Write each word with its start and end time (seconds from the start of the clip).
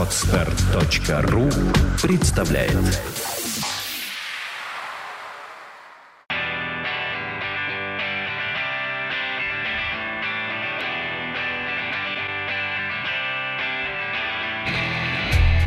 Отстар.ру 0.00 1.50
представляет. 2.00 2.72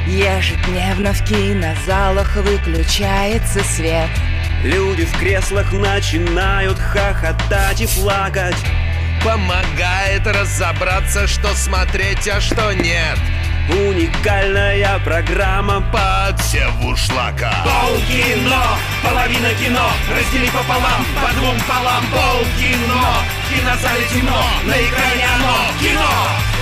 Ежедневно 0.07 1.13
в 1.13 1.23
кинозалах 1.23 2.35
выключается 2.37 3.63
свет. 3.63 4.09
Люди 4.63 5.05
в 5.05 5.15
креслах 5.19 5.71
начинают 5.73 6.79
хохотать 6.79 7.81
и 7.81 8.01
плакать. 8.01 8.57
Помогает 9.23 10.25
разобраться, 10.25 11.27
что 11.27 11.49
смотреть, 11.49 12.27
а 12.27 12.41
что 12.41 12.73
нет 12.73 13.19
Уникальная 13.69 14.99
программа 15.05 15.79
Под 15.79 16.39
севу 16.41 16.97
шлака. 16.97 17.63
Полкино, 17.63 18.61
половина 19.01 19.53
кино 19.53 19.89
Раздели 20.11 20.47
пополам, 20.47 21.05
по 21.15 21.33
двум 21.33 21.55
полам. 21.65 22.03
Полкино, 22.11 23.23
в 23.39 23.53
кинозале 23.53 24.05
темно 24.11 24.43
На 24.65 24.73
экране 24.73 25.25
оно, 25.35 25.55
кино! 25.79 26.11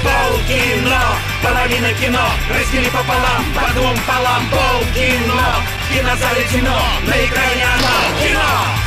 Полкино, 0.03 1.01
половина 1.41 1.93
кино 1.93 2.29
Раздели 2.53 2.89
пополам, 2.91 3.45
по 3.55 3.73
двум 3.73 3.97
полам. 4.05 4.43
Полкино, 4.51 5.55
в 5.89 5.93
кинозале 5.93 6.43
темно 6.51 6.81
На 7.07 7.25
экране 7.25 7.65
оно, 7.77 8.21
кино! 8.21 8.81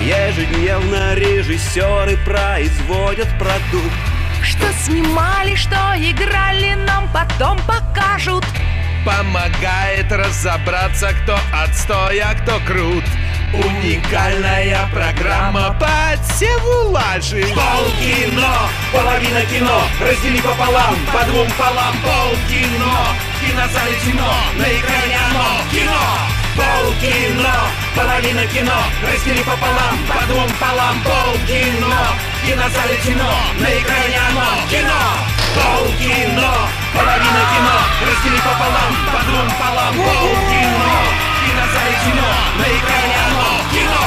Ежедневно 0.00 1.14
режиссеры 1.14 2.16
производят 2.24 3.28
продукт 3.38 4.11
Что 4.42 4.72
снимали, 4.84 5.54
что 5.54 5.76
играли, 5.96 6.74
нам 6.74 7.08
потом 7.12 7.58
покажут. 7.66 8.44
Помогает 9.04 10.10
разобраться, 10.12 11.12
кто 11.22 11.38
отстой, 11.52 12.20
а 12.20 12.34
кто 12.34 12.58
крут. 12.66 13.04
Уникальная 13.52 14.88
программа 14.92 15.76
под 15.78 16.24
севу 16.36 16.90
лажи. 16.90 17.44
Полкино, 17.54 18.68
половина 18.90 19.42
кино 19.42 19.82
Раздели 20.00 20.40
пополам, 20.40 20.96
по 21.12 21.22
двум 21.26 21.48
полам. 21.58 21.94
Полкино, 22.02 22.94
кинозале 23.42 23.94
темно 24.04 24.32
На 24.56 24.62
экране 24.62 25.18
оно, 25.28 25.70
кино 25.70 26.02
Полкино, 26.56 27.54
половина 27.94 28.46
кино. 28.46 28.78
Раздели 29.02 29.42
пополам, 29.42 29.96
по 30.08 30.26
двум 30.26 30.50
полам 30.60 30.96
Полкино, 31.02 31.94
в 32.42 32.46
кинозале 32.46 32.96
темно 33.04 33.32
На 33.58 33.68
экране 33.78 34.18
оно, 34.28 34.48
кино 34.70 35.02
Полкино, 35.54 36.52
половина 36.94 37.42
кино. 37.52 37.76
Раздели 38.06 38.40
пополам, 38.40 38.92
по 39.12 39.20
двум 39.26 39.48
полам 39.58 39.94
Полкино, 39.94 40.92
в 41.32 41.44
кинозале 41.44 41.96
темно 42.04 42.30
На 42.58 42.66
экране 42.78 43.16
оно, 43.26 43.48
кино 43.72 44.04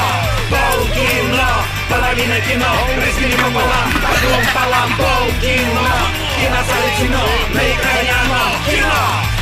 Полкино, 0.50 1.48
половина 1.88 2.40
кино. 2.40 2.72
Раздели 2.96 3.36
пополам, 3.36 3.88
по 4.02 4.12
двум 4.20 4.44
полам 4.54 4.90
Полкино, 4.96 5.88
в 6.22 6.40
кинозале 6.40 6.90
темно 6.98 7.24
На 7.54 7.60
экране 7.60 8.12
оно, 8.24 8.70
кино 8.70 9.35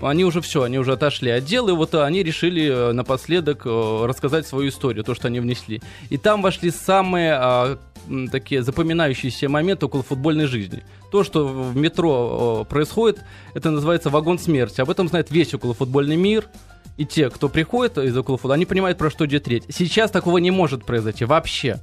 они 0.00 0.24
уже 0.24 0.40
все, 0.40 0.62
они 0.62 0.78
уже 0.78 0.92
отошли 0.92 1.30
от 1.30 1.44
дела, 1.44 1.70
и 1.70 1.72
вот 1.72 1.94
они 1.94 2.22
решили 2.22 2.68
э, 2.68 2.92
напоследок 2.92 3.62
э, 3.64 4.04
рассказать 4.06 4.46
свою 4.46 4.68
историю, 4.68 5.04
то, 5.04 5.14
что 5.14 5.28
они 5.28 5.40
внесли. 5.40 5.82
И 6.10 6.18
там 6.18 6.42
вошли 6.42 6.70
самые 6.70 7.34
а, 7.34 7.78
такие 8.30 8.62
запоминающиеся 8.62 9.48
моменты 9.48 9.86
около 9.86 10.02
футбольной 10.02 10.46
жизни. 10.46 10.82
То, 11.10 11.24
что 11.24 11.46
в 11.46 11.76
метро 11.76 12.66
происходит, 12.68 13.20
это 13.54 13.70
называется 13.70 14.10
вагон 14.10 14.38
смерти. 14.38 14.80
Об 14.80 14.90
этом 14.90 15.08
знает 15.08 15.30
весь 15.30 15.54
околофутбольный 15.54 16.16
мир. 16.16 16.46
И 16.96 17.04
те, 17.04 17.28
кто 17.28 17.50
приходит 17.50 17.98
из 17.98 18.16
околофутбола, 18.16 18.54
они 18.54 18.64
понимают, 18.64 18.96
про 18.96 19.10
что 19.10 19.26
идет 19.26 19.46
речь. 19.48 19.64
Сейчас 19.68 20.10
такого 20.10 20.38
не 20.38 20.50
может 20.50 20.84
произойти 20.84 21.26
вообще. 21.26 21.80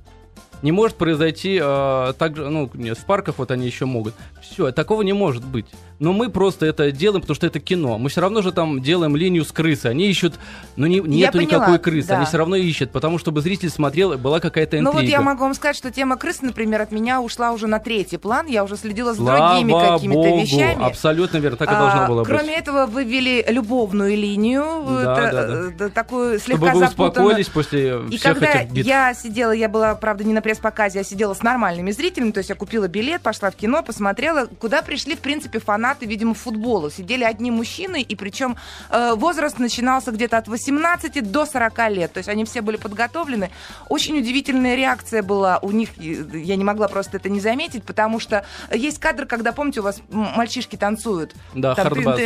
Не 0.63 0.72
может 0.72 0.96
произойти 0.97 1.59
э, 1.62 2.13
так 2.18 2.35
же, 2.35 2.50
ну, 2.50 2.69
нет, 2.74 2.97
в 2.97 3.06
парках 3.06 3.35
вот 3.38 3.51
они 3.51 3.66
еще 3.68 3.85
могут. 3.85 4.16
Все, 4.41 4.72
такого 4.72 5.01
не 5.03 5.13
может 5.13 5.44
быть. 5.46 5.66
Но 6.00 6.12
мы 6.12 6.29
просто 6.29 6.66
это 6.66 6.91
делаем, 6.91 7.22
потому 7.22 7.35
что 7.35 7.46
это 7.47 7.59
кино. 7.59 7.97
Мы 7.97 8.09
все 8.09 8.19
равно 8.22 8.41
же 8.41 8.51
там 8.51 8.81
делаем 8.81 9.16
линию 9.16 9.46
с 9.46 9.52
крысой. 9.52 9.91
Они 9.91 10.07
ищут, 10.09 10.34
ну 10.75 10.88
не, 10.88 11.00
нету 11.00 11.38
поняла, 11.38 11.44
никакой 11.68 11.79
крысы. 11.79 12.07
да. 12.09 12.18
Они 12.18 12.25
все 12.25 12.38
равно 12.38 12.56
ищут, 12.56 12.91
потому 12.91 13.19
чтобы 13.19 13.41
зритель 13.41 13.69
смотрел, 13.69 14.18
была 14.18 14.40
какая-то 14.40 14.78
Ну 14.78 14.90
интрига. 14.90 15.02
вот 15.02 15.09
я 15.09 15.22
могу 15.22 15.41
вам 15.44 15.53
сказать, 15.53 15.75
что 15.78 15.91
тема 15.91 16.18
крысы, 16.18 16.46
например, 16.46 16.81
от 16.81 16.91
меня 16.91 17.22
ушла 17.22 17.52
уже 17.52 17.68
на 17.68 17.79
третий 17.79 18.18
план. 18.18 18.47
Я 18.47 18.63
уже 18.63 18.75
следила 18.75 19.13
за 19.13 19.22
Слава 19.22 19.50
другими 19.53 19.72
какими-то 19.72 20.41
вещами. 20.41 20.84
Абсолютно 20.84 21.38
верно, 21.38 21.57
так 21.57 21.69
и 21.69 21.73
А, 21.73 21.79
должно 21.79 22.07
было 22.07 22.23
быть. 22.23 22.28
Кроме 22.34 22.56
этого, 22.57 22.85
вы 22.85 23.03
ввели 23.06 23.44
любовную 23.47 24.18
линию, 24.18 24.63
Да, 25.03 25.29
э, 25.29 25.31
да, 25.31 25.41
э, 25.47 25.72
э, 25.88 25.90
такую 25.90 26.40
Чтобы 26.40 26.57
слегка 26.57 26.73
вы 26.73 26.79
запутанную. 26.79 27.09
успокоились 27.12 27.47
после 27.50 28.02
И 28.09 28.18
всех 28.18 28.34
когда 28.40 28.62
этих 28.62 28.72
битв. 28.73 28.88
я 28.88 29.13
сидела, 29.13 29.52
я 29.52 29.69
была, 29.69 29.96
правда, 29.96 30.23
не 30.23 30.34
на 30.34 30.41
пресс-показе, 30.53 31.00
я 31.00 31.03
сидела 31.03 31.34
с 31.34 31.41
нормальными 31.41 31.91
зрителями, 31.91 32.31
то 32.31 32.40
есть 32.40 32.50
я 32.50 32.56
купила 32.56 32.88
билет, 32.88 33.22
пошла 33.22 33.50
в 33.50 33.56
кино, 33.56 33.84
посмотрела, 33.84 34.46
куда 34.46 34.81
пришли, 34.81 35.16
в 35.16 35.19
принципе, 35.19 35.59
фанаты, 35.59 36.06
видимо, 36.06 36.34
футбола. 36.34 36.91
Сидели 36.91 37.24
одни 37.24 37.52
мужчины, 37.52 38.02
и 38.02 38.16
причем 38.16 38.56
э, 38.90 39.14
возраст 39.16 39.59
начинался 39.59 40.12
где-то 40.12 40.38
от 40.38 40.47
18 40.47 41.31
до 41.31 41.46
40 41.46 41.90
лет, 41.90 42.14
то 42.14 42.19
есть 42.19 42.30
они 42.30 42.46
все 42.46 42.62
были 42.62 42.78
подготовлены. 42.78 43.50
Очень 43.90 44.18
удивительная 44.19 44.75
реакция 44.75 45.24
была 45.24 45.59
у 45.62 45.72
них, 45.72 45.90
и 45.97 46.25
я 46.34 46.56
не 46.56 46.64
могла 46.64 46.88
просто 46.88 47.18
это 47.18 47.30
не 47.30 47.40
заметить, 47.40 47.84
потому 47.84 48.20
что 48.20 48.46
есть 48.72 49.00
кадр, 49.00 49.25
когда, 49.25 49.52
помните, 49.52 49.80
у 49.80 49.84
вас 49.84 50.02
мальчишки 50.09 50.75
танцуют. 50.75 51.34
Да, 51.56 51.75
Там 51.75 51.90
хардбас. 51.90 52.20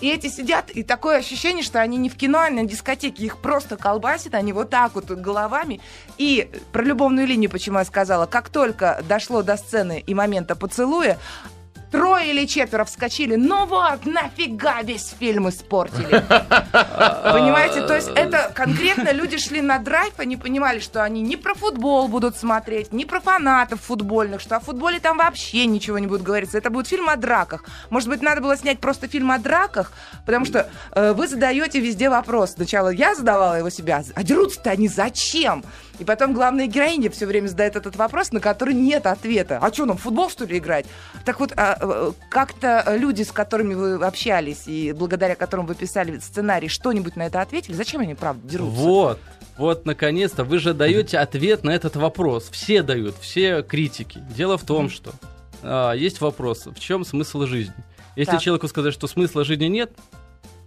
И 0.00 0.08
эти 0.08 0.28
сидят, 0.28 0.70
и 0.70 0.82
такое 0.82 1.18
ощущение, 1.18 1.62
что 1.62 1.80
они 1.80 1.96
не 1.96 2.10
в 2.10 2.16
кино, 2.16 2.40
а 2.40 2.50
на 2.50 2.64
дискотеке. 2.64 3.24
Их 3.24 3.38
просто 3.38 3.76
колбасит, 3.76 4.34
они 4.34 4.52
вот 4.52 4.68
так 4.68 4.94
вот 4.94 5.06
головами. 5.10 5.80
И 6.18 6.50
про 6.72 6.82
любовную 6.82 7.26
линию, 7.26 7.50
почему 7.50 7.78
я 7.78 7.84
сказала, 7.84 8.26
как 8.26 8.50
только 8.50 9.02
дошло 9.08 9.42
до 9.42 9.56
сцены 9.56 10.02
и 10.06 10.14
момента 10.14 10.54
поцелуя, 10.54 11.18
Трое 11.96 12.30
или 12.30 12.44
четверо 12.44 12.84
вскочили. 12.84 13.36
Ну 13.36 13.64
вот, 13.64 14.04
нафига 14.04 14.82
весь 14.82 15.14
фильм 15.18 15.48
испортили. 15.48 16.06
Понимаете, 17.32 17.86
то 17.86 17.94
есть 17.94 18.10
это 18.14 18.52
конкретно 18.54 19.12
люди 19.12 19.38
шли 19.38 19.62
на 19.62 19.78
драйв, 19.78 20.12
они 20.18 20.36
понимали, 20.36 20.78
что 20.78 21.02
они 21.02 21.22
не 21.22 21.36
про 21.36 21.54
футбол 21.54 22.08
будут 22.08 22.36
смотреть, 22.36 22.92
не 22.92 23.06
про 23.06 23.20
фанатов 23.20 23.80
футбольных, 23.80 24.42
что 24.42 24.56
о 24.56 24.60
футболе 24.60 25.00
там 25.00 25.16
вообще 25.16 25.64
ничего 25.64 25.98
не 25.98 26.06
будет 26.06 26.22
говориться. 26.22 26.58
Это 26.58 26.68
будет 26.68 26.86
фильм 26.86 27.08
о 27.08 27.16
драках. 27.16 27.64
Может 27.88 28.10
быть, 28.10 28.20
надо 28.20 28.42
было 28.42 28.56
снять 28.58 28.78
просто 28.78 29.08
фильм 29.08 29.30
о 29.30 29.38
драках, 29.38 29.92
потому 30.26 30.44
что 30.44 30.68
э, 30.92 31.14
вы 31.14 31.28
задаете 31.28 31.80
везде 31.80 32.10
вопрос. 32.10 32.52
Сначала 32.52 32.90
я 32.90 33.14
задавала 33.14 33.54
его 33.54 33.70
себя, 33.70 34.02
а 34.14 34.22
дерутся-то 34.22 34.70
они 34.70 34.88
зачем? 34.88 35.64
И 35.98 36.04
потом 36.04 36.34
главная 36.34 36.66
героиня 36.66 37.10
все 37.10 37.26
время 37.26 37.48
задает 37.48 37.76
этот 37.76 37.96
вопрос, 37.96 38.32
на 38.32 38.40
который 38.40 38.74
нет 38.74 39.06
ответа. 39.06 39.58
А 39.62 39.72
что 39.72 39.86
нам, 39.86 39.96
футбол, 39.96 40.28
что 40.28 40.44
ли, 40.44 40.58
играть? 40.58 40.86
Так 41.24 41.40
вот, 41.40 41.52
а, 41.56 41.78
э, 41.80 42.12
как-то 42.28 42.84
люди, 42.96 43.22
с 43.22 43.32
которыми 43.32 43.74
вы 43.74 43.94
общались 43.94 44.64
и 44.66 44.92
благодаря 44.92 45.34
которым 45.34 45.66
вы 45.66 45.74
писали 45.74 46.18
сценарий, 46.18 46.68
что-нибудь 46.68 47.16
на 47.16 47.26
это 47.26 47.40
ответили? 47.40 47.74
Зачем 47.74 48.02
они, 48.02 48.14
правда, 48.14 48.46
дерутся? 48.46 48.74
Вот, 48.80 49.20
вот, 49.56 49.86
наконец-то, 49.86 50.44
вы 50.44 50.58
же 50.58 50.74
даете 50.74 51.18
ответ 51.18 51.64
на 51.64 51.70
этот 51.70 51.96
вопрос. 51.96 52.48
Все 52.50 52.82
дают, 52.82 53.16
все 53.20 53.62
критики. 53.62 54.22
Дело 54.36 54.58
в 54.58 54.64
том, 54.64 54.90
что 54.90 55.12
а, 55.62 55.92
есть 55.92 56.20
вопрос, 56.20 56.66
в 56.66 56.78
чем 56.78 57.04
смысл 57.04 57.46
жизни? 57.46 57.74
Если 58.16 58.32
Так. 58.32 58.42
человеку 58.42 58.68
сказать, 58.68 58.94
что 58.94 59.06
смысла 59.06 59.44
жизни 59.44 59.66
нет, 59.66 59.92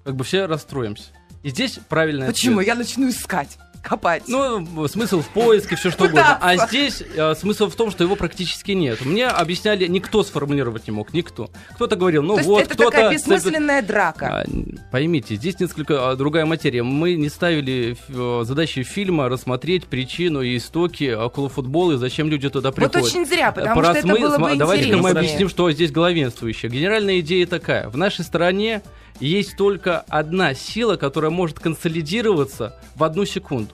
как 0.03 0.16
бы 0.16 0.23
все 0.23 0.46
расстроимся. 0.46 1.06
И 1.44 1.50
здесь 1.50 1.79
правильный 1.88 2.28
Почему? 2.28 2.59
ответ. 2.59 2.67
Я 2.67 2.75
начну 2.75 3.09
искать, 3.09 3.57
копать. 3.81 4.23
Ну, 4.28 4.88
смысл 4.88 5.22
в 5.22 5.29
поиске, 5.29 5.75
все 5.75 5.91
что 5.91 6.06
угодно. 6.06 6.38
А 6.40 6.67
здесь 6.67 7.01
э, 7.01 7.35
смысл 7.35 7.69
в 7.69 7.75
том, 7.75 7.91
что 7.91 8.03
его 8.03 8.16
практически 8.16 8.72
нет. 8.72 9.06
Мне 9.06 9.28
объясняли, 9.28 9.88
никто 9.88 10.23
сформулировать 10.23 10.87
не 10.87 10.91
мог, 10.91 11.14
никто. 11.14 11.49
Кто-то 11.76 11.96
говорил, 11.96 12.23
ну 12.23 12.37
То 12.37 12.43
вот, 12.43 12.61
это 12.64 12.73
кто-то... 12.76 12.91
такая 12.91 13.11
бессмысленная 13.11 13.81
драка. 13.81 14.43
А, 14.43 14.46
Поймите, 14.91 15.35
здесь 15.35 15.59
несколько 15.59 16.11
а, 16.11 16.16
другая 16.16 16.46
материя. 16.46 16.84
Мы 16.84 17.16
не 17.16 17.29
ставили 17.29 17.97
э, 18.09 18.43
задачи 18.46 18.84
фильма 18.84 19.29
рассмотреть 19.29 19.85
причину 19.85 20.41
и 20.41 20.58
истоки 20.58 21.14
около 21.14 21.49
футбола 21.49 21.93
и 21.93 21.97
зачем 21.97 22.29
люди 22.29 22.49
туда 22.49 22.70
Вот 22.70 22.76
приходят. 22.76 23.03
очень 23.03 23.26
зря, 23.26 23.52
потому 23.52 23.84
что 23.84 23.93
это 23.93 24.08
было 24.08 24.37
бы 24.37 24.55
Давайте-ка 24.55 24.97
мы 24.97 25.11
объясним, 25.11 25.49
что 25.49 25.72
здесь 25.72 25.91
главенствующее. 25.91 26.72
Генеральная 26.72 27.20
идея 27.20 27.46
такая. 27.47 27.90
В 27.90 27.97
нашей 27.97 28.26
стране 28.26 28.81
есть 29.19 29.57
только 29.57 29.99
одна 30.07 30.53
сила, 30.53 30.95
которая 30.95 31.31
может 31.31 31.59
консолидироваться 31.59 32.75
в 32.95 33.03
одну 33.03 33.25
секунду. 33.25 33.73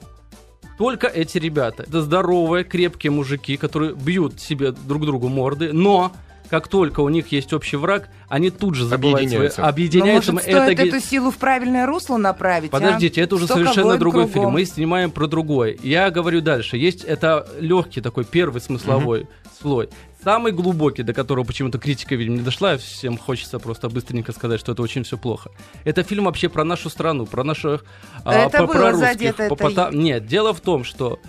Только 0.78 1.06
эти 1.06 1.38
ребята. 1.38 1.84
Это 1.84 2.02
здоровые, 2.02 2.64
крепкие 2.64 3.10
мужики, 3.10 3.56
которые 3.56 3.94
бьют 3.94 4.40
себе 4.40 4.72
друг 4.72 5.06
другу 5.06 5.28
морды, 5.28 5.72
но 5.72 6.12
как 6.50 6.68
только 6.68 7.00
у 7.00 7.08
них 7.08 7.32
есть 7.32 7.52
общий 7.52 7.76
враг, 7.76 8.08
они 8.28 8.50
тут 8.50 8.74
же 8.74 8.84
забывают 8.84 9.18
свои- 9.18 9.26
Объединяются. 9.26 9.60
Но, 9.62 9.68
объединяются. 9.68 10.32
может, 10.32 10.48
Это 10.48 10.62
стоит 10.64 10.80
эту 10.80 11.00
силу 11.00 11.30
в 11.30 11.36
правильное 11.38 11.86
русло 11.86 12.18
направить? 12.18 12.68
а? 12.70 12.72
Подождите, 12.72 13.20
это 13.20 13.34
уже 13.36 13.46
Столько 13.46 13.62
совершенно 13.72 13.96
другой 13.96 14.24
кругом. 14.24 14.42
фильм. 14.42 14.52
Мы 14.52 14.64
снимаем 14.64 15.10
про 15.10 15.26
другой. 15.26 15.78
Я 15.82 16.10
говорю 16.10 16.40
дальше. 16.42 16.76
Есть 16.76 17.02
это 17.04 17.48
легкий 17.58 18.00
такой 18.00 18.24
первый 18.24 18.60
смысловой 18.60 19.26
слой. 19.60 19.88
Самый 20.22 20.50
глубокий, 20.52 21.02
до 21.02 21.12
которого 21.12 21.44
почему-то 21.44 21.78
критика, 21.78 22.14
видимо, 22.16 22.36
не 22.38 22.42
дошла, 22.42 22.76
всем 22.78 23.16
хочется 23.16 23.58
просто 23.58 23.88
быстренько 23.88 24.32
сказать, 24.32 24.58
что 24.58 24.72
это 24.72 24.82
очень 24.82 25.04
все 25.04 25.16
плохо. 25.16 25.50
Это 25.84 26.02
фильм 26.02 26.24
вообще 26.24 26.48
про 26.48 26.64
нашу 26.64 26.90
страну, 26.90 27.26
про 27.26 27.44
наших... 27.44 27.84
а, 28.24 28.32
Это 28.34 28.58
про- 28.58 28.66
было 28.66 28.72
про 28.74 28.92
задето, 28.94 29.26
русских. 29.26 29.40
это 29.44 29.54
Пота- 29.56 29.90
Нет, 29.92 30.26
дело 30.26 30.52
в 30.52 30.60
том, 30.60 30.82
что 30.84 31.20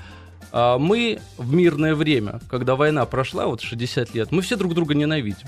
а, 0.51 0.78
мы 0.80 1.19
в 1.38 1.54
мирное 1.54 1.94
время, 1.94 2.39
когда 2.50 2.75
война 2.75 3.06
прошла, 3.06 3.45
вот 3.45 3.62
60 3.62 4.16
лет, 4.16 4.31
мы 4.31 4.42
все 4.42 4.56
друг 4.56 4.74
друга 4.74 4.95
ненавидим. 4.95 5.48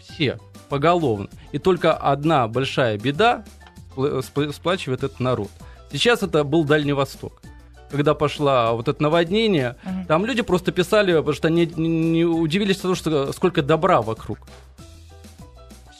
Все, 0.00 0.38
поголовно. 0.68 1.28
И 1.52 1.58
только 1.58 1.92
одна 1.94 2.48
большая 2.48 2.98
беда 2.98 3.44
спла- 3.94 4.22
спла- 4.22 4.52
сплачивает 4.52 5.04
этот 5.04 5.20
народ. 5.20 5.50
Сейчас 5.92 6.22
это 6.22 6.42
был 6.42 6.64
Дальний 6.64 6.94
Восток. 6.94 7.42
Когда 7.90 8.14
пошла 8.14 8.72
вот 8.72 8.88
это 8.88 9.02
наводнение, 9.02 9.76
Мгм. 9.84 10.06
там 10.06 10.26
люди 10.26 10.42
просто 10.42 10.72
писали, 10.72 11.12
потому 11.12 11.32
что 11.34 11.48
они 11.48 11.66
не, 11.76 12.24
удивились 12.24 12.76
тому, 12.78 12.94
что 12.94 13.32
сколько 13.32 13.62
добра 13.62 14.02
вокруг. 14.02 14.38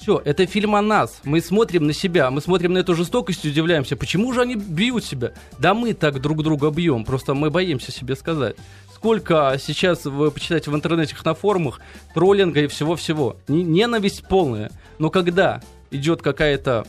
Все, 0.01 0.21
это 0.25 0.47
фильм 0.47 0.75
о 0.75 0.83
нас. 0.83 1.21
Мы 1.25 1.41
смотрим 1.41 1.87
на 1.87 1.93
себя, 1.93 2.31
мы 2.31 2.41
смотрим 2.41 2.73
на 2.73 2.79
эту 2.79 2.95
жестокость 2.95 3.45
и 3.45 3.49
удивляемся, 3.51 3.97
почему 3.97 4.33
же 4.33 4.41
они 4.43 4.55
бьют 4.55 5.05
себя? 5.05 5.33
Да 5.59 5.75
мы 5.75 5.93
так 5.93 6.21
друг 6.21 6.43
друга 6.43 6.71
бьем, 6.71 7.05
просто 7.05 7.35
мы 7.35 7.51
боимся 7.51 7.91
себе 7.93 8.17
сказать. 8.17 8.57
Сколько 8.95 9.57
сейчас 9.65 10.05
вы 10.07 10.31
почитаете 10.31 10.71
в 10.71 10.75
интернете 10.75 11.15
на 11.25 11.35
форумах 11.35 11.81
троллинга 12.15 12.61
и 12.63 12.67
всего-всего. 12.69 13.37
Не- 13.49 13.63
Ненависть 13.65 14.25
полная. 14.29 14.71
Но 14.99 15.11
когда 15.11 15.61
идет 15.91 16.21
какая-то 16.23 16.85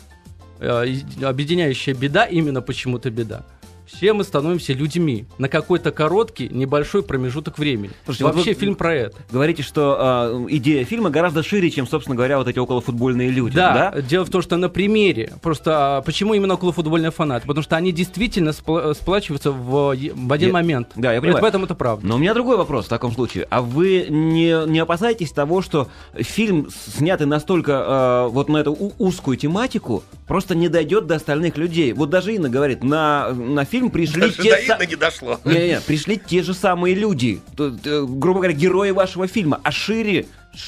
э, 0.59 0.85
объединяющая 1.23 1.93
беда, 1.93 2.25
именно 2.25 2.61
почему-то 2.61 3.09
беда, 3.11 3.43
все 3.91 4.13
мы 4.13 4.23
становимся 4.23 4.73
людьми 4.73 5.25
на 5.37 5.49
какой-то 5.49 5.91
короткий, 5.91 6.47
небольшой 6.49 7.03
промежуток 7.03 7.57
времени. 7.57 7.91
Слушайте, 8.05 8.25
вот 8.25 8.35
Вообще 8.35 8.53
вы- 8.53 8.59
фильм 8.59 8.75
про 8.75 8.93
это. 8.95 9.17
Говорите, 9.31 9.63
что 9.63 9.95
а, 9.99 10.45
идея 10.49 10.85
фильма 10.85 11.09
гораздо 11.09 11.43
шире, 11.43 11.69
чем, 11.71 11.87
собственно 11.87 12.15
говоря, 12.15 12.37
вот 12.37 12.47
эти 12.47 12.59
околофутбольные 12.59 13.29
люди. 13.29 13.55
Да, 13.55 13.91
Да? 13.93 14.01
дело 14.01 14.25
в 14.25 14.29
том, 14.29 14.41
что 14.41 14.57
на 14.57 14.69
примере, 14.69 15.33
просто 15.41 15.97
а, 15.97 16.01
почему 16.01 16.33
именно 16.33 16.53
околофутбольные 16.53 17.11
фанаты? 17.11 17.47
Потому 17.47 17.63
что 17.63 17.75
они 17.77 17.91
действительно 17.91 18.49
спла- 18.49 18.93
сплачиваются 18.93 19.51
в, 19.51 19.93
е- 19.93 20.11
в 20.13 20.31
один 20.33 20.49
Я- 20.49 20.53
момент. 20.53 20.89
да, 20.95 21.13
я 21.13 21.19
понимаю. 21.21 21.41
вот 21.41 21.45
в 21.45 21.49
этом 21.49 21.63
это 21.63 21.75
правда. 21.75 22.05
Но 22.05 22.15
у 22.15 22.17
меня 22.19 22.33
другой 22.33 22.57
вопрос 22.57 22.85
в 22.85 22.89
таком 22.89 23.11
случае. 23.11 23.47
А 23.49 23.61
вы 23.61 24.05
не, 24.09 24.67
не 24.67 24.79
опасаетесь 24.79 25.31
того, 25.31 25.61
что 25.61 25.87
фильм, 26.15 26.67
снятый 26.97 27.25
настолько 27.27 28.25
э, 28.27 28.29
вот 28.29 28.49
на 28.49 28.57
эту 28.57 28.73
узкую 28.99 29.37
тематику, 29.37 30.03
просто 30.27 30.53
не 30.55 30.69
дойдет 30.69 31.07
до 31.07 31.15
остальных 31.15 31.57
людей? 31.57 31.93
Вот 31.93 32.09
даже 32.09 32.35
Инна 32.35 32.49
говорит, 32.49 32.83
на, 32.83 33.29
на 33.33 33.65
фильм 33.65 33.78
пришли 33.87 34.21
Даже 34.21 34.33
те 34.33 34.75
до 34.77 34.85
не 34.85 34.95
дошло. 34.95 35.39
Не-не, 35.45 35.79
пришли 35.81 36.17
те 36.17 36.43
же 36.43 36.53
самые 36.53 36.95
люди, 36.95 37.41
т- 37.55 37.71
грубо 38.05 38.39
говоря, 38.39 38.53
герои 38.53 38.91
вашего 38.91 39.27
фильма, 39.27 39.61
а 39.63 39.71
шире, 39.71 40.25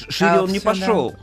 шире 0.08 0.30
А, 0.30 0.42
он 0.42 0.50
не 0.50 0.58
всё, 0.58 0.72
да. 1.10 1.16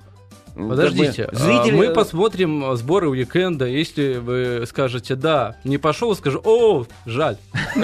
Пошел. 0.67 0.85
Как 0.85 0.93
бы 0.93 0.93
Подождите, 0.93 1.23
а, 1.25 1.35
зрители... 1.35 1.75
мы 1.75 1.89
посмотрим 1.93 2.63
а, 2.63 2.75
сборы 2.75 3.09
уикенда. 3.09 3.65
Если 3.65 4.15
вы 4.17 4.65
скажете 4.67 5.15
да, 5.15 5.55
не 5.63 5.77
пошел, 5.77 6.15
скажу, 6.15 6.41
о, 6.43 6.85
жаль. 7.05 7.37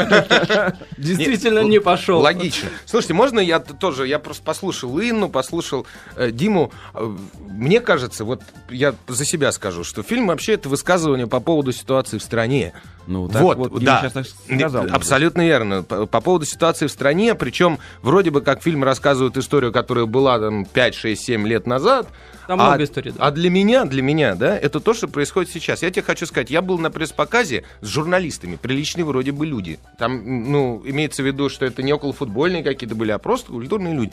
Действительно 0.98 1.60
не 1.60 1.80
пошел. 1.80 2.19
Логично. 2.19 2.69
Слушайте, 2.86 3.13
можно 3.13 3.39
я 3.39 3.60
тоже, 3.60 4.07
я 4.07 4.19
просто 4.19 4.44
послушал 4.44 5.00
Инну, 5.00 5.30
послушал 5.30 5.86
э, 6.16 6.31
Диму. 6.31 6.72
Э, 6.94 7.16
Мне 7.50 7.80
кажется, 7.80 8.25
вот 8.25 8.42
я 8.69 8.95
за 9.07 9.25
себя 9.25 9.51
скажу, 9.51 9.83
что 9.83 10.04
фильм 10.04 10.27
вообще 10.27 10.54
это 10.54 10.69
высказывание 10.69 11.27
по 11.27 11.39
поводу 11.39 11.72
ситуации 11.72 12.18
в 12.18 12.24
стране. 12.24 12.74
Ну, 13.07 13.27
так 13.27 13.42
вот, 13.42 13.57
вот, 13.57 13.83
да. 13.83 14.01
сейчас 14.01 14.13
так 14.13 14.25
сказал. 14.25 14.88
Абсолютно 14.92 15.45
верно. 15.45 15.83
По, 15.83 16.06
по 16.06 16.22
поводу 16.22 16.45
ситуации 16.45 16.88
в 16.88 16.92
стране, 16.92 17.36
причем 17.36 17.77
вроде 18.01 18.31
бы 18.31 18.42
как 18.42 18.63
фильм 18.63 18.83
рассказывает 18.83 19.38
историю, 19.38 19.72
которая 19.72 20.06
была 20.06 20.39
там 20.39 20.66
5, 20.66 20.95
6, 20.95 21.24
7 21.24 21.48
лет 21.48 21.68
назад. 21.68 22.07
Там 22.47 22.62
а, 22.62 22.65
много 22.65 22.83
историй, 22.83 23.12
да. 23.12 23.27
А 23.27 23.31
для 23.31 23.50
меня, 23.50 23.86
для 23.86 24.01
меня, 24.01 24.36
да, 24.36 24.57
это 24.57 24.80
то, 24.80 24.94
что 24.94 25.07
происходит 25.07 25.51
сейчас. 25.51 25.81
Я 25.81 25.92
тебе 25.92 26.03
хочу 26.03 26.25
сказать, 26.25 26.50
я 26.50 26.62
был 26.62 26.77
на 26.77 26.92
пресс-показе 26.92 27.63
с 27.81 27.88
журналистами, 27.88 28.56
приличные 28.56 29.06
вроде 29.06 29.31
бы 29.31 29.45
люди. 29.45 29.80
Там, 29.97 30.51
ну, 30.51 30.81
имеется 30.86 31.24
в 31.24 31.25
виду, 31.25 31.50
что 31.50 31.65
это 31.65 31.83
не 31.83 31.94
околофутбольные 31.94 32.63
какие-то 32.63 32.95
были, 32.95 33.12
а 33.12 33.18
просто 33.18 33.51
культурные 33.51 33.94
люди. 33.94 34.12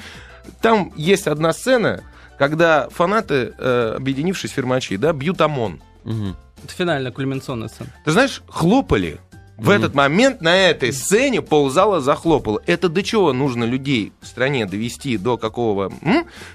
Там 0.60 0.92
есть 0.96 1.26
одна 1.26 1.52
сцена, 1.52 2.02
когда 2.38 2.88
фанаты, 2.90 3.54
э, 3.56 3.94
объединившись 3.96 4.50
фирмачи, 4.52 4.96
да, 4.96 5.12
бьют 5.12 5.40
ОМОН. 5.40 5.80
Мгм. 6.04 6.36
Это 6.64 6.72
финальная 6.74 7.12
кульминационная 7.12 7.68
сцена. 7.68 7.90
Ты 8.04 8.10
знаешь, 8.12 8.42
хлопали. 8.48 9.18
В 9.58 9.70
этот 9.70 9.94
момент 9.94 10.40
на 10.40 10.56
этой 10.56 10.92
сцене 10.92 11.40
ползала 11.40 12.00
захлопала. 12.00 12.60
Это 12.66 12.88
до 12.88 13.02
чего 13.04 13.32
нужно 13.32 13.62
людей 13.62 14.12
в 14.20 14.26
стране 14.26 14.66
довести 14.66 15.16
до 15.16 15.38
какого, 15.38 15.92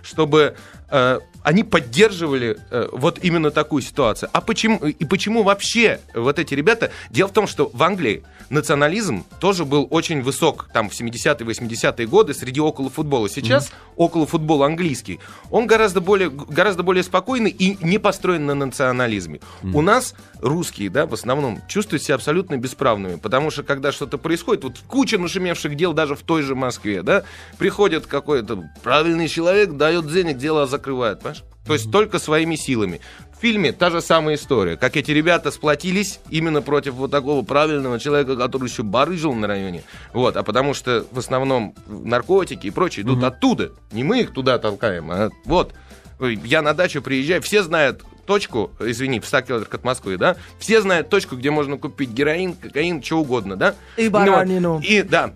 чтобы 0.01 0.56
э, 0.89 1.19
они 1.47 1.63
поддерживали 1.63 2.57
э, 2.71 2.89
вот 2.91 3.19
именно 3.23 3.51
такую 3.51 3.81
ситуацию. 3.81 4.29
А 4.33 4.41
почему 4.41 4.79
и 4.85 5.05
почему 5.05 5.44
вообще 5.44 6.01
вот 6.13 6.39
эти 6.39 6.53
ребята? 6.53 6.91
Дело 7.09 7.29
в 7.29 7.31
том, 7.31 7.47
что 7.47 7.71
в 7.73 7.81
Англии 7.83 8.25
национализм 8.49 9.23
тоже 9.39 9.63
был 9.63 9.88
очень 9.89 10.21
высок 10.21 10.69
там 10.73 10.89
в 10.89 10.91
70-е, 10.91 11.47
80-е 11.47 12.05
годы 12.05 12.33
среди 12.33 12.59
околофутбола. 12.59 13.29
Сейчас 13.29 13.71
околофутбол 13.95 14.63
английский, 14.63 15.21
он 15.49 15.67
гораздо 15.67 16.01
более, 16.01 16.29
гораздо 16.29 16.83
более 16.83 17.03
спокойный 17.03 17.49
и 17.49 17.77
не 17.81 17.97
построен 17.97 18.45
на 18.45 18.53
национализме. 18.53 19.39
У 19.63 19.81
нас 19.81 20.15
русские, 20.41 20.89
да, 20.89 21.05
в 21.05 21.13
основном 21.13 21.61
чувствуют 21.69 22.03
себя 22.03 22.15
абсолютно 22.15 22.57
бесправными, 22.57 23.15
потому 23.15 23.51
что 23.51 23.63
когда 23.63 23.94
что-то 23.94 24.17
происходит, 24.17 24.65
вот 24.65 24.79
куча 24.88 25.17
нашумевших 25.17 25.75
дел 25.75 25.94
даже 25.94 26.15
в 26.15 26.23
той 26.23 26.41
же 26.41 26.55
Москве, 26.55 27.03
да, 27.03 27.23
приходит 27.57 28.05
какой-то 28.05 28.69
правильный 28.83 29.29
человек, 29.29 29.71
дает 29.71 30.11
денег, 30.11 30.38
дело 30.38 30.67
закрывает, 30.67 31.19
понимаешь? 31.19 31.36
То 31.65 31.73
есть 31.73 31.91
только 31.91 32.17
своими 32.19 32.55
силами. 32.55 33.01
В 33.37 33.41
фильме 33.41 33.71
та 33.71 33.91
же 33.91 34.01
самая 34.01 34.35
история, 34.35 34.77
как 34.77 34.97
эти 34.97 35.11
ребята 35.11 35.51
сплотились 35.51 36.19
именно 36.29 36.61
против 36.61 36.93
вот 36.93 37.11
такого 37.11 37.43
правильного 37.45 37.99
человека, 37.99 38.35
который 38.35 38.67
еще 38.67 38.83
барыжил 38.83 39.33
на 39.33 39.47
районе. 39.47 39.83
Вот, 40.13 40.37
а 40.37 40.43
потому 40.43 40.73
что 40.73 41.05
в 41.11 41.19
основном 41.19 41.75
наркотики 41.87 42.67
и 42.67 42.71
прочее 42.71 43.03
идут 43.03 43.23
оттуда. 43.23 43.71
Не 43.91 44.03
мы 44.03 44.21
их 44.21 44.33
туда 44.33 44.57
толкаем, 44.57 45.11
а 45.11 45.29
вот. 45.45 45.73
Я 46.19 46.63
на 46.63 46.73
дачу 46.73 47.03
приезжаю, 47.03 47.43
все 47.43 47.61
знают 47.61 48.03
точку, 48.25 48.71
извини, 48.79 49.19
в 49.19 49.25
100 49.25 49.41
километрах 49.41 49.73
от 49.75 49.83
Москвы, 49.83 50.17
да, 50.17 50.35
все 50.57 50.81
знают 50.81 51.09
точку, 51.09 51.35
где 51.35 51.51
можно 51.51 51.77
купить 51.77 52.09
героин, 52.09 52.53
кокаин, 52.55 53.03
что 53.03 53.19
угодно, 53.19 53.55
да. 53.55 53.75
И 53.97 54.05
Ну, 54.05 54.11
баранину. 54.11 54.81
И, 54.83 55.03
да. 55.03 55.33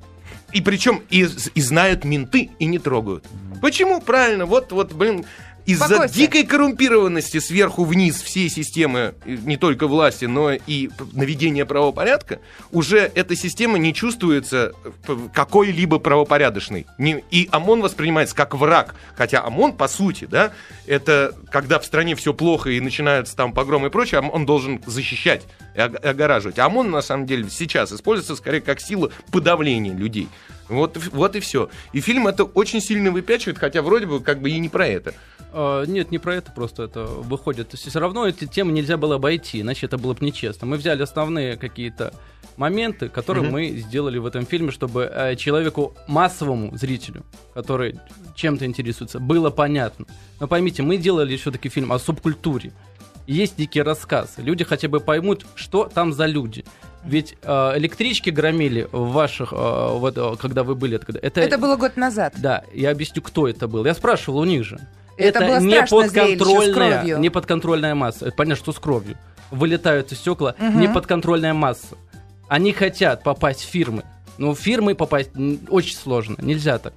И 0.53 0.62
причем 0.62 1.01
и, 1.09 1.27
и 1.56 1.62
знают 1.62 2.03
менты 2.03 2.50
и 2.59 2.65
не 2.65 2.80
трогают. 2.80 3.25
Почему? 3.62 4.01
Правильно, 4.01 4.45
вот, 4.45 4.71
вот, 4.71 4.92
блин, 4.92 5.25
из-за 5.66 6.08
дикой 6.08 6.44
коррумпированности 6.44 7.39
сверху 7.39 7.84
вниз 7.84 8.22
всей 8.22 8.50
системы, 8.50 9.13
э, 9.25 9.36
не 9.46 9.58
только 9.58 9.88
власти, 9.88 10.25
но 10.25 10.51
и 10.53 10.89
наведения 11.13 11.65
правопорядка, 11.65 12.39
уже 12.72 13.12
эта 13.13 13.36
система 13.36 13.77
не 13.77 13.94
чувствуется 13.94 14.74
э, 15.08 15.18
какой-либо 15.34 16.00
правопорядочной. 16.00 16.86
И 17.32 17.50
ОМОН 17.51 17.82
воспринимается 17.82 18.36
как 18.36 18.56
враг. 18.56 18.96
Хотя 19.15 19.44
ОМОН, 19.44 19.74
по 19.74 19.88
сути, 19.88 20.25
да, 20.25 20.51
это 20.88 21.34
когда 21.51 21.80
в 21.80 21.86
стране 21.86 22.15
все 22.15 22.34
плохо 22.34 22.70
и 22.70 22.80
начинаются 22.80 23.36
там 23.36 23.53
погромы 23.53 23.88
и 23.88 23.91
прочее, 23.91 24.20
ОМОН 24.20 24.46
должен 24.46 24.82
защищать 24.86 25.44
и 25.75 25.80
ог- 25.82 26.03
огораживать. 26.03 26.60
А 26.60 26.65
ОМОН, 26.65 26.91
на 26.91 27.01
самом 27.01 27.25
деле, 27.25 27.50
сейчас 27.50 27.91
используется 27.91 28.36
скорее 28.36 28.62
как 28.62 28.80
сила 28.82 29.12
подавления 29.32 29.94
людей. 29.94 30.27
Вот, 30.72 30.98
вот 31.12 31.36
и 31.36 31.40
все. 31.40 31.70
И 31.94 32.01
фильм 32.01 32.28
это 32.28 32.46
очень 32.46 32.82
сильно 32.82 33.12
выпячивает, 33.12 33.58
хотя 33.58 33.82
вроде 33.82 34.06
бы 34.06 34.22
как 34.22 34.42
бы 34.42 34.50
и 34.50 34.60
не 34.60 34.70
про 34.70 34.88
это. 34.88 35.13
А, 35.54 35.84
нет, 35.86 36.12
не 36.12 36.18
про 36.18 36.36
это 36.36 36.51
просто 36.51 36.84
это 36.84 37.06
выходит. 37.06 37.70
То 37.70 37.75
есть 37.75 37.88
все 37.88 38.00
равно 38.00 38.25
эти 38.25 38.46
темы 38.46 38.72
нельзя 38.72 38.98
было 38.98 39.16
обойти, 39.16 39.62
иначе 39.62 39.86
это 39.86 39.98
было 39.98 40.13
бы 40.13 40.25
нечестно. 40.25 40.66
Мы 40.68 40.78
взяли 40.78 41.04
основные 41.04 41.58
какие-то 41.58 42.13
моменты, 42.58 43.10
которые 43.10 43.50
мы 43.50 43.70
сделали 43.70 44.18
в 44.18 44.25
этом 44.25 44.46
фильме, 44.46 44.72
чтобы 44.72 45.10
э, 45.12 45.36
человеку, 45.36 45.94
массовому 46.08 46.78
зрителю, 46.78 47.25
который 47.54 48.00
чем-то 48.36 48.66
интересуется, 48.66 49.20
было 49.20 49.50
понятно. 49.50 50.06
Но 50.40 50.48
поймите, 50.48 50.84
мы 50.84 50.98
делали 50.98 51.36
все-таки 51.36 51.70
фильм 51.70 51.92
о 51.92 52.00
субкультуре. 52.00 52.72
Есть 53.28 53.58
дикий 53.58 53.82
рассказ. 53.82 54.36
Люди 54.38 54.63
хотя 54.63 54.88
бы 54.90 55.00
поймут, 55.00 55.46
что 55.56 55.86
там 55.86 56.12
за 56.13 56.25
люди. 56.25 56.66
Ведь 57.03 57.36
э, 57.41 57.74
электрички 57.77 58.29
громили 58.29 58.88
в 58.91 59.12
ваших, 59.12 59.53
э, 59.53 59.55
вот, 59.55 60.17
э, 60.17 60.36
когда 60.39 60.63
вы 60.63 60.75
были, 60.75 60.98
это, 60.98 61.17
это, 61.17 61.41
Это 61.41 61.58
было 61.58 61.75
год 61.75 61.98
назад. 61.98 62.34
да, 62.38 62.63
я 62.74 62.91
объясню, 62.91 63.22
кто 63.22 63.48
это 63.48 63.67
был. 63.67 63.86
Я 63.86 63.93
спрашивал 63.93 64.39
у 64.39 64.46
них 64.46 64.63
же. 64.63 64.79
Это 65.17 65.39
было 65.39 65.60
не 65.60 65.86
подконтрольная, 65.86 67.17
не 67.17 67.29
подконтрольная 67.29 67.96
масса. 67.96 68.27
Это 68.27 68.36
понятно, 68.36 68.55
что 68.63 68.72
с 68.72 68.79
кровью. 68.79 69.17
Вылетают 69.50 70.12
из 70.12 70.20
стекла 70.20 70.55
Мгм. 70.58 70.79
не 70.79 70.88
подконтрольная 70.88 71.53
масса. 71.53 71.98
Они 72.48 72.72
хотят 72.72 73.24
попасть 73.24 73.62
в 73.62 73.70
фирмы. 73.70 74.03
Но 74.38 74.53
в 74.53 74.60
фирмы 74.60 74.96
попасть 74.96 75.31
очень 75.70 75.96
сложно. 75.96 76.36
Нельзя 76.39 76.77
так. 76.79 76.93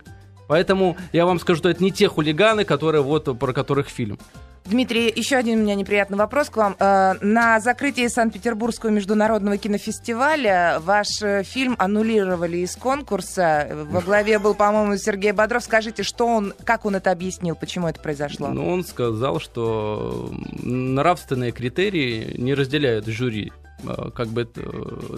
Поэтому 0.46 0.96
я 1.12 1.26
вам 1.26 1.40
скажу, 1.40 1.58
что 1.58 1.68
это 1.68 1.82
не 1.82 1.90
те 1.90 2.08
хулиганы, 2.08 2.64
которые 2.64 3.02
вот 3.02 3.38
про 3.38 3.52
которых 3.52 3.88
фильм. 3.88 4.18
Дмитрий, 4.66 5.12
еще 5.14 5.37
один 5.37 5.59
у 5.59 5.62
меня 5.62 5.75
неприятный 5.75 6.16
вопрос 6.16 6.49
к 6.49 6.56
вам. 6.56 6.75
Э, 6.78 7.14
На 7.21 7.61
закрытии 7.61 8.06
Санкт-Петербургского 8.09 8.88
международного 8.88 9.59
кинофестиваля 9.59 10.78
ваш 10.80 11.21
э, 11.21 11.42
фильм 11.42 11.76
аннулировали 11.78 12.56
из 12.59 12.75
конкурса. 12.75 13.68
Во 13.90 14.00
главе 14.00 14.38
был, 14.38 14.54
по-моему, 14.54 14.97
Сергей 14.97 15.33
Бодров. 15.33 15.64
Скажите, 15.64 16.02
что 16.02 16.26
он, 16.26 16.54
как 16.64 16.87
он 16.87 16.97
это 16.97 17.11
объяснил, 17.11 17.56
почему 17.56 17.88
это 17.88 18.00
произошло? 18.00 18.49
Ну, 18.49 18.66
он 18.73 18.85
сказал, 18.85 19.38
что 19.38 20.33
нравственные 20.62 21.52
критерии 21.52 22.35
не 22.38 22.54
разделяют 22.54 23.04
жюри. 23.04 23.52
Э, 23.87 24.09
Как 24.16 24.28
бы 24.28 24.49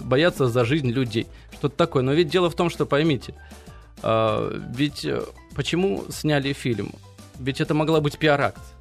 боятся 0.03 0.47
за 0.49 0.65
жизнь 0.65 0.89
людей. 0.89 1.25
Что-то 1.53 1.77
такое. 1.77 2.03
Но 2.03 2.11
ведь 2.11 2.27
дело 2.27 2.49
в 2.49 2.55
том, 2.55 2.69
что 2.69 2.85
поймите, 2.85 3.33
ведь 4.03 5.07
почему 5.55 6.03
сняли 6.11 6.51
фильм? 6.53 6.91
Ведь 7.39 7.61
это 7.61 7.73
могла 7.73 8.01
быть 8.01 8.17
пиар-акция. 8.19 8.75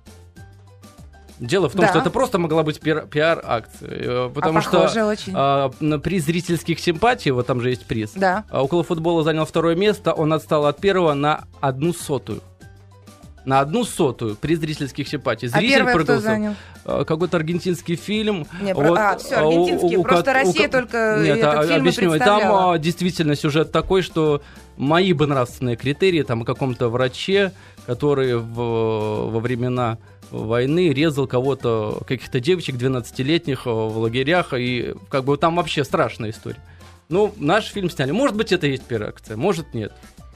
Дело 1.38 1.68
в 1.68 1.72
том, 1.72 1.82
Да. 1.82 1.88
что 1.88 1.98
это 1.98 2.10
просто 2.10 2.38
могла 2.38 2.62
быть 2.62 2.80
пиар- 2.80 3.06
пиар-акция. 3.06 3.90
э, 3.90 4.30
Потому 4.34 4.58
а 4.58 4.62
что 4.62 5.06
очень. 5.06 5.32
а, 5.36 5.70
на 5.80 5.98
приз 5.98 6.24
зрительских 6.24 6.80
симпатий, 6.80 7.30
вот 7.30 7.46
там 7.46 7.60
же 7.60 7.68
есть 7.70 7.84
приз, 7.84 8.12
Да. 8.14 8.44
а 8.50 8.62
около 8.62 8.82
футбола 8.82 9.22
занял 9.22 9.44
второе 9.44 9.74
место, 9.76 10.12
он 10.14 10.32
отстал 10.32 10.64
от 10.66 10.78
первого 10.80 11.12
на 11.12 11.44
одну 11.60 11.92
сотую. 11.92 12.40
На 13.44 13.60
одну 13.60 13.84
сотую 13.84 14.34
при 14.34 14.56
зрительских 14.56 15.06
симпатий. 15.06 15.46
А 15.48 15.58
Зритель 15.58 15.76
первое 15.84 16.02
кто 16.02 16.18
занял? 16.18 16.54
А, 16.84 17.04
Какой-то 17.04 17.36
аргентинский 17.36 17.94
фильм. 17.94 18.44
Не, 18.60 18.74
про- 18.74 18.94
а, 18.94 19.16
всё, 19.18 19.38
аргентинский. 19.38 20.02
Просто 20.02 20.32
Россия 20.32 20.68
только 20.68 21.20
Нет, 21.22 21.38
этот 21.38 21.54
а, 21.54 21.62
фильм 21.64 21.80
объясню. 21.82 22.14
И 22.14 22.18
Там 22.18 22.42
а, 22.52 22.78
действительно 22.78 23.36
сюжет 23.36 23.70
такой, 23.70 24.02
что 24.02 24.42
мои 24.76 25.12
бы 25.12 25.26
нравственные 25.28 25.76
критерии, 25.76 26.22
там 26.22 26.42
о 26.42 26.44
каком-то 26.44 26.88
враче, 26.88 27.52
который 27.86 28.36
в- 28.36 29.30
во 29.30 29.38
времена 29.38 29.98
войны 30.30 30.92
резал 30.92 31.26
кого-то, 31.26 32.00
каких-то 32.06 32.40
девочек 32.40 32.76
12-летних 32.76 33.66
э, 33.66 33.70
в 33.70 33.98
лагерях, 33.98 34.52
и 34.54 34.94
как 35.08 35.24
бы 35.24 35.36
там 35.36 35.56
вообще 35.56 35.84
страшная 35.84 36.30
история. 36.30 36.60
Ну, 37.08 37.32
наш 37.36 37.66
фильм 37.66 37.88
сняли. 37.88 38.10
Может 38.10 38.36
быть, 38.36 38.52
это 38.52 38.66
и 38.66 38.70
есть 38.70 38.84
пиар-акция, 38.84 39.36
может, 39.36 39.74
нет. 39.74 39.92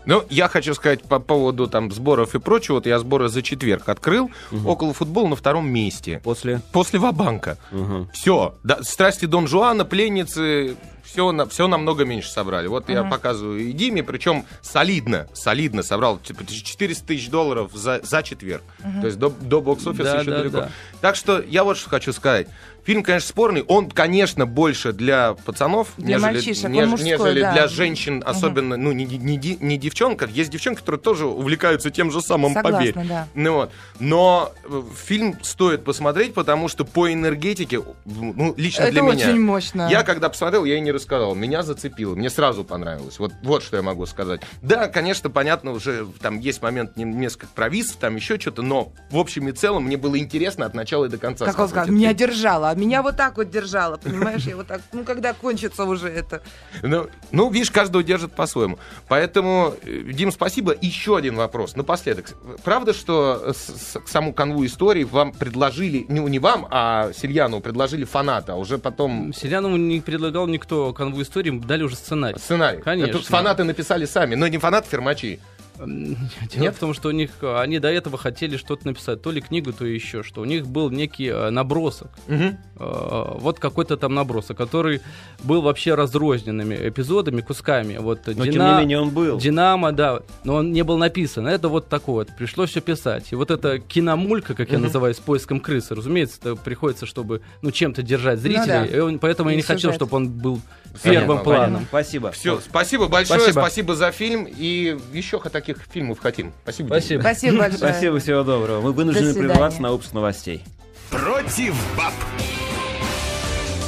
Ну, 0.06 0.24
я 0.30 0.48
хочу 0.48 0.74
сказать 0.74 1.02
по 1.02 1.18
поводу 1.18 1.66
там 1.66 1.90
сборов 1.92 2.34
и 2.34 2.38
прочего. 2.38 2.76
Вот 2.76 2.86
я 2.86 2.98
сборы 2.98 3.28
за 3.28 3.42
четверг 3.42 3.88
открыл. 3.88 4.30
Около 4.64 4.94
футбола 4.94 5.28
на 5.28 5.36
втором 5.36 5.68
месте. 5.68 6.20
После. 6.24 6.62
После 6.72 6.98
Вабанка. 6.98 7.58
Мгм. 7.70 8.08
Все. 8.12 8.54
Да, 8.64 8.82
страсти 8.82 9.26
Дон 9.26 9.46
Жуана, 9.46 9.84
пленницы, 9.84 10.76
все, 11.10 11.32
на, 11.32 11.46
все 11.46 11.66
намного 11.66 12.04
меньше 12.04 12.30
собрали. 12.30 12.66
Вот 12.68 12.88
я 12.88 13.02
показываю 13.04 13.60
и 13.60 13.72
Диме, 13.72 14.02
причем 14.02 14.44
солидно, 14.62 15.26
солидно 15.32 15.82
собрал. 15.82 16.18
Типа 16.18 16.44
400 16.46 17.06
тысяч 17.06 17.28
долларов 17.30 17.72
за, 17.74 18.00
за 18.02 18.22
четверг. 18.22 18.62
То 19.00 19.06
есть 19.06 19.18
до, 19.18 19.30
до 19.30 19.60
бокс-офиса 19.60 20.04
Да, 20.04 20.20
еще 20.20 20.30
да, 20.30 20.38
далеко. 20.38 20.56
да. 20.58 20.68
Так 21.00 21.16
что 21.16 21.40
я 21.40 21.64
вот 21.64 21.76
что 21.76 21.90
хочу 21.90 22.12
сказать. 22.12 22.46
Фильм, 22.82 23.02
конечно, 23.02 23.28
спорный. 23.28 23.62
Он, 23.68 23.90
конечно, 23.90 24.46
больше 24.46 24.94
для 24.94 25.34
пацанов, 25.34 25.88
Для 25.98 26.16
нежели, 26.16 26.22
мальчишек, 26.32 26.70
неж- 26.70 26.86
мужской, 26.86 27.10
нежели 27.10 27.40
да. 27.42 27.52
для 27.52 27.68
женщин, 27.68 28.22
особенно, 28.24 28.78
ну, 28.78 28.92
не, 28.92 29.04
не, 29.04 29.36
не 29.36 29.58
не 29.60 29.76
девчонка. 29.76 30.24
Есть 30.32 30.50
девчонки, 30.50 30.78
которые 30.80 30.98
тоже 31.00 31.26
увлекаются 31.26 31.90
тем 31.90 32.10
же 32.10 32.22
самым, 32.22 32.54
Согласна, 32.54 32.78
поверь. 32.78 32.94
да. 33.06 33.28
Ну 33.34 33.52
вот. 33.52 33.70
Но 33.98 34.52
э, 34.64 34.82
фильм 35.06 35.36
стоит 35.42 35.84
посмотреть, 35.84 36.32
потому 36.32 36.68
что 36.68 36.86
по 36.86 37.12
энергетике, 37.12 37.82
ну, 38.06 38.54
лично 38.56 38.84
Это 38.84 38.92
для 38.92 39.02
меня. 39.02 39.12
очень 39.28 39.40
мощно. 39.40 39.86
Я 39.90 40.02
когда 40.02 40.30
посмотрел, 40.30 40.64
я 40.64 40.76
и 40.76 40.80
не 40.80 40.90
рассказал. 41.00 41.34
Меня 41.34 41.62
зацепило, 41.62 42.14
мне 42.14 42.30
сразу 42.30 42.64
понравилось. 42.64 43.18
Вот, 43.18 43.32
вот 43.42 43.62
что 43.62 43.76
я 43.76 43.82
могу 43.82 44.06
сказать. 44.06 44.40
Да, 44.62 44.88
конечно, 44.88 45.30
понятно, 45.30 45.72
уже 45.72 46.06
там 46.20 46.38
есть 46.38 46.62
момент 46.62 46.96
не- 46.96 47.04
несколько 47.04 47.46
провисов, 47.48 47.96
там 47.96 48.16
еще 48.16 48.38
что-то, 48.38 48.62
но 48.62 48.92
в 49.10 49.18
общем 49.18 49.48
и 49.48 49.52
целом 49.52 49.84
мне 49.84 49.96
было 49.96 50.18
интересно 50.18 50.66
от 50.66 50.74
начала 50.74 51.06
и 51.06 51.08
до 51.08 51.18
конца. 51.18 51.46
Как 51.46 51.58
он 51.58 51.68
сказал, 51.68 51.92
меня 51.92 52.08
фильм. 52.14 52.18
держала, 52.18 52.70
а 52.70 52.74
меня 52.74 53.02
вот 53.02 53.16
так 53.16 53.36
вот 53.36 53.50
держала, 53.50 53.96
понимаешь? 53.96 54.44
Я 54.44 54.56
вот 54.56 54.66
так, 54.66 54.82
ну 54.92 55.04
когда 55.04 55.32
кончится 55.32 55.84
уже 55.84 56.08
это? 56.08 56.42
Ну, 56.82 57.08
ну, 57.32 57.50
видишь, 57.50 57.70
каждого 57.70 58.04
держит 58.04 58.32
по-своему. 58.32 58.78
Поэтому, 59.08 59.74
э, 59.82 60.02
Дим, 60.12 60.30
спасибо. 60.32 60.74
Еще 60.80 61.16
один 61.16 61.36
вопрос. 61.36 61.76
Напоследок. 61.76 62.34
Правда, 62.64 62.92
что 62.92 63.52
с- 63.52 63.92
с- 63.94 64.00
к 64.00 64.08
саму 64.08 64.32
канву 64.32 64.64
истории 64.66 65.04
вам 65.04 65.32
предложили, 65.32 66.04
ну, 66.08 66.26
не 66.28 66.38
вам, 66.38 66.66
а 66.70 67.12
Сильяну 67.12 67.60
предложили 67.60 68.04
фаната, 68.04 68.52
а 68.52 68.56
уже 68.56 68.78
потом 68.78 69.32
Селянову 69.32 69.76
не 69.76 70.00
предлагал 70.00 70.46
никто 70.46 70.89
канву 70.92 71.22
истории, 71.22 71.50
дали 71.50 71.82
уже 71.82 71.96
сценарий. 71.96 72.38
сценарий. 72.38 72.80
Конечно. 72.82 73.18
Это 73.18 73.26
фанаты 73.26 73.64
написали 73.64 74.04
сами, 74.04 74.34
но 74.34 74.46
не 74.48 74.58
фанаты 74.58 74.88
фермачи. 74.88 75.40
Дело 75.86 76.62
Нет? 76.62 76.74
в 76.76 76.78
том, 76.78 76.94
что 76.94 77.08
у 77.08 77.12
них 77.12 77.30
э, 77.42 77.58
они 77.60 77.78
до 77.78 77.88
этого 77.88 78.18
хотели 78.18 78.56
что-то 78.56 78.86
написать, 78.86 79.22
то 79.22 79.30
ли 79.30 79.40
книгу, 79.40 79.72
то 79.72 79.84
еще 79.86 80.22
что. 80.22 80.42
У 80.42 80.44
них 80.44 80.66
был 80.66 80.90
некий 80.90 81.28
э, 81.28 81.50
набросок. 81.50 82.10
Э, 82.28 82.52
Вот 82.76 83.58
какой-то 83.58 83.96
там 83.96 84.14
набросок, 84.14 84.56
который 84.56 85.00
был 85.42 85.62
вообще 85.62 85.94
разрозненными 85.94 86.74
эпизодами, 86.88 87.40
кусками. 87.40 87.96
Вот 87.98 88.26
Но 88.26 88.32
Дина- 88.44 88.46
тем 88.52 88.66
не 88.74 88.80
менее 88.80 89.00
он 89.00 89.10
был. 89.10 89.38
Динамо, 89.38 89.92
да, 89.92 90.20
но 90.44 90.56
он 90.56 90.72
не 90.72 90.82
был 90.82 90.98
написан. 90.98 91.46
Это 91.46 91.68
вот 91.68 91.88
такое 91.88 92.26
вот. 92.26 92.36
Пришлось 92.36 92.70
все 92.70 92.80
писать. 92.80 93.32
И 93.32 93.34
вот 93.36 93.50
эта 93.50 93.78
киномулька, 93.78 94.54
как 94.54 94.70
я 94.72 94.78
называю, 94.78 95.14
с 95.14 95.18
поиском 95.18 95.60
крысы, 95.60 95.94
разумеется, 95.94 96.38
это 96.40 96.56
приходится, 96.56 97.06
чтобы 97.06 97.42
ну 97.62 97.70
чем-то 97.70 98.02
держать 98.02 98.38
зрителей. 98.40 98.66
да. 98.66 98.84
И 98.86 98.98
он- 98.98 99.18
поэтому 99.18 99.48
я 99.50 99.54
И 99.54 99.56
не 99.56 99.62
хотел, 99.62 99.78
сюжет. 99.90 99.94
чтобы 99.96 100.16
он 100.16 100.28
был 100.28 100.60
Понятно, 101.02 101.10
первым 101.10 101.26
понятно. 101.44 101.44
планом. 101.44 101.86
Спасибо. 101.88 102.30
Все, 102.32 102.60
спасибо 102.60 103.06
большое, 103.08 103.40
Спасибо. 103.40 103.60
спасибо. 103.60 103.94
за 103.94 104.10
фильм. 104.10 104.46
И 104.48 104.98
еще 105.12 105.38
таких 105.74 105.86
фильмов 105.92 106.18
хотим. 106.20 106.52
Спасибо. 106.62 106.88
Спасибо. 106.88 107.20
Спасибо 107.20 107.58
большое. 107.58 107.78
Спасибо, 107.92 108.18
всего 108.18 108.42
доброго. 108.42 108.80
Мы 108.80 108.92
вынуждены 108.92 109.34
прерваться 109.34 109.82
на 109.82 109.92
выпуск 109.92 110.12
новостей. 110.12 110.62
Против 111.10 111.74
баб. 111.96 112.12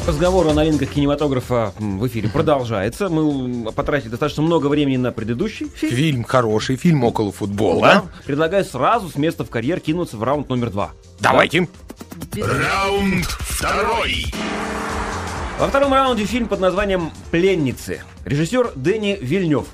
Разговор 0.05 0.49
о 0.49 0.55
новинках 0.55 0.91
кинематографа 0.91 1.73
в 1.79 2.07
эфире 2.09 2.29
продолжается. 2.33 3.09
Мы 3.09 3.71
потратили 3.73 4.09
достаточно 4.09 4.43
много 4.43 4.67
времени 4.67 4.97
на 4.97 5.13
предыдущий 5.13 5.69
фильм. 5.69 5.97
Фильм 5.97 6.25
хороший, 6.25 6.77
фильм 6.77 7.05
около 7.05 7.31
футбола. 7.31 7.81
Да. 7.81 8.05
Предлагаю 8.27 8.65
сразу 8.65 9.09
с 9.09 9.17
места 9.17 9.45
в 9.45 9.51
карьер 9.51 9.79
кинуться 9.79 10.17
в 10.17 10.23
раунд 10.25 10.49
номер 10.49 10.71
два. 10.71 10.93
Давайте. 11.21 11.69
Раунд 12.35 13.27
второй. 13.27 14.27
Во 15.61 15.69
втором 15.69 15.93
раунде 15.93 16.25
фильм 16.25 16.49
под 16.49 16.59
названием 16.59 17.13
«Пленницы». 17.31 18.03
Режиссер 18.25 18.73
Дэнни 18.75 19.17
Вильнев. 19.21 19.67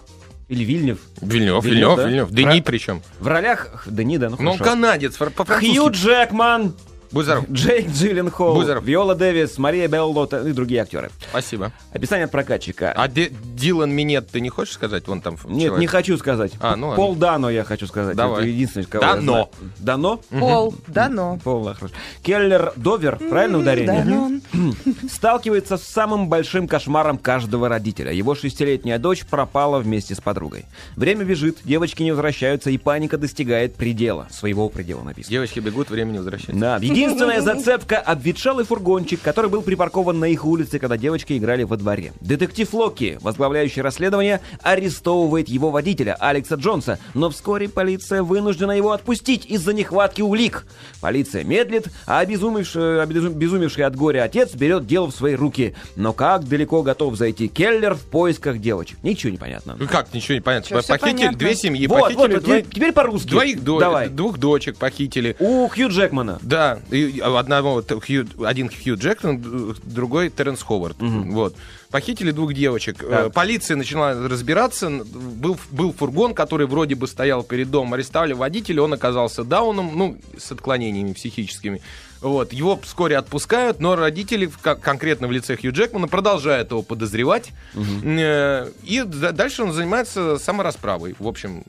Или 0.48 0.64
Вильнев. 0.64 0.98
Вильнев, 1.20 1.62
Вильнев, 1.62 1.64
Вильнев, 1.64 1.96
да? 1.96 2.06
Вильнев. 2.06 2.30
Дени 2.30 2.62
причем. 2.62 3.02
В 3.20 3.26
ролях... 3.26 3.86
Дэнни, 3.86 4.16
да, 4.16 4.30
ну 4.30 4.36
Ну, 4.40 4.52
хорошо. 4.52 4.64
канадец, 4.64 5.16
фр- 5.16 5.26
Хью 5.26 5.32
по-французски. 5.34 5.90
Джекман, 5.96 6.74
Будь 7.10 7.24
здоров. 7.24 7.44
Джейк 7.50 7.90
Джилленхол, 7.90 8.54
Будь 8.54 8.64
здоров. 8.64 8.84
Виола 8.84 9.14
Дэвис, 9.14 9.58
Мария 9.58 9.88
Беллота 9.88 10.46
и 10.46 10.52
другие 10.52 10.82
актеры. 10.82 11.10
Спасибо. 11.30 11.72
Описание 11.92 12.26
от 12.26 12.30
прокатчика. 12.30 12.92
А 12.92 13.08
Ди- 13.08 13.30
Дилан 13.54 13.90
Минет 13.90 14.28
ты 14.28 14.40
не 14.40 14.48
хочешь 14.50 14.74
сказать? 14.74 15.06
Вон 15.08 15.20
там 15.20 15.34
Нет, 15.46 15.62
человек. 15.66 15.78
не 15.80 15.86
хочу 15.86 16.16
сказать. 16.18 16.52
А, 16.60 16.76
ну 16.76 16.94
Пол 16.94 17.14
Дано 17.14 17.50
я 17.50 17.64
хочу 17.64 17.86
сказать. 17.86 18.16
Давай. 18.16 18.40
Это 18.40 18.48
единственное, 18.48 18.86
кого 18.86 19.02
Дано. 19.04 19.50
Дано? 19.78 20.20
Пол, 20.30 20.74
да, 20.86 21.08
но. 21.08 21.38
Пол, 21.42 21.64
да, 21.64 21.74
хорошо. 21.74 21.94
Келлер 22.22 22.72
Довер, 22.76 23.16
правильно 23.16 23.58
ударение? 23.58 24.04
Да, 24.04 24.38
но. 24.52 24.72
сталкивается 25.10 25.76
с 25.76 25.82
самым 25.84 26.28
большим 26.28 26.68
кошмаром 26.68 27.18
каждого 27.18 27.68
родителя. 27.68 28.12
Его 28.12 28.34
шестилетняя 28.34 28.98
дочь 28.98 29.24
пропала 29.24 29.78
вместе 29.78 30.14
с 30.14 30.20
подругой. 30.20 30.66
Время 30.96 31.24
бежит, 31.24 31.58
девочки 31.64 32.02
не 32.02 32.10
возвращаются, 32.10 32.70
и 32.70 32.78
паника 32.78 33.18
достигает 33.18 33.74
предела. 33.76 34.28
Своего 34.30 34.68
предела 34.68 35.02
написано. 35.02 35.30
Девочки 35.32 35.60
бегут, 35.60 35.90
времени 35.90 36.18
возвращается. 36.18 36.60
Да, 36.60 36.78
единственная 36.98 37.40
зацепка— 37.40 37.98
обветшалый 38.06 38.64
фургончик, 38.64 39.20
который 39.22 39.50
был 39.50 39.62
припаркован 39.62 40.18
на 40.18 40.26
их 40.26 40.44
улице, 40.44 40.78
когда 40.78 40.96
девочки 40.96 41.36
играли 41.36 41.62
во 41.62 41.76
дворе. 41.76 42.12
Детектив 42.20 42.72
Локи, 42.74 43.18
возглавляющий 43.22 43.82
расследование, 43.82 44.40
арестовывает 44.62 45.48
его 45.48 45.70
водителя, 45.70 46.16
Алекса 46.18 46.56
Джонса, 46.56 46.98
но 47.14 47.30
вскоре 47.30 47.68
полиция 47.68 48.22
вынуждена 48.22 48.72
его 48.72 48.92
отпустить 48.92 49.46
из-за 49.46 49.72
нехватки 49.72 50.22
улик. 50.22 50.66
Полиция 51.00 51.44
медлит, 51.44 51.86
а 52.06 52.20
обезумевший, 52.20 53.02
обезу- 53.02 53.28
обезумевший 53.34 53.84
от 53.84 53.96
горя 53.96 54.24
отец 54.24 54.54
берет 54.54 54.86
дело 54.86 55.06
в 55.10 55.14
свои 55.14 55.34
руки. 55.34 55.74
Но 55.96 56.12
как 56.12 56.48
далеко 56.48 56.82
готов 56.82 57.16
зайти 57.16 57.48
Келлер 57.48 57.94
в 57.94 58.02
поисках 58.02 58.58
девочек? 58.58 58.98
Ничего 59.02 59.30
не 59.30 59.38
понятно. 59.38 59.76
Ну 59.78 59.86
как, 59.86 60.12
ничего 60.14 60.34
не 60.34 60.40
понятно. 60.40 60.80
Всё 60.80 60.88
похитили 60.94 61.16
понятно. 61.18 61.38
две 61.38 61.54
семьи, 61.54 61.86
Вот, 61.86 62.00
похитили 62.00 62.16
вот, 62.18 62.32
вот, 62.34 62.44
двоих, 62.44 62.64
теперь, 62.64 62.74
теперь 62.74 62.92
по-русски. 62.92 63.28
двоих 63.28 63.62
до- 63.64 63.78
Давай. 63.80 64.08
двух 64.08 64.38
дочек 64.38 64.76
похитили. 64.76 65.36
У 65.38 65.68
Хью 65.68 65.88
Джекмана. 65.88 66.38
Да, 66.42 66.78
и 66.90 67.20
одного 67.20 67.74
вот 67.74 67.90
Хью- 67.90 68.44
один 68.46 68.70
Хью 68.70 68.96
Джексон, 68.96 69.74
другой 69.84 70.30
Теренс 70.30 70.62
Ховард. 70.62 70.96
Вот. 71.00 71.54
Похитили 71.90 72.30
двух 72.32 72.52
девочек. 72.52 72.98
Так. 72.98 73.26
Э, 73.28 73.30
Полиция 73.30 73.76
начала 73.76 74.12
разбираться. 74.28 74.90
Был, 74.90 75.56
был 75.70 75.92
фургон, 75.94 76.34
который 76.34 76.66
вроде 76.66 76.94
бы 76.94 77.06
стоял 77.08 77.42
перед 77.42 77.70
домом. 77.70 77.94
Арестовали 77.94 78.34
водителя, 78.34 78.82
он 78.82 78.92
оказался 78.92 79.42
дауном, 79.44 79.92
ну, 79.96 80.18
с 80.36 80.52
отклонениями 80.52 81.12
психическими. 81.14 81.80
Вот. 82.20 82.52
Его 82.52 82.78
вскоре 82.82 83.16
отпускают, 83.16 83.80
но 83.80 83.96
родители, 83.96 84.50
конкретно 84.82 85.28
в 85.28 85.32
лице 85.32 85.56
Хью 85.56 85.72
Джекмана, 85.72 86.08
продолжают 86.08 86.70
его 86.72 86.82
подозревать. 86.82 87.52
Э, 87.74 88.68
И 88.82 89.02
дальше 89.04 89.62
он 89.62 89.72
занимается 89.72 90.36
саморасправой. 90.38 91.14
В 91.18 91.26
общем, 91.26 91.64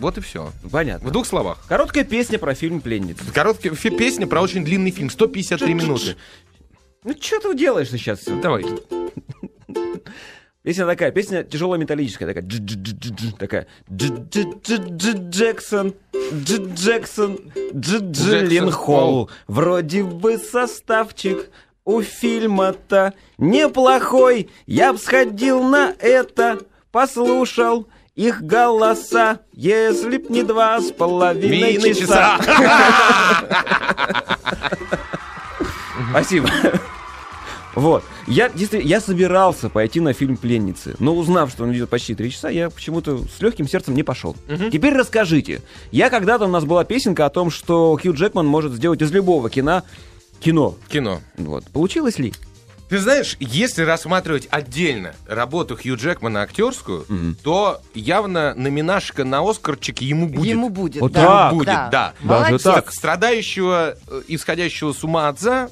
Вот 0.00 0.18
и 0.18 0.20
все. 0.20 0.50
В 0.62 0.70
Понятно. 0.70 1.10
двух 1.10 1.26
словах. 1.26 1.58
Короткая 1.68 2.04
песня 2.04 2.38
про 2.38 2.54
фильм 2.54 2.80
«Пленница». 2.80 3.22
Короткая 3.32 3.74
фи- 3.74 3.90
песня 3.90 4.26
про 4.26 4.40
очень 4.40 4.64
длинный 4.64 4.90
фильм. 4.90 5.10
153 5.10 5.74
минуты. 5.74 6.16
Ну, 7.04 7.14
что 7.20 7.40
ты 7.40 7.54
делаешь 7.54 7.90
сейчас? 7.90 8.24
Давай. 8.24 8.64
Песня 10.62 10.84
такая, 10.84 11.10
песня 11.10 11.42
тяжелая 11.42 11.80
металлическая, 11.80 12.28
такая, 12.28 12.46
такая, 13.38 13.66
Джексон, 13.90 15.94
дж 16.32 16.74
Джексон, 16.74 17.38
дж 17.72 18.00
Джилленхол. 18.10 19.30
Вроде 19.46 20.04
бы 20.04 20.36
составчик 20.36 21.48
у 21.86 22.02
фильма-то 22.02 23.14
неплохой, 23.38 24.50
я 24.66 24.92
б 24.92 24.98
сходил 24.98 25.62
на 25.62 25.94
это, 25.98 26.58
послушал 26.92 27.88
их 28.20 28.42
голоса, 28.42 29.40
если 29.54 30.18
б 30.18 30.26
не 30.28 30.42
два 30.42 30.78
с 30.80 30.92
половиной 30.92 31.78
Мины 31.78 31.94
часа. 31.94 32.38
Спасибо. 36.10 36.50
Вот. 37.74 38.04
Я, 38.26 38.50
действительно, 38.50 38.88
я 38.88 39.00
собирался 39.00 39.70
пойти 39.70 40.00
на 40.00 40.12
фильм 40.12 40.36
«Пленницы», 40.36 40.96
но 40.98 41.14
узнав, 41.14 41.50
что 41.50 41.64
он 41.64 41.72
идет 41.72 41.88
почти 41.88 42.14
три 42.14 42.30
часа, 42.30 42.50
я 42.50 42.68
почему-то 42.68 43.18
с 43.18 43.40
легким 43.40 43.66
сердцем 43.66 43.94
не 43.94 44.02
пошел. 44.02 44.36
Теперь 44.70 44.92
расскажите. 44.94 45.62
Я 45.90 46.10
когда-то 46.10 46.44
у 46.44 46.48
нас 46.48 46.64
была 46.64 46.84
песенка 46.84 47.24
о 47.24 47.30
том, 47.30 47.50
что 47.50 47.96
Хью 48.00 48.12
Джекман 48.12 48.46
может 48.46 48.72
сделать 48.72 49.00
из 49.00 49.10
любого 49.12 49.48
кино 49.48 49.82
кино. 50.40 50.74
Кино. 50.88 51.20
Вот. 51.36 51.64
Получилось 51.72 52.18
ли? 52.18 52.34
Ты 52.90 52.98
знаешь, 52.98 53.36
если 53.38 53.82
рассматривать 53.82 54.48
отдельно 54.50 55.14
работу 55.26 55.76
Хью 55.80 55.96
Джекмана 55.96 56.42
актерскую, 56.42 57.06
то 57.42 57.80
явно 57.94 58.52
номинашка 58.56 59.24
на 59.24 59.48
Оскарчик 59.48 60.00
ему 60.02 60.26
будет. 60.28 60.50
Ему 60.50 60.68
будет, 60.70 61.00
Вот 61.00 61.12
да. 61.12 61.24
так? 61.24 61.52
Будет, 61.54 61.66
да. 61.66 61.88
Даже 61.90 62.14
Молодец. 62.50 62.62
так? 62.62 62.92
Страдающего, 62.92 63.96
э, 64.08 64.22
исходящего 64.28 64.92
с 64.92 65.04
ума 65.04 65.28
отца, 65.28 65.70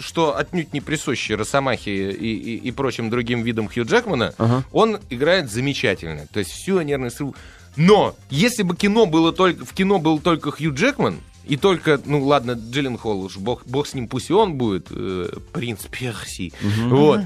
что 0.00 0.36
отнюдь 0.36 0.72
не 0.72 0.80
присуще 0.80 1.34
Росомахе 1.34 2.12
и, 2.12 2.34
и- 2.36 2.56
и 2.56 2.70
прочим 2.70 3.10
другим 3.10 3.42
видам 3.42 3.68
Хью 3.68 3.84
Джекмана, 3.84 4.32
Ага. 4.38 4.62
он 4.72 5.00
играет 5.10 5.50
замечательно. 5.50 6.26
То 6.32 6.38
есть 6.38 6.52
всю 6.52 6.80
нервную. 6.80 7.10
Но 7.76 8.14
если 8.30 8.62
бы 8.62 8.76
кино 8.76 9.06
было 9.06 9.32
только 9.32 9.64
в 9.64 9.72
кино 9.72 9.98
был 9.98 10.18
только 10.20 10.50
Хью 10.52 10.72
Джекман 10.74 11.20
и 11.48 11.56
только, 11.56 12.00
ну 12.04 12.24
ладно, 12.24 12.52
Джиллен 12.52 12.96
Холл, 12.98 13.22
уж 13.22 13.36
бог, 13.38 13.62
бог 13.66 13.86
с 13.86 13.94
ним, 13.94 14.06
пусть 14.08 14.30
и 14.30 14.32
он 14.32 14.54
будет 14.54 14.86
э, 14.90 15.28
принц 15.52 15.80
Перси, 15.90 16.52
вот. 16.88 17.20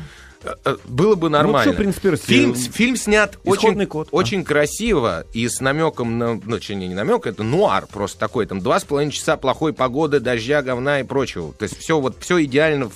Э, 0.44 0.54
э, 0.64 0.76
Было 0.88 1.14
бы 1.14 1.30
нормально. 1.30 1.66
Ну, 1.66 1.70
чё 1.70 1.76
«Принц 1.78 2.00
Перси»? 2.00 2.24
Фильм, 2.26 2.54
фильм 2.56 2.96
снят 2.96 3.38
очень, 3.44 3.86
код. 3.86 4.08
очень 4.10 4.42
красиво 4.42 5.24
и 5.32 5.46
с 5.48 5.60
намеком 5.60 6.18
на, 6.18 6.34
ну, 6.34 6.56
точнее, 6.56 6.88
не 6.88 6.94
намек, 6.96 7.28
это 7.28 7.44
нуар 7.44 7.86
просто 7.86 8.18
такой, 8.18 8.46
там 8.46 8.60
два 8.60 8.80
с 8.80 8.84
половиной 8.84 9.12
часа 9.12 9.36
плохой 9.36 9.72
погоды, 9.72 10.18
дождя, 10.18 10.62
говна 10.62 10.98
и 10.98 11.04
прочего. 11.04 11.52
То 11.52 11.62
есть 11.62 11.78
все 11.78 12.00
вот 12.00 12.16
все 12.18 12.42
идеально 12.44 12.88
в, 12.88 12.92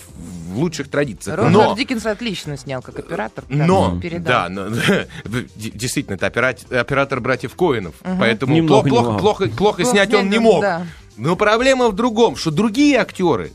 в 0.48 0.58
лучших 0.58 0.88
традициях. 0.90 1.36
Роджер 1.38 1.52
Но 1.52 1.76
Диккенс 1.76 2.04
отлично 2.06 2.56
снял 2.56 2.82
как 2.82 2.98
оператор. 2.98 3.44
да, 3.48 3.64
но, 3.64 4.00
передал. 4.00 4.24
да, 4.26 4.48
но, 4.48 4.68
действительно, 5.54 6.16
это 6.16 6.26
операт- 6.26 6.72
оператор 6.72 7.20
братьев 7.20 7.54
Коэнов, 7.54 7.94
поэтому 8.02 8.54
Ни 8.56 8.60
много, 8.62 8.88
плохо, 8.88 9.04
плохо, 9.04 9.20
плохо, 9.20 9.48
плохо 9.56 9.84
снять 9.84 10.12
он 10.14 10.30
не 10.30 10.40
мог. 10.40 10.62
да. 10.62 10.84
Но 11.16 11.36
проблема 11.36 11.88
в 11.88 11.94
другом, 11.94 12.36
что 12.36 12.50
другие 12.50 12.98
актеры, 12.98 13.52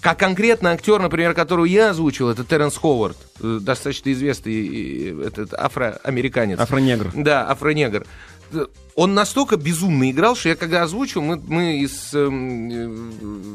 как 0.00 0.18
конкретно 0.18 0.70
актер, 0.72 1.00
например, 1.00 1.34
которого 1.34 1.64
я 1.64 1.90
озвучил, 1.90 2.28
это 2.28 2.44
Терренс 2.44 2.76
Ховард, 2.76 3.16
э, 3.40 3.58
достаточно 3.60 4.12
известный 4.12 5.24
этот 5.26 5.54
афроамериканец. 5.54 6.58
Афронегр. 6.60 7.10
Да, 7.14 7.46
афронегр. 7.46 8.06
Э, 8.52 8.66
Он 8.94 9.14
настолько 9.14 9.56
безумно 9.56 10.10
играл, 10.10 10.34
что 10.36 10.48
я 10.50 10.56
когда 10.56 10.82
озвучил, 10.82 11.22
мы, 11.22 11.36
мы 11.36 11.78
и 11.80 11.86
с 11.88 12.12
эм, 12.14 12.70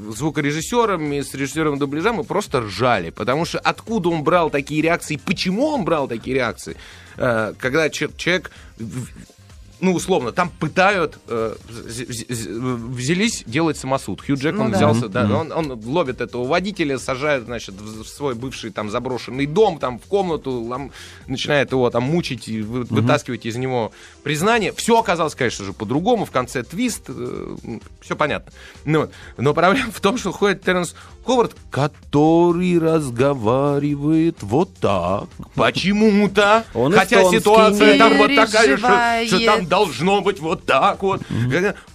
э, 0.10 0.12
звукорежиссером, 0.16 1.14
и 1.14 1.22
с 1.22 1.34
режиссером 1.34 1.78
дубляжа 1.80 2.14
мы 2.14 2.24
просто 2.24 2.62
ржали. 2.62 3.10
Потому 3.10 3.46
что 3.46 3.60
откуда 3.60 4.10
он 4.10 4.24
брал 4.24 4.50
такие 4.50 4.82
реакции, 4.82 5.20
почему 5.24 5.68
он 5.68 5.84
брал 5.86 6.08
такие 6.08 6.36
реакции, 6.36 6.76
Э, 7.18 7.54
когда 7.60 7.90
че- 7.90 8.10
человек 8.18 8.52
ну, 9.84 9.94
условно, 9.94 10.32
там 10.32 10.50
пытают, 10.50 11.18
э, 11.28 11.56
вз- 11.70 12.08
вз- 12.08 12.28
вз- 12.30 12.76
взялись 12.94 13.44
делать 13.46 13.78
самосуд. 13.78 14.22
Хью 14.22 14.36
Джекман 14.38 14.68
Ну 14.68 14.72
да. 14.72 14.78
взялся, 14.78 15.10
да, 15.10 15.26
он, 15.38 15.52
он 15.52 15.72
ловит 15.86 16.22
этого 16.22 16.46
водителя, 16.48 16.98
сажает, 16.98 17.44
значит, 17.44 17.76
в 17.76 18.06
свой 18.06 18.34
бывший 18.34 18.72
там 18.72 18.90
заброшенный 18.90 19.46
дом, 19.46 19.80
там 19.80 20.00
в 20.00 20.04
комнату, 20.04 20.52
лом- 20.52 20.92
начинает 21.28 21.72
его 21.74 21.90
там 21.90 22.04
мучить 22.04 22.48
и 22.48 22.62
вы- 22.62 22.86
вытаскивать 22.86 23.46
из 23.46 23.58
него 23.58 23.92
признание. 24.24 24.72
Все 24.74 24.98
оказалось, 25.00 25.36
конечно 25.36 25.66
же, 25.66 25.74
по-другому. 25.74 26.26
В 26.26 26.32
конце 26.32 26.64
твист, 26.64 27.10
все 28.02 28.16
понятно. 28.16 28.52
Ну, 28.86 29.00
вот. 29.02 29.12
но 29.38 29.54
проблема 29.54 29.92
в 29.92 30.00
том, 30.00 30.18
что 30.18 30.32
ходит 30.32 30.64
Терренс 30.64 30.96
Ховард, 31.26 31.56
который 31.72 32.78
разговаривает 32.80 34.38
вот 34.42 34.74
так. 34.76 35.30
Почему-то. 35.56 36.66
Он 36.74 36.92
Хотя 36.94 37.24
ситуация 37.26 37.98
там 37.98 38.18
вот 38.18 38.36
такая, 38.36 38.78
что, 38.78 39.26
что 39.28 39.46
там 39.46 39.66
должно 39.66 40.22
быть 40.22 40.40
вот 40.40 40.66
так 40.66 41.02
вот. 41.02 41.22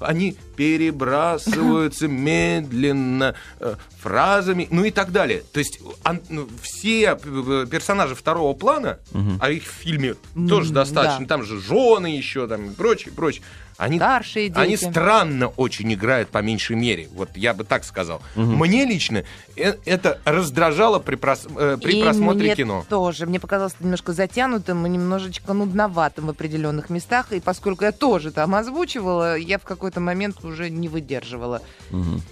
Они 0.01 0.37
перебрасываются 0.59 2.09
медленно 2.09 3.35
э, 3.61 3.75
фразами, 4.01 4.69
ну 4.71 4.85
и 4.85 4.91
так 4.91 5.13
далее. 5.13 5.43
То 5.53 5.59
есть 5.61 5.81
ну, 6.29 6.49
все 6.63 7.15
п- 7.17 7.67
персонажи 7.71 8.15
второго 8.15 8.55
плана, 8.55 8.99
а 9.41 9.51
их 9.51 9.65
в 9.65 9.71
фильме 9.73 10.15
тоже 10.49 10.73
достаточно, 10.73 11.27
там 11.27 11.45
же 11.45 11.61
жены 11.61 12.09
еще, 12.17 12.47
там 12.47 12.71
и 12.71 12.75
прочее, 12.75 13.13
прочее. 13.15 13.43
Они, 13.77 13.97
Старшие 13.97 14.49
дети. 14.49 14.59
они 14.59 14.77
странно 14.77 15.47
очень 15.47 15.95
играют, 15.95 16.31
по 16.31 16.39
меньшей 16.39 16.75
мере. 16.75 17.09
Вот 17.15 17.37
я 17.37 17.55
бы 17.55 17.63
так 17.63 17.85
сказал. 17.85 18.21
Мне 18.35 18.85
лично 18.85 19.23
э- 19.55 19.77
это 19.85 20.19
раздражало 20.25 20.99
при, 20.99 21.15
прос- 21.15 21.49
э, 21.57 21.79
при 21.81 22.01
И 22.01 22.03
просмотре 22.03 22.47
мне 22.47 22.57
кино. 22.57 22.85
тоже. 22.89 23.27
Мне 23.27 23.39
показалось 23.39 23.75
немножко 23.79 24.13
затянутым 24.13 24.85
и 24.85 24.89
немножечко 24.89 25.53
нудноватым 25.53 26.27
в 26.27 26.31
определенных 26.31 26.91
местах. 26.91 27.33
И 27.33 27.39
поскольку 27.39 27.85
я 27.85 27.93
тоже 27.93 28.33
там 28.33 28.57
озвучивала, 28.57 29.37
я 29.39 29.61
в 29.61 29.63
какой-то 29.63 30.01
момент 30.01 30.43
уже 30.49 30.71
не 30.71 30.89
выдерживала. 30.89 31.63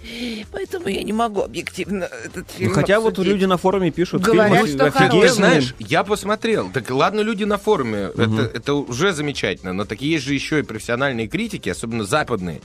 И 0.03 0.45
Поэтому 0.51 0.87
я 0.87 1.03
не 1.03 1.13
могу 1.13 1.41
объективно 1.41 2.05
этот 2.25 2.49
фильм 2.51 2.69
Ну, 2.69 2.75
хотя 2.75 2.99
вот 2.99 3.09
обсудить. 3.09 3.31
люди 3.33 3.45
на 3.45 3.57
форуме 3.57 3.91
пишут, 3.91 4.21
Говорят, 4.21 4.65
фильм 4.65 4.77
что 4.77 4.85
офигенный. 4.87 5.21
Ты 5.27 5.33
знаешь, 5.33 5.75
я 5.79 6.03
посмотрел. 6.03 6.69
Так 6.71 6.89
ладно, 6.89 7.21
люди 7.21 7.43
на 7.43 7.57
форуме, 7.57 8.09
это, 8.15 8.51
это 8.53 8.73
уже 8.73 9.13
замечательно, 9.13 9.73
но 9.73 9.85
такие 9.85 10.13
есть 10.13 10.25
же 10.25 10.33
еще 10.33 10.59
и 10.59 10.61
профессиональные 10.63 11.27
критики, 11.27 11.69
особенно 11.69 12.03
западные. 12.03 12.61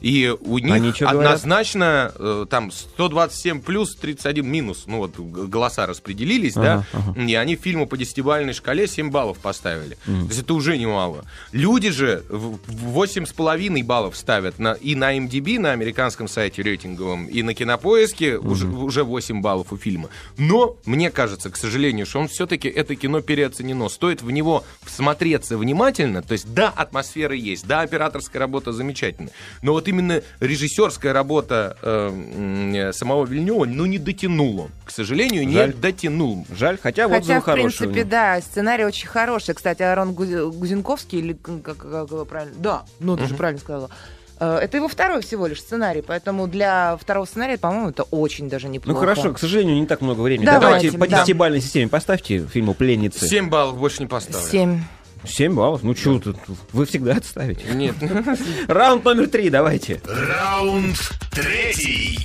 И 0.00 0.34
у 0.40 0.58
них 0.58 0.72
Они 0.74 0.92
однозначно 1.00 2.12
э, 2.18 2.46
там 2.50 2.70
127 2.70 3.60
плюс, 3.62 3.94
31 3.96 4.46
минус. 4.46 4.84
Ну 4.86 4.98
вот 4.98 5.16
голоса 5.18 5.86
распределились, 5.86 6.56
Ага, 6.56 6.84
да, 6.92 7.22
и 7.22 7.34
они 7.34 7.56
фильму 7.56 7.86
по 7.86 7.96
десятибалльной 7.96 8.52
шкале 8.54 8.86
7 8.86 9.10
баллов 9.10 9.38
поставили. 9.38 9.96
То 10.04 10.10
есть 10.28 10.40
это 10.42 10.54
уже 10.54 10.76
немало. 10.76 11.24
Люди 11.52 11.90
же 11.90 12.24
в- 12.28 12.58
в 12.66 12.92
8,5 12.98 13.82
баллов 13.84 14.16
ставят 14.16 14.58
на, 14.58 14.72
и 14.72 14.94
на 14.96 15.16
MDB, 15.16 15.58
на 15.60 15.72
американском 15.72 16.26
сайте 16.28 16.62
рейтинговом, 16.62 17.26
и 17.26 17.42
на 17.42 17.54
Кинопоиске 17.54 18.38
уже, 18.38 18.66
уже 18.66 19.04
8 19.04 19.40
баллов 19.40 19.72
у 19.72 19.76
фильма. 19.76 20.08
Но 20.38 20.76
мне 20.84 21.10
кажется, 21.10 21.50
к 21.50 21.56
сожалению, 21.56 22.06
что 22.06 22.20
он 22.20 22.28
все-таки 22.28 22.68
это 22.68 22.96
кино 22.96 23.20
переоценено. 23.20 23.88
Стоит 23.88 24.22
в 24.22 24.30
него 24.30 24.64
всмотреться 24.82 25.56
внимательно, 25.58 26.22
то 26.22 26.32
есть 26.32 26.52
да, 26.52 26.72
атмосфера 26.74 27.34
есть, 27.34 27.66
да, 27.66 27.82
операторская 27.82 28.40
работа 28.40 28.72
замечательная, 28.72 29.32
но 29.62 29.72
вот 29.72 29.86
именно 29.88 30.22
режиссерская 30.40 31.12
работа 31.12 31.76
э, 31.82 32.92
самого 32.92 33.26
Вильнева, 33.26 33.64
ну, 33.64 33.86
не 33.86 33.98
дотянул 33.98 34.60
он. 34.60 34.70
К 34.84 34.90
сожалению, 34.90 35.50
Жаль. 35.50 35.68
не 35.68 35.74
дотянул. 35.74 36.46
Жаль, 36.56 36.78
хотя 36.82 37.08
вот 37.08 37.18
Хотя, 37.18 37.40
в 37.40 37.44
хороший. 37.44 37.78
принципе, 37.78 38.00
него. 38.00 38.10
да, 38.10 38.40
сценарий 38.40 38.84
очень 38.84 39.08
хороший. 39.08 39.54
Кстати, 39.54 39.82
Арон 39.82 40.12
Гузенковский, 40.14 41.18
или 41.18 41.32
как, 41.34 41.76
как 41.78 42.10
его 42.10 42.24
правильно? 42.24 42.54
Да, 42.58 42.84
ну 43.00 43.16
ты 43.16 43.26
же 43.26 43.34
правильно 43.34 43.60
сказала. 43.60 43.90
Э, 44.38 44.58
Это 44.62 44.76
его 44.76 44.88
второй 44.88 45.22
всего 45.22 45.46
лишь 45.46 45.60
сценарий, 45.60 46.02
поэтому 46.02 46.46
для 46.46 46.96
второго 47.00 47.24
сценария, 47.26 47.58
по-моему, 47.58 47.90
это 47.90 48.02
очень 48.04 48.48
даже 48.48 48.66
Ну 48.68 48.74
неплохо. 48.74 49.00
хорошо, 49.00 49.32
к 49.32 49.38
сожалению, 49.38 49.76
не 49.76 49.86
так 49.86 50.00
много 50.00 50.20
времени. 50.20 50.46
Давайте, 50.46 50.90
Давайте, 50.90 50.98
по 50.98 51.06
да. 51.08 51.16
десятибалльной 51.18 51.60
системе 51.60 51.88
поставьте 51.88 52.46
фильму 52.46 52.74
«Пленницы». 52.74 53.26
7 53.26 53.48
баллов 53.48 53.78
больше 53.78 54.00
не 54.02 54.06
поставлю. 54.08 54.46
Семь. 54.46 54.80
7 55.26 55.54
баллов? 55.54 55.82
Ну 55.82 55.94
что 55.94 56.18
тут? 56.18 56.36
Вы 56.72 56.86
всегда 56.86 57.12
отставите. 57.14 57.64
Нет. 57.74 57.94
Раунд 58.68 59.04
номер 59.04 59.28
три, 59.28 59.50
давайте. 59.50 60.00
Раунд 60.06 60.96
третий. 61.32 62.18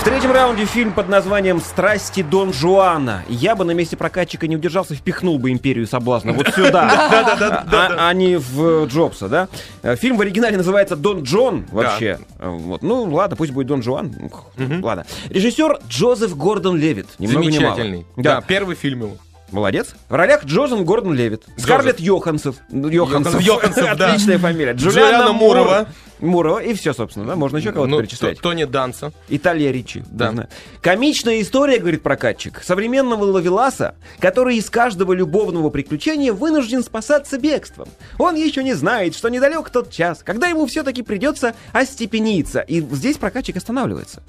В 0.00 0.04
третьем 0.04 0.30
раунде 0.30 0.64
фильм 0.64 0.92
под 0.92 1.08
названием 1.08 1.60
«Страсти 1.60 2.22
Дон 2.22 2.52
Жуана». 2.52 3.24
Я 3.28 3.56
бы 3.56 3.64
на 3.64 3.72
месте 3.72 3.96
прокатчика 3.96 4.46
не 4.46 4.56
удержался, 4.56 4.94
впихнул 4.94 5.38
бы 5.38 5.50
«Империю 5.50 5.86
соблазна» 5.86 6.32
вот 6.32 6.48
сюда, 6.54 6.88
а 7.72 8.08
а 8.08 8.14
не 8.14 8.36
в 8.38 8.86
Джобса, 8.86 9.28
да? 9.28 9.48
Э, 9.82 9.96
Фильм 9.96 10.16
в 10.16 10.20
оригинале 10.20 10.56
называется 10.56 10.94
«Дон 10.96 11.24
Джон» 11.24 11.66
вообще. 11.72 12.20
Э, 12.38 12.48
Вот. 12.48 12.82
Ну, 12.82 13.04
ладно, 13.12 13.36
пусть 13.36 13.50
будет 13.50 13.66
«Дон 13.66 13.82
Жуан». 13.82 14.14
Ладно. 14.56 15.04
Режиссер 15.30 15.80
Джозеф 15.88 16.36
Гордон 16.36 16.76
Левит. 16.78 17.08
Замечательный. 17.18 18.06
Да, 18.16 18.40
первый 18.40 18.76
фильм 18.76 19.00
его. 19.02 19.16
Молодец. 19.50 19.94
В 20.08 20.14
ролях 20.14 20.44
Джозеф 20.44 20.80
Гордон 20.84 21.14
Левит, 21.14 21.44
Скарлетт 21.56 22.00
Йохансов. 22.00 22.56
Йохансов. 22.70 23.40
Йохансов, 23.40 23.84
да. 23.96 24.12
Отличная 24.12 24.38
фамилия. 24.38 24.72
Джулиана 24.72 25.08
Джулиана 25.10 25.32
Мурова. 25.32 25.88
Мурова. 26.20 26.58
И 26.58 26.74
все, 26.74 26.92
собственно. 26.92 27.26
Да? 27.26 27.36
Можно 27.36 27.58
еще 27.58 27.72
кого-то 27.72 27.90
Ну, 27.90 28.00
перечислять. 28.00 28.40
Тони 28.40 28.64
Данса. 28.64 29.12
Италия 29.28 29.70
Ричи. 29.70 30.02
Да. 30.10 30.48
Комичная 30.80 31.40
история, 31.40 31.78
говорит 31.78 32.02
прокатчик, 32.02 32.62
современного 32.62 33.24
ловеласа, 33.24 33.94
который 34.20 34.56
из 34.56 34.70
каждого 34.70 35.12
любовного 35.12 35.70
приключения 35.70 36.32
вынужден 36.32 36.82
спасаться 36.82 37.38
бегством. 37.38 37.88
Он 38.18 38.34
еще 38.34 38.62
не 38.64 38.74
знает, 38.74 39.14
что 39.14 39.28
недалек 39.28 39.70
тот 39.70 39.90
час, 39.90 40.22
когда 40.24 40.48
ему 40.48 40.66
все-таки 40.66 41.02
придется 41.02 41.54
остепениться. 41.72 42.60
И 42.60 42.80
здесь 42.80 43.16
прокатчик 43.16 43.56
останавливается. 43.56 44.22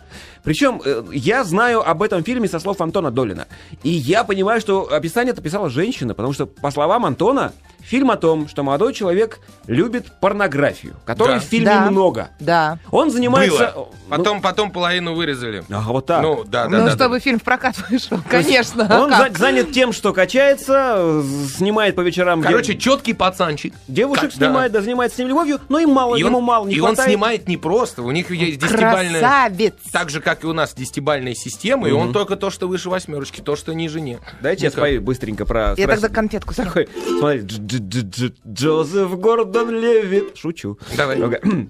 Причем 0.44 0.82
э, 0.84 1.04
я 1.12 1.44
знаю 1.44 1.88
об 1.88 2.02
этом 2.04 2.24
фильме 2.24 2.48
со 2.48 2.60
слов 2.60 2.82
Антона 2.82 3.12
Долина. 3.12 3.48
И 3.84 3.90
я 3.90 4.24
понимаю, 4.24 4.62
что 4.62 4.92
описание 4.92 5.34
это 5.34 5.42
писала 5.42 5.70
женщина, 5.70 6.14
потому 6.14 6.34
что, 6.34 6.46
по 6.46 6.72
словам 6.72 7.06
Антона, 7.06 7.54
фильм 7.82 8.12
о 8.12 8.18
том, 8.18 8.48
что 8.48 8.64
молодой 8.64 8.94
человек 8.94 9.40
любит 9.68 10.20
порнографию, 10.20 10.96
которой 11.06 11.36
Да. 11.36 11.40
в 11.40 11.44
фильме 11.44 11.66
Да. 11.66 11.90
много. 11.92 12.30
Да. 12.40 12.80
Он 12.92 13.12
занимается... 13.12 13.72
Было. 13.76 13.88
ну, 13.88 13.90
Потом, 14.10 14.42
потом 14.42 14.72
половину 14.72 15.14
вырезали. 15.14 15.64
Ага, 15.70 15.92
вот 15.92 16.06
так. 16.08 16.22
Ну, 16.24 16.44
да, 16.44 16.68
да, 16.68 16.80
ну, 16.80 16.86
да, 16.86 16.92
чтобы 16.92 17.16
да. 17.16 17.20
фильм 17.20 17.40
в 17.40 17.44
прокат 17.44 17.76
вышел, 17.90 18.20
конечно. 18.30 18.88
а 18.90 19.02
Он 19.04 19.10
как? 19.10 19.34
за- 19.34 19.40
занят 19.40 19.72
тем, 19.72 19.94
что 19.94 20.14
качается, 20.14 20.96
э, 20.98 21.24
снимает 21.56 21.96
по 21.96 22.02
вечерам 22.02 22.42
Короче, 22.42 22.74
де- 22.74 22.80
четкий 22.80 23.14
пацанчик. 23.14 23.74
девушек 23.88 24.30
как- 24.32 24.38
да. 24.40 24.46
снимает, 24.48 24.72
да, 24.72 24.82
занимается 24.82 25.16
с 25.16 25.20
ним 25.20 25.28
любовью, 25.30 25.60
но 25.70 25.80
и 25.80 25.86
мало, 25.86 26.16
И 26.16 26.20
ему 26.20 26.40
он, 26.40 26.44
мало 26.44 26.66
не 26.68 26.76
и 26.76 26.80
он 26.80 26.88
хватает. 26.90 27.10
снимает 27.10 27.48
не 27.48 27.58
просто. 27.58 28.02
У 28.02 28.12
них 28.12 28.32
есть 28.32 28.60
десятибальная... 28.60 29.20
Красавец. 29.20 29.74
Так 29.92 30.10
же, 30.10 30.22
как 30.22 30.44
и 30.44 30.48
у 30.48 30.54
нас 30.54 30.74
десятибальная 30.74 31.36
система, 31.36 31.88
и 31.88 31.92
он 31.92 32.12
только 32.14 32.36
то, 32.36 32.50
что 32.50 32.68
выше 32.68 32.90
восьмерочки, 32.90 33.42
то, 33.42 33.56
что 33.56 33.74
ниже 33.74 34.02
нет. 34.02 34.20
Дайте 34.42 34.64
я 34.66 34.70
Ну 34.70 34.76
как? 34.76 34.80
спою 34.86 35.02
быстренько 35.02 35.46
про... 35.46 35.76
Я 35.78 35.86
страсть- 35.86 36.02
тогда 36.02 36.10
конфетку. 36.10 36.54
Такой, 36.56 36.90
смотри, 37.20 37.40
Дж- 37.42 37.60
Дж- 37.60 37.79
Дж- 37.79 37.79
Джозеф 37.80 39.20
Гордон 39.20 39.72
Левит. 39.72 40.38
Шучу. 40.38 40.78
Давай. 40.96 41.20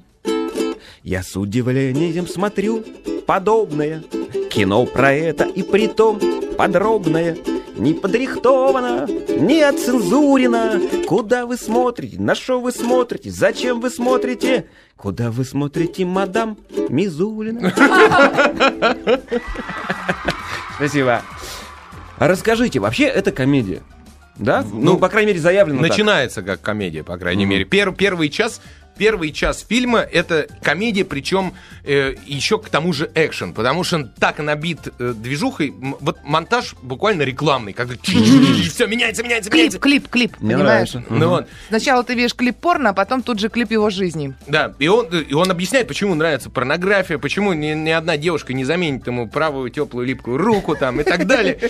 Я 1.04 1.24
с 1.24 1.36
удивлением 1.36 2.28
смотрю 2.28 2.84
подобное 3.26 4.04
кино 4.50 4.86
про 4.86 5.14
это 5.14 5.46
и 5.46 5.64
притом 5.64 6.20
подробное. 6.58 7.38
Не 7.78 7.94
подрихтовано, 7.94 9.08
не 9.08 9.62
оцензурено. 9.62 10.82
Куда 11.08 11.46
вы 11.46 11.56
смотрите? 11.56 12.20
На 12.20 12.36
что 12.36 12.60
вы 12.60 12.74
смотрите? 12.74 13.32
Зачем 13.32 13.80
вы 13.80 13.90
смотрите? 13.90 14.66
Куда 14.98 15.32
вы 15.32 15.46
смотрите, 15.46 16.04
мадам 16.04 16.58
Мизулина? 16.90 17.74
Спасибо. 20.76 21.22
Расскажите, 22.18 22.80
вообще 22.80 23.06
это 23.06 23.32
комедия? 23.32 23.82
Да? 24.40 24.64
Ну, 24.72 24.80
Ну, 24.94 24.98
по 24.98 25.10
крайней 25.10 25.28
мере, 25.32 25.40
заявлено 25.42 25.82
так. 25.82 25.90
Начинается 25.90 26.42
как 26.42 26.62
комедия, 26.62 27.04
по 27.04 27.18
крайней 27.18 27.46
мере. 27.46 27.66
Пер- 27.66 27.94
первый 27.94 28.30
час 28.30 28.62
Первый 29.00 29.32
час 29.32 29.66
фильма 29.68 30.00
это 30.00 30.48
комедия, 30.62 31.06
причем 31.06 31.54
э, 31.86 32.16
еще 32.26 32.60
к 32.60 32.68
тому 32.70 32.92
же 32.92 33.10
экшен, 33.16 33.54
потому 33.54 33.86
что 33.86 33.96
он 33.96 34.10
так 34.20 34.40
набит 34.40 34.80
э, 35.00 35.14
движухой, 35.16 35.74
вот 36.02 36.18
монтаж 36.26 36.76
буквально 36.82 37.22
рекламный, 37.24 37.72
когда 37.72 37.96
все 38.04 38.86
меняется, 38.88 39.24
меняется, 39.24 39.50
Клип, 39.50 39.60
меняется. 39.62 39.80
клип, 39.80 40.08
клип, 40.10 40.36
Мне 40.42 40.56
понимаешь? 40.58 40.94
нравится. 40.94 41.14
Ну 41.14 41.30
вот, 41.30 41.48
Сначала 41.70 42.04
ты 42.04 42.14
видишь 42.14 42.36
клип 42.36 42.58
порно, 42.58 42.90
а 42.90 42.94
потом 42.94 43.24
тут 43.24 43.40
же 43.40 43.48
клип 43.48 43.72
его 43.72 43.90
жизни. 43.90 44.34
Да, 44.48 44.74
и 44.80 44.90
он, 44.90 45.08
и 45.08 45.34
он 45.34 45.50
объясняет, 45.50 45.88
почему 45.88 46.14
нравится 46.14 46.50
порнография, 46.50 47.18
почему 47.18 47.54
ни, 47.54 47.68
ни 47.74 47.92
одна 47.92 48.18
девушка 48.18 48.52
не 48.52 48.66
заменит 48.66 49.08
ему 49.08 49.30
правую 49.30 49.70
теплую 49.70 50.06
липкую 50.08 50.38
руку 50.38 50.76
там 50.76 51.00
и 51.00 51.04
так 51.06 51.26
далее. 51.26 51.58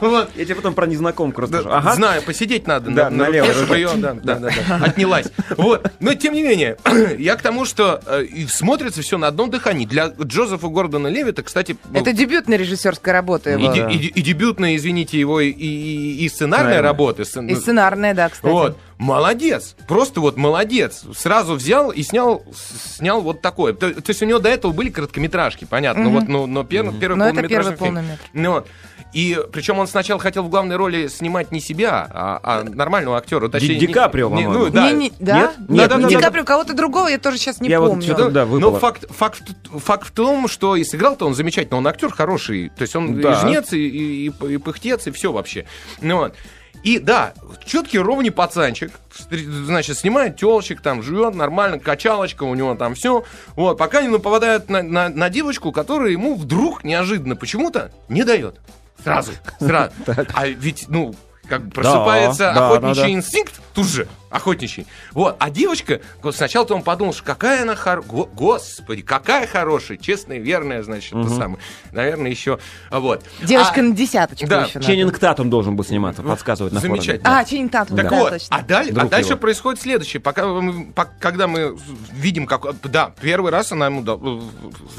Вот. 0.00 0.30
Я 0.34 0.44
тебе 0.44 0.56
потом 0.56 0.74
про 0.74 0.86
незнакомку 0.86 1.42
расскажу. 1.42 1.68
Ага. 1.70 1.94
Знаю, 1.94 2.22
посидеть 2.22 2.66
надо 2.66 2.90
Да, 2.90 3.10
на, 3.10 3.16
на 3.16 3.24
налево, 3.26 3.46
отнялась. 4.84 5.26
Вот. 5.56 5.90
Но 6.00 6.14
тем 6.14 6.34
не 6.34 6.42
менее, 6.42 6.55
я 7.18 7.36
к 7.36 7.42
тому, 7.42 7.64
что 7.64 8.00
э, 8.06 8.24
и 8.24 8.46
смотрится 8.46 9.02
все 9.02 9.18
на 9.18 9.28
одном 9.28 9.50
дыхании. 9.50 9.86
Для 9.86 10.08
Джозефа 10.08 10.68
Гордона 10.68 11.08
Левита, 11.08 11.42
кстати, 11.42 11.76
ну, 11.90 12.00
Это 12.00 12.12
дебютная 12.12 12.58
режиссерская 12.58 13.12
работа 13.12 13.50
и, 13.50 13.62
его. 13.62 13.72
и 13.88 13.98
де- 13.98 14.06
и 14.08 14.22
дебютная, 14.22 14.76
извините, 14.76 15.18
его 15.20 15.40
и, 15.40 15.50
и- 15.50 16.24
и 16.24 16.28
сценарная 16.28 16.56
Сценарная. 16.66 16.82
работа. 16.82 17.22
сцен- 17.22 17.48
И 17.50 17.54
сценарная, 17.54 18.14
да, 18.14 18.28
кстати. 18.28 18.50
Вот, 18.52 18.78
молодец, 18.98 19.76
просто 19.86 20.20
вот 20.20 20.36
молодец. 20.36 21.04
Сразу 21.14 21.54
взял 21.54 21.90
и 21.90 22.02
снял, 22.02 22.42
снял 22.54 23.20
вот 23.20 23.42
такое. 23.42 23.72
То, 23.74 23.92
то 23.92 24.10
есть 24.10 24.22
у 24.22 24.26
него 24.26 24.38
до 24.38 24.48
этого 24.48 24.72
были 24.72 24.88
короткометражки, 24.90 25.64
понятно, 25.66 26.04
Мгм. 26.04 26.12
вот, 26.12 26.28
но, 26.28 26.46
но 26.46 26.60
пер- 26.62 26.98
первый 26.98 27.16
Но 27.16 27.24
это 27.26 27.34
полнометражный 27.34 27.48
первый 27.48 27.64
фильм. 27.76 27.78
полный 27.78 28.02
метр. 28.02 28.22
Ну 28.32 28.52
вот. 28.52 28.68
И 29.12 29.38
причем 29.52 29.78
он 29.78 29.86
сначала 29.86 30.20
хотел 30.20 30.42
в 30.42 30.48
главной 30.50 30.76
роли 30.76 31.06
снимать 31.08 31.52
не 31.52 31.60
себя, 31.60 32.06
а, 32.10 32.40
а 32.42 32.64
нормального 32.64 33.16
актера. 33.16 33.48
Точнее, 33.48 33.76
Ди 33.76 33.86
не- 33.86 33.92
Каприо, 33.92 34.28
не-. 34.30 34.46
Ну, 34.48 34.68
да. 34.70 34.90
Не- 34.90 34.96
не- 34.96 35.12
да? 35.20 35.38
Нет? 35.38 35.50
Нет, 35.58 35.68
Нет, 35.68 35.96
не 35.96 36.02
да, 36.02 36.08
Ди 36.08 36.14
да, 36.16 36.20
Каприо, 36.22 36.44
кого-то 36.44 36.74
другого 36.74 37.08
я 37.08 37.18
тоже 37.18 37.38
сейчас 37.38 37.60
не 37.60 37.68
Я 37.68 37.80
вот 37.80 37.90
помню. 37.90 38.02
что-то- 38.02 38.30
да, 38.30 38.44
выпало. 38.44 38.58
Но 38.60 38.70
Ну, 38.72 38.78
факт, 38.78 39.04
факт, 39.10 39.42
факт 39.72 40.08
в 40.08 40.10
том, 40.10 40.48
что 40.48 40.74
и 40.76 40.84
сыграл-то 40.84 41.26
он 41.26 41.34
замечательно, 41.34 41.78
он 41.78 41.86
актер 41.86 42.10
хороший, 42.10 42.70
то 42.70 42.82
есть 42.82 42.94
он 42.96 43.20
Да. 43.20 43.32
и 43.32 43.36
жнец, 43.40 43.72
и, 43.72 43.78
и, 43.78 44.26
и- 44.28 44.52
и 44.54 44.56
пыхтец, 44.58 45.06
и 45.06 45.10
все 45.12 45.32
вообще. 45.32 45.64
Ну, 46.00 46.16
вот. 46.18 46.34
И 46.82 46.98
да, 46.98 47.34
четкий 47.64 47.98
ровный 47.98 48.30
пацанчик, 48.30 48.92
значит, 49.30 49.98
снимает 49.98 50.36
телочек, 50.36 50.80
там, 50.80 51.02
живет 51.02 51.34
нормально, 51.34 51.78
качалочка 51.78 52.44
у 52.44 52.54
него 52.54 52.74
там 52.74 52.94
все. 52.94 53.24
Вот, 53.54 53.76
пока 53.78 54.02
не 54.02 54.08
нападает 54.08 54.68
на, 54.68 54.82
на, 54.82 55.08
на 55.08 55.30
девочку, 55.30 55.72
которая 55.72 56.10
ему 56.10 56.36
вдруг 56.36 56.84
неожиданно 56.84 57.36
почему-то 57.36 57.90
не 58.08 58.24
дает. 58.24 58.60
Сразу, 59.02 59.32
сразу. 59.58 59.92
А 60.34 60.46
ведь, 60.46 60.86
ну, 60.88 61.14
как 61.48 61.64
бы 61.66 61.70
просыпается 61.70 62.50
охотничий 62.52 63.12
инстинкт 63.12 63.60
тут 63.74 63.86
же, 63.86 64.08
охотничий. 64.30 64.86
Вот, 65.12 65.36
а 65.38 65.50
девочка, 65.50 66.00
вот 66.22 66.34
сначала-то 66.36 66.74
он 66.74 66.82
подумал, 66.82 67.12
что 67.12 67.22
какая 67.24 67.62
она 67.62 67.74
хорошая, 67.74 68.10
господи, 68.34 69.02
какая 69.02 69.46
хорошая, 69.46 69.96
честная, 69.98 70.38
верная, 70.38 70.82
значит, 70.82 71.14
это 71.14 71.28
самое. 71.30 71.58
Наверное, 71.92 72.30
еще, 72.30 72.58
вот. 72.90 73.24
Девочка 73.42 73.80
А, 73.80 73.82
на 73.82 73.94
десяточку 73.94 74.46
да, 74.46 74.64
еще. 74.64 74.80
Ченнинг 74.80 75.18
Татум 75.18 75.50
должен 75.50 75.76
был 75.76 75.84
сниматься, 75.84 76.22
подсказывает 76.22 76.72
на 76.72 76.80
форуме. 76.80 77.00
Замечательно. 77.00 77.38
А, 77.38 77.44
Ченнинг 77.44 77.72
Татум, 77.72 77.96
Так 77.96 78.10
да, 78.10 78.16
вот, 78.18 78.30
точно. 78.30 78.56
а, 78.56 78.62
даль- 78.62 78.90
Друг 78.92 79.06
а 79.06 79.08
дальше 79.08 79.30
его. 79.30 79.38
происходит 79.38 79.80
следующее. 79.80 80.20
Пока 80.20 80.46
мы, 80.46 80.86
по- 80.92 81.08
когда 81.20 81.46
мы 81.46 81.76
видим, 82.12 82.46
как... 82.46 82.64
Да, 82.82 83.12
первый 83.20 83.52
раз 83.52 83.72
она 83.72 83.86
ему 83.86 84.02
да, 84.02 84.18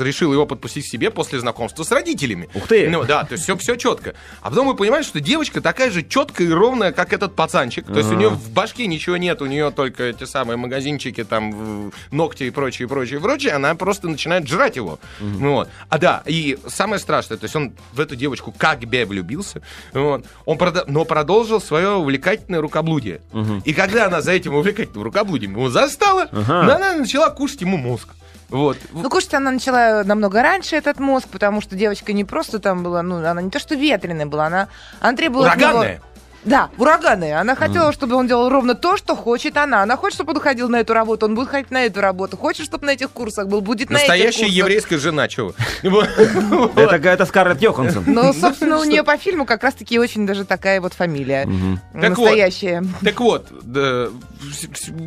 решила 0.04 0.34
его 0.34 0.46
подпустить 0.46 0.86
к 0.86 0.88
себе 0.90 1.12
после 1.12 1.40
знакомства 1.40 1.84
с 1.84 1.92
родителями. 1.92 2.50
Ух 2.54 2.68
ты! 2.68 2.90
Ну 2.90 3.04
да, 3.04 3.24
то 3.24 3.34
есть 3.34 3.44
все, 3.44 3.58
все 3.58 3.76
четко. 3.76 4.14
А 4.42 4.50
потом 4.50 4.68
мы 4.68 4.76
понимаем, 4.76 5.04
что 5.04 5.20
девочка 5.20 5.62
такая 5.62 5.92
же 5.92 6.04
четкая 6.04 6.48
и 6.48 6.52
ровная, 6.52 6.92
как 6.92 7.14
этот 7.14 7.36
пацанчик. 7.36 7.86
То 7.86 7.98
есть 7.98 8.12
у 8.12 8.16
нее 8.16 8.30
в 8.30 8.50
башке 8.52 8.88
ничего 8.88 9.17
нет, 9.18 9.42
у 9.42 9.46
нее 9.46 9.72
только 9.72 10.04
эти 10.04 10.24
самые 10.26 10.58
магазинчики, 10.58 11.24
там, 11.24 11.92
ногти 12.12 12.44
и 12.44 12.50
прочее, 12.50 12.88
прочее, 12.88 13.20
прочее. 13.20 13.54
Она 13.54 13.76
просто 13.76 14.08
начинает 14.08 14.48
жрать 14.48 14.76
его. 14.76 15.00
Ну 15.20 15.54
Вот. 15.56 15.70
А 15.90 15.98
да, 15.98 16.24
и 16.26 16.58
самое 16.68 17.00
страшное, 17.00 17.38
то 17.38 17.46
есть 17.46 17.56
он 17.56 17.74
в 17.94 18.00
эту 18.00 18.16
девочку 18.16 18.54
как 18.58 18.80
бы 18.80 19.06
влюбился, 19.06 19.62
вот. 19.94 20.26
он 20.46 20.58
прода- 20.58 20.86
но 20.88 21.06
продолжил 21.06 21.60
свое 21.62 21.92
увлекательное 21.92 22.62
рукоблудие. 22.62 23.22
И 23.66 23.74
когда 23.74 24.06
она 24.08 24.22
за 24.22 24.32
этим 24.32 24.54
увлекательным 24.56 25.04
рукоблудием 25.04 25.52
его 25.52 25.70
застала, 25.70 26.28
Ага. 26.32 26.76
она 26.76 26.94
начала 26.96 27.30
кушать 27.30 27.62
ему 27.62 27.78
мозг. 27.78 28.10
Вот. 28.50 28.78
Ну, 28.94 29.10
кушать 29.10 29.34
она 29.34 29.52
начала 29.52 30.04
намного 30.06 30.42
раньше 30.42 30.78
этот 30.78 31.00
мозг, 31.00 31.28
потому 31.30 31.60
что 31.60 31.76
девочка 31.76 32.14
не 32.14 32.24
просто 32.24 32.60
там 32.60 32.82
была, 32.82 33.02
ну, 33.04 33.18
она 33.18 33.42
не 33.42 33.50
то 33.50 33.60
что 33.60 33.76
ветреная 33.76 34.26
была, 34.26 34.46
она, 34.46 34.70
она 35.02 35.18
требовала 35.18 35.52
от 35.52 35.58
него- 35.58 35.84
Да, 36.48 36.70
ураганная. 36.78 37.40
Она 37.40 37.56
хотела, 37.56 37.92
чтобы 37.92 38.16
он 38.16 38.28
делал 38.28 38.50
ровно 38.50 38.74
то, 38.74 38.98
что 38.98 39.16
хочет 39.16 39.58
она. 39.58 39.84
Она 39.84 39.98
хочет, 39.98 40.16
чтобы 40.16 40.32
он 40.34 40.40
ходил 40.40 40.70
на 40.70 40.78
эту 40.80 40.94
работу, 40.94 41.26
он 41.26 41.36
будет 41.36 41.50
ходить 41.50 41.72
на 41.72 41.86
эту 41.86 42.02
работу. 42.02 42.38
Хочет, 42.38 42.66
чтобы 42.66 42.86
на 42.86 42.92
этих 42.92 43.12
курсах 43.12 43.48
был, 43.48 43.62
будет 43.62 43.90
на 43.90 43.98
этих 43.98 44.08
Настоящая 44.08 44.40
курсах. 44.46 44.56
еврейская 44.58 44.98
жена, 44.98 45.28
чего? 45.28 45.54
Это 45.84 46.88
какая-то 46.90 47.26
Скарлетт 47.26 47.62
Йоханссон. 47.62 48.06
Но, 48.08 48.34
собственно, 48.34 48.80
у 48.80 48.84
нее 48.86 49.04
по 49.04 49.18
фильму 49.18 49.46
как 49.46 49.64
раз-таки 49.64 50.00
очень 50.00 50.26
даже 50.26 50.46
такая 50.46 50.80
вот 50.82 50.94
фамилия. 50.94 51.48
Настоящая. 51.94 52.84
Так 53.04 53.20
вот, 53.20 53.48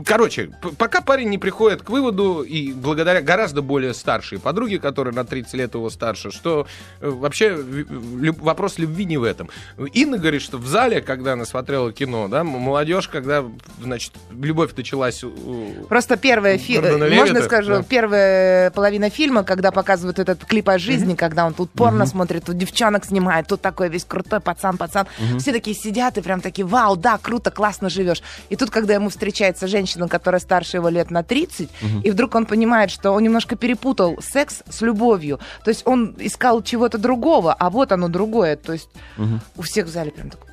короче, 0.04 0.50
пока 0.78 1.00
парень 1.00 1.28
не 1.28 1.38
приходит 1.38 1.82
к 1.82 1.90
выводу, 1.90 2.42
и 2.42 2.72
благодаря 2.72 3.20
гораздо 3.22 3.62
более 3.62 3.94
старшей 3.94 4.38
подруге, 4.38 4.78
которая 4.78 5.14
на 5.14 5.24
30 5.24 5.54
лет 5.54 5.74
его 5.74 5.90
старше, 5.90 6.30
что 6.30 6.66
э, 7.00 7.08
вообще 7.08 7.54
в- 7.54 8.42
вопрос 8.42 8.78
любви 8.78 9.04
не 9.04 9.16
в 9.16 9.24
этом. 9.24 9.48
Инна 9.92 10.18
говорит, 10.18 10.42
что 10.42 10.58
в 10.58 10.66
зале, 10.66 11.00
когда 11.00 11.29
она 11.32 11.44
смотрела 11.44 11.92
кино, 11.92 12.28
да, 12.28 12.44
молодежь, 12.44 13.08
когда, 13.08 13.44
значит, 13.82 14.12
любовь 14.30 14.74
началась... 14.76 15.22
у- 15.24 15.84
Просто 15.88 16.16
первая 16.16 16.58
фи- 16.58 16.78
Гордона 16.78 17.04
э, 17.04 17.14
можно 17.14 17.42
скажу, 17.42 17.72
да. 17.76 17.82
первая 17.82 18.70
половина 18.70 19.10
фильма, 19.10 19.44
когда 19.44 19.70
показывают 19.70 20.18
этот 20.18 20.44
клип 20.44 20.68
о 20.68 20.78
жизни, 20.78 21.14
когда 21.14 21.46
он 21.46 21.54
тут 21.54 21.70
порно 21.70 22.06
смотрит, 22.06 22.44
тут 22.44 22.56
девчонок 22.58 23.04
снимает, 23.04 23.46
тут 23.46 23.60
такой 23.60 23.88
весь 23.88 24.04
крутой 24.04 24.40
пацан, 24.40 24.76
пацан. 24.76 25.06
Все 25.38 25.52
такие 25.52 25.76
сидят 25.76 26.18
и 26.18 26.20
прям 26.20 26.40
такие, 26.40 26.66
вау, 26.66 26.96
да, 26.96 27.18
круто, 27.18 27.50
классно 27.50 27.88
живешь. 27.88 28.22
И 28.48 28.56
тут, 28.56 28.70
когда 28.70 28.94
ему 28.94 29.08
встречается 29.08 29.66
женщина, 29.66 30.08
которая 30.08 30.40
старше 30.40 30.76
его 30.78 30.88
лет 30.88 31.10
на 31.10 31.22
30, 31.22 31.68
и 32.04 32.10
вдруг 32.10 32.34
он 32.34 32.46
понимает, 32.46 32.90
что 32.90 33.12
он 33.12 33.22
немножко 33.22 33.56
перепутал 33.56 34.18
секс 34.22 34.62
с 34.68 34.80
любовью. 34.82 35.38
То 35.64 35.70
есть 35.70 35.82
он 35.86 36.14
искал 36.18 36.62
чего-то 36.62 36.98
другого, 36.98 37.52
а 37.52 37.70
вот 37.70 37.92
оно 37.92 38.08
другое. 38.08 38.56
То 38.56 38.72
есть 38.72 38.88
у 39.56 39.62
всех 39.62 39.86
в 39.86 39.88
зале 39.88 40.10
прям 40.10 40.30
такой 40.30 40.49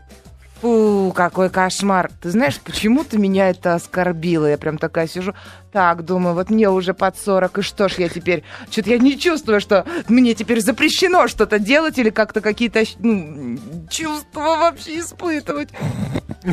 Фу, 0.62 1.14
какой 1.16 1.50
кошмар. 1.50 2.12
Ты 2.22 2.32
знаешь, 2.32 2.60
почему-то 2.60 3.18
меня 3.18 3.50
это 3.50 3.76
оскорбило. 3.76 4.48
Я 4.48 4.58
прям 4.58 4.78
такая 4.78 5.08
сижу. 5.08 5.34
Так, 5.72 6.04
думаю, 6.04 6.34
вот 6.34 6.50
мне 6.50 6.70
уже 6.70 6.94
под 6.94 7.18
40, 7.18 7.60
и 7.60 7.62
что 7.62 7.88
ж 7.88 7.94
я 7.98 8.10
теперь... 8.10 8.44
Что-то 8.72 8.90
я 8.90 8.98
не 8.98 9.20
чувствую, 9.20 9.62
что 9.62 9.86
мне 10.08 10.34
теперь 10.34 10.62
запрещено 10.62 11.28
что-то 11.28 11.60
делать 11.60 12.00
или 12.00 12.10
как-то 12.10 12.42
какие-то 12.42 12.84
ну, 13.00 13.58
чувства 13.90 14.58
вообще 14.58 15.00
испытывать. 15.00 15.70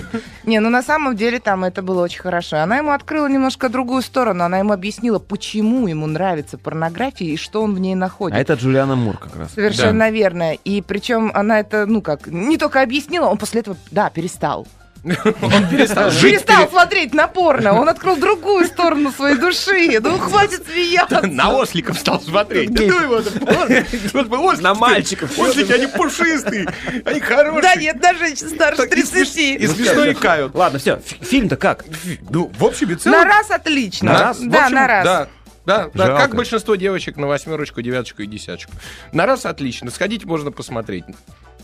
Не, 0.44 0.60
ну 0.60 0.70
на 0.70 0.82
самом 0.82 1.16
деле 1.16 1.40
там 1.40 1.64
это 1.64 1.82
было 1.82 2.02
очень 2.02 2.20
хорошо. 2.20 2.58
Она 2.58 2.78
ему 2.78 2.90
открыла 2.90 3.26
немножко 3.28 3.68
другую 3.68 4.02
сторону. 4.02 4.44
Она 4.44 4.58
ему 4.58 4.72
объяснила, 4.72 5.18
почему 5.18 5.86
ему 5.86 6.06
нравится 6.06 6.58
порнография 6.58 7.28
и 7.28 7.36
что 7.36 7.62
он 7.62 7.74
в 7.74 7.78
ней 7.78 7.94
находит. 7.94 8.36
А 8.36 8.40
это 8.40 8.54
Джулиана 8.54 8.96
Мур 8.96 9.18
как 9.18 9.36
раз. 9.36 9.52
Совершенно 9.52 10.10
верно. 10.10 10.54
И 10.54 10.82
причем 10.82 11.30
она 11.34 11.60
это, 11.60 11.86
ну 11.86 12.02
как, 12.02 12.26
не 12.26 12.58
только 12.58 12.82
объяснила, 12.82 13.26
он 13.26 13.38
после 13.38 13.60
этого, 13.60 13.76
да, 13.90 14.10
перестал. 14.10 14.66
Он 15.04 15.68
перестал 15.68 16.10
жить. 16.10 16.22
Перестал 16.22 16.68
смотреть 16.68 17.12
на 17.12 17.28
порно. 17.28 17.74
Он 17.74 17.88
открыл 17.88 18.16
другую 18.16 18.66
сторону 18.66 19.12
своей 19.12 19.36
души. 19.36 19.98
Ну, 20.00 20.18
хватит 20.18 20.66
смеяться. 20.66 21.20
На 21.26 21.50
осликов 21.50 21.98
стал 21.98 22.20
смотреть. 22.20 22.72
Да 22.72 22.82
ну 22.82 23.00
его, 23.00 24.52
На 24.54 24.74
мальчиков. 24.74 25.38
Ослики, 25.38 25.72
они 25.72 25.86
пушистые, 25.86 26.66
они 27.04 27.20
хорошие. 27.20 27.62
Да 27.62 27.74
нет, 27.74 28.00
даже 28.00 28.34
старше 28.36 28.82
Так, 28.82 28.96
и 28.96 29.02
смеш- 29.02 29.34
30. 29.34 29.36
И 29.60 29.66
смешно 29.66 30.10
икают. 30.10 30.54
Ладно, 30.54 30.78
все, 30.78 31.00
фильм-то 31.20 31.56
как? 31.56 31.84
Ну, 32.30 32.50
в 32.58 32.64
общем 32.64 32.90
и 32.90 32.94
целом... 32.94 33.18
На 33.18 33.24
раз 33.24 33.50
отлично. 33.50 34.12
На 34.12 34.18
раз? 34.18 34.38
Да, 34.40 34.68
на 34.70 34.86
раз. 34.86 35.04
Да. 35.04 35.28
Да, 35.66 35.88
да, 35.94 36.06
Жалко. 36.08 36.22
как 36.22 36.34
большинство 36.34 36.74
девочек 36.74 37.16
на 37.16 37.26
восьмерочку, 37.26 37.80
девяточку 37.80 38.20
и 38.20 38.26
десяточку. 38.26 38.72
На 39.12 39.24
раз 39.24 39.46
отлично. 39.46 39.90
Сходить 39.90 40.26
можно 40.26 40.52
посмотреть. 40.52 41.04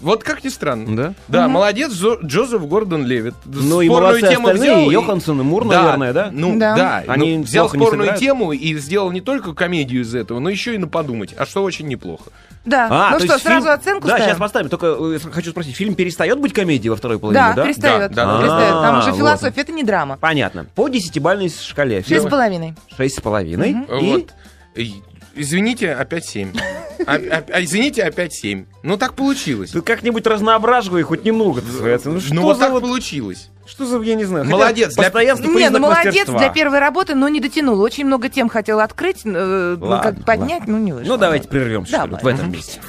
Вот 0.01 0.25
как 0.25 0.43
ни 0.45 0.49
странно. 0.49 0.97
Да? 0.97 1.15
Да, 1.29 1.49
молодец 1.49 1.93
Джо- 1.93 2.19
Джозеф 2.25 2.67
Гордон 2.67 3.07
Левит. 3.07 3.35
Ну 3.45 3.81
и 3.81 3.89
молодцы 3.89 4.25
остальные, 4.25 4.87
и 4.87 4.91
Йоханссон, 4.93 5.41
и 5.41 5.45
Мур, 5.45 5.65
наверное, 5.65 6.13
да? 6.13 6.31
Ну 6.33 6.59
Да. 6.59 6.75
да, 6.77 7.05
Они 7.07 7.37
ну, 7.39 7.43
взял 7.45 7.69
спорную 7.69 8.17
тему 8.17 8.53
и 8.53 8.77
сделал 8.79 9.11
не 9.13 9.21
только 9.21 9.55
комедию 9.55 10.03
из 10.03 10.15
этого, 10.15 10.39
но 10.39 10.49
еще 10.51 10.75
и 10.75 10.79
на 10.79 10.89
подумать, 10.89 11.35
а 11.37 11.47
что 11.47 11.63
очень 11.63 11.87
неплохо. 11.87 12.31
Да. 12.65 12.89
А, 12.91 13.11
ну 13.13 13.19
то 13.21 13.25
что, 13.25 13.39
сразу 13.39 13.61
фильм- 13.63 13.73
оценку 13.75 14.07
Да, 14.07 14.15
ставим? 14.15 14.29
сейчас 14.31 14.39
поставим. 14.39 14.69
Только 14.69 14.87
э, 14.87 15.19
хочу 15.33 15.51
спросить, 15.51 15.75
фильм 15.77 15.95
перестает 15.95 16.39
быть 16.39 16.53
комедией 16.53 16.91
во 16.91 16.97
второй 16.97 17.19
половине, 17.19 17.43
Да, 17.43 17.53
да? 17.55 17.65
перестает. 17.65 18.13
Да, 18.13 18.27
да, 18.27 18.39
перестает. 18.39 18.71
Там 18.73 18.95
А, 18.95 18.99
уже 18.99 19.11
вот. 19.13 19.17
философия, 19.19 19.61
это 19.63 19.73
не 19.73 19.83
драма. 19.83 20.19
Понятно. 20.19 20.67
По 20.75 20.89
десятибальной 20.89 21.49
шкале. 21.51 22.03
Шесть 22.07 22.27
с 22.27 22.29
половиной. 22.31 22.75
Шесть 22.97 23.17
с 23.19 23.21
половиной. 23.23 23.71
И 23.73 24.13
Вот. 24.13 24.35
Извините, 25.41 25.93
опять 25.93 26.27
7. 26.27 26.53
извините, 27.59 28.03
опять 28.03 28.33
7. 28.33 28.67
Ну 28.83 28.97
так 28.97 29.15
получилось. 29.15 29.71
ты 29.71 29.81
как-нибудь 29.83 30.27
разноображивай 30.27 31.03
хоть 31.03 31.25
немного 31.25 31.61
оценки. 31.61 32.15
Ну, 32.15 32.21
что 32.21 32.35
Ну 32.35 32.43
вот 32.43 32.57
за 32.59 32.65
так 32.65 32.73
вот- 32.73 32.83
получилось. 32.83 33.51
Что 33.67 33.87
за, 33.87 34.01
я 34.03 34.17
не 34.17 34.25
знаю. 34.25 34.45
хотя 34.45 34.57
Молодец, 34.57 34.95
для- 34.95 35.05
Постоянство 35.05 35.47
Не, 35.47 35.71
ну 35.71 35.79
молодец 35.79 36.07
мастерства. 36.07 36.39
для 36.39 36.49
первой 36.49 36.81
работы, 36.81 37.15
но 37.15 37.29
не 37.29 37.39
дотянул. 37.41 37.81
Очень 37.81 38.05
много 38.07 38.29
тем 38.29 38.49
хотел 38.49 38.81
открыть, 38.81 39.21
э, 39.25 39.77
ну, 39.79 39.87
Ладно, 39.87 40.13
как 40.13 40.25
поднять, 40.25 40.67
ну 40.67 40.77
не 40.79 40.93
вышло. 40.93 41.13
Ну, 41.13 41.17
давайте 41.19 41.47
прервемся 41.49 41.93
Давай. 41.93 42.11
вот 42.11 42.23
в 42.23 42.27
этом 42.27 42.51
месте. 42.51 42.81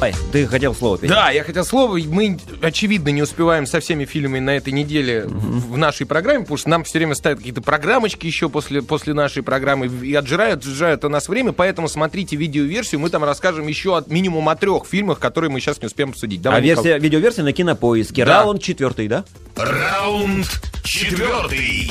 Ай, 0.00 0.14
ты 0.30 0.46
хотел 0.46 0.74
слово 0.76 0.98
перейти. 0.98 1.12
Да, 1.14 1.30
я 1.30 1.42
хотел 1.42 1.64
слово. 1.64 1.98
Мы, 1.98 2.38
очевидно, 2.62 3.08
не 3.08 3.20
успеваем 3.22 3.66
со 3.66 3.80
всеми 3.80 4.04
фильмами 4.04 4.38
на 4.38 4.56
этой 4.56 4.72
неделе 4.72 5.24
в 5.26 5.58
в 5.68 5.76
нашей 5.76 6.06
программе, 6.06 6.40
потому 6.40 6.56
что 6.56 6.68
нам 6.70 6.84
все 6.84 6.98
время 6.98 7.14
ставят 7.14 7.38
какие-то 7.38 7.62
программочки 7.62 8.26
еще 8.26 8.48
после, 8.48 8.80
после 8.82 9.12
нашей 9.12 9.42
программы 9.42 9.86
и 9.86 10.14
отжирают, 10.14 10.60
отжирают 10.60 11.04
у 11.04 11.08
нас 11.08 11.28
время, 11.28 11.52
поэтому 11.52 11.88
смотрите 11.88 12.36
видеоверсию, 12.36 13.00
мы 13.00 13.10
там 13.10 13.22
расскажем 13.24 13.66
еще 13.66 13.96
от 13.96 14.08
минимум 14.08 14.48
о 14.48 14.56
трех 14.56 14.86
фильмах, 14.86 15.18
которые 15.18 15.50
мы 15.50 15.60
сейчас 15.60 15.80
не 15.80 15.86
успеем 15.86 16.10
обсудить. 16.10 16.40
А 16.40 16.44
Давай, 16.44 16.62
Никол- 16.62 16.82
версия, 16.84 16.98
видеоверсия 16.98 17.44
на 17.44 17.52
кинопоиске. 17.52 18.24
Да. 18.24 18.42
Раунд 18.42 18.62
четвертый, 18.62 19.08
да? 19.08 19.24
Раунд 19.56 20.46
четвертый. 20.84 21.90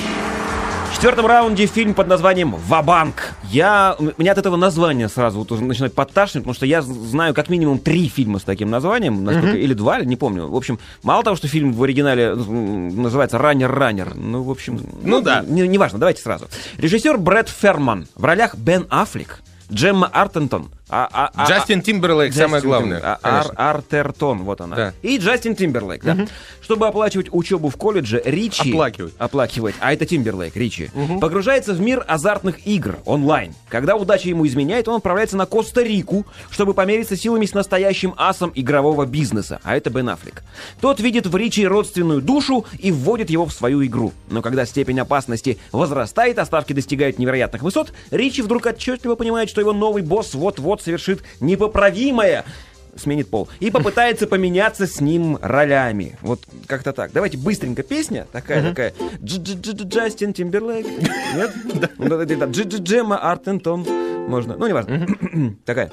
В 0.92 0.96
четвертом 1.00 1.28
раунде 1.28 1.68
фильм 1.68 1.94
под 1.94 2.08
названием 2.08 2.56
«Вабанк». 2.56 3.34
Я, 3.52 3.96
у 4.00 4.04
меня 4.18 4.32
от 4.32 4.40
этого 4.40 4.56
названия 4.56 5.08
сразу 5.10 5.38
вот 5.40 5.52
уже 5.52 5.64
начинает 5.64 5.94
подташнивать, 5.94 6.46
потому 6.46 6.56
что 6.56 6.66
я 6.66 6.82
знаю 6.82 7.36
как 7.36 7.50
минимум 7.50 7.78
три 7.78 7.97
фильма 8.06 8.40
с 8.40 8.44
таким 8.44 8.70
названием, 8.70 9.24
насколько, 9.24 9.58
или 9.58 9.74
два, 9.74 10.00
не 10.02 10.16
помню. 10.16 10.48
В 10.48 10.56
общем, 10.56 10.80
мало 11.04 11.24
того, 11.24 11.36
что 11.36 11.48
фильм 11.48 11.74
в 11.74 11.84
оригинале 11.84 12.36
называется 12.36 13.38
«Раннер-раннер», 13.38 14.16
ну, 14.16 14.44
в 14.44 14.52
общем... 14.52 14.80
Ну 15.02 15.22
да. 15.22 15.44
Не, 15.48 15.68
неважно, 15.68 16.00
давайте 16.00 16.22
сразу. 16.22 16.48
Режиссер 16.78 17.18
Брэд 17.18 17.50
Ферман. 17.50 18.08
В 18.16 18.24
ролях 18.24 18.56
Бен 18.56 18.86
Аффлек, 18.90 19.42
Джемма 19.72 20.08
Артентон. 20.08 20.70
А- 20.90 21.08
а- 21.12 21.32
а- 21.36 21.48
Джастин 21.48 21.82
Тимберлейк, 21.82 22.34
самое 22.34 22.56
Джастин 22.56 22.70
главное. 22.70 22.98
Тимберлейк. 23.00 23.20
А- 23.24 23.28
Ар- 23.40 23.44
конечно. 23.44 23.70
Артертон, 23.70 24.38
вот 24.44 24.62
она. 24.62 24.76
Да. 24.76 24.94
И 25.02 25.18
Джастин 25.18 25.56
Тимберлейк, 25.56 26.04
да. 26.04 26.18
Чтобы 26.62 26.88
оплачивать 26.88 27.28
учебу 27.32 27.70
в 27.70 27.78
колледже, 27.78 28.22
Ричи... 28.24 28.72
Оплакивать. 28.72 29.14
Оплакивать. 29.18 29.76
А 29.80 29.94
это 29.94 30.06
Тимберлейк, 30.06 30.56
Ричи. 30.56 30.90
Погружается 31.20 31.74
в 31.74 31.82
мир 31.82 32.04
азартных 32.08 32.66
игр 32.68 33.00
онлайн. 33.06 33.54
Когда 33.70 33.96
удача 33.96 34.30
ему 34.30 34.46
изменяет, 34.48 34.88
он 34.88 34.96
отправляется 34.96 35.38
на 35.38 35.46
Коста-Рику, 35.46 36.26
чтобы 36.50 36.74
помериться 36.74 37.16
силами 37.18 37.46
с 37.46 37.54
настоящим 37.54 38.14
асом 38.18 38.52
игрового 38.56 39.06
бизнеса. 39.06 39.60
А 39.64 39.76
это 39.76 39.90
Бен 39.90 40.10
Аффлек. 40.10 40.44
Тот 40.82 41.00
видит 41.00 41.26
в 41.28 41.36
Ричи 41.36 41.66
родственную 41.68 42.22
душу 42.22 42.66
и 42.80 42.92
вводит 42.92 43.30
его 43.30 43.46
в 43.46 43.54
свою 43.54 43.86
игру. 43.86 44.14
Но 44.30 44.42
когда 44.42 44.66
степень 44.66 45.00
опасности 45.00 45.58
возрастает, 45.72 46.40
а 46.40 46.46
ставки 46.46 46.74
достигают 46.74 47.20
невероятных 47.20 47.62
высот, 47.62 47.94
Ричи 48.12 48.42
вдруг 48.42 48.66
отчетливо 48.66 49.16
понимает, 49.16 49.50
что 49.50 49.62
его 49.62 49.74
новый 49.74 50.02
босс 50.04 50.34
вот-вот 50.34 50.77
совершит 50.82 51.24
непоправимое 51.40 52.46
сменит 52.96 53.30
пол 53.30 53.48
и 53.60 53.72
попытается 53.72 54.28
поменяться 54.28 54.88
с 54.88 55.00
ним 55.02 55.38
ролями. 55.42 56.18
Вот 56.22 56.42
как-то 56.66 56.94
так. 56.94 57.12
Давайте 57.14 57.38
быстренько 57.38 57.84
песня 57.84 58.28
такая 58.32 58.70
такая. 58.70 58.94
Джастин 59.24 60.34
Тимберлейк. 60.34 60.88
Нет? 61.36 61.52
Да, 61.76 61.90
Джемма 62.46 63.18
Артентон. 63.18 63.86
Можно. 64.28 64.56
Ну, 64.58 64.68
неважно. 64.68 65.08
Такая. 65.66 65.90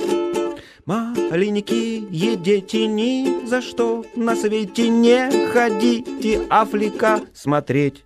Маленькие 0.86 2.00
дети 2.36 2.84
ни 2.84 3.46
за 3.46 3.62
что 3.62 4.04
на 4.16 4.36
свете 4.36 4.88
не 4.88 5.48
ходите 5.48 6.42
Африка 6.50 7.20
смотреть. 7.32 8.04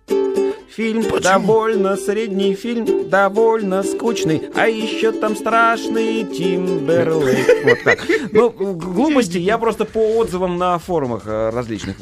Фильм 0.75 1.03
довольно 1.21 1.97
средний, 1.97 2.53
фильм 2.53 3.09
довольно 3.09 3.81
скучный, 3.83 4.41
а 4.55 4.67
еще 4.67 5.11
там 5.11 5.35
страшный 5.35 6.23
Тимберлейк. 6.25 7.47
Вот 7.65 7.83
так. 7.83 7.99
Ну, 8.31 8.49
глупости, 8.49 9.37
я 9.37 9.57
просто 9.57 9.85
по 9.85 10.17
отзывам 10.17 10.57
на 10.57 10.77
форумах 10.79 11.23
э, 11.25 11.49
различных 11.49 11.97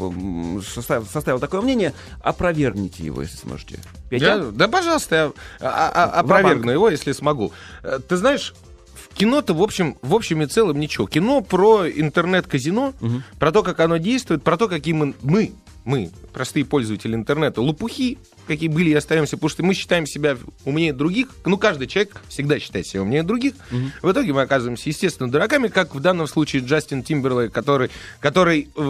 составил, 0.68 1.06
составил 1.06 1.40
такое 1.40 1.62
мнение. 1.62 1.94
Опровергните 2.22 3.04
его, 3.04 3.22
если 3.22 3.38
сможете. 3.38 3.76
Я- 3.76 4.10
Петя? 4.10 4.52
да, 4.52 4.68
пожалуйста, 4.68 5.16
я 5.16 5.32
а- 5.62 5.92
а- 5.94 6.20
опровергну 6.20 6.72
его, 6.72 6.90
если 6.90 7.12
смогу. 7.14 7.52
Э, 7.84 8.00
Ты 8.08 8.18
знаешь, 8.18 8.54
в 8.94 9.16
кино-то, 9.16 9.54
в 9.54 9.62
общем, 9.64 9.98
в 10.02 10.14
общем 10.14 10.42
и 10.44 10.46
целом 10.46 10.80
ничего. 10.80 11.08
Кино 11.08 11.42
про 11.42 11.90
интернет-казино, 11.90 12.94
про 13.40 13.52
то, 13.52 13.64
как 13.64 13.80
оно 13.80 13.98
действует, 13.98 14.44
про 14.44 14.58
то, 14.58 14.68
какие 14.68 14.94
мы, 14.94 15.14
мы, 15.22 15.52
мы, 15.86 16.12
простые 16.34 16.66
пользователи 16.66 17.16
интернета, 17.16 17.62
лопухи, 17.62 18.18
какие 18.48 18.70
были 18.70 18.90
и 18.90 18.94
остаемся, 18.94 19.38
потому 19.38 19.50
что 19.50 19.64
мы 19.64 19.74
считаем 19.74 20.06
себя 20.08 20.38
умнее 20.66 20.94
других. 20.94 21.28
Ну, 21.46 21.58
каждый 21.58 21.88
человек 21.88 22.22
всегда 22.30 22.60
считает 22.60 22.88
себя 22.88 23.02
умнее 23.02 23.24
других. 23.24 23.54
В 24.02 24.12
итоге 24.12 24.34
мы 24.34 24.42
оказываемся, 24.42 24.90
естественно, 24.90 25.30
дураками, 25.32 25.68
как 25.68 25.94
в 25.94 26.00
данном 26.00 26.28
случае 26.28 26.64
Джастин 26.64 27.04
Тимберлейк, 27.04 27.52
который, 27.52 27.90
который 28.20 28.70
э, 28.76 28.82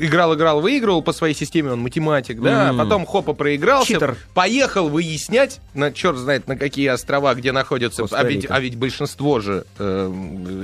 играл, 0.00 0.34
играл, 0.34 0.60
выигрывал 0.60 1.02
по 1.02 1.12
своей 1.12 1.34
системе, 1.34 1.72
он 1.72 1.80
математик, 1.80 2.40
да, 2.40 2.70
а 2.70 2.74
потом 2.74 3.06
хопа 3.06 3.32
проигрался, 3.32 3.94
Читер. 3.94 4.16
поехал 4.34 4.88
выяснять, 4.88 5.60
на 5.74 5.92
черт 5.92 6.16
знает 6.16 6.48
на 6.48 6.56
какие 6.56 6.88
острова, 6.88 7.34
где 7.34 7.52
находятся, 7.52 8.06
а 8.10 8.24
ведь, 8.24 8.46
а 8.48 8.60
ведь 8.60 8.76
большинство 8.76 9.40
же 9.40 9.64
э, 9.78 10.12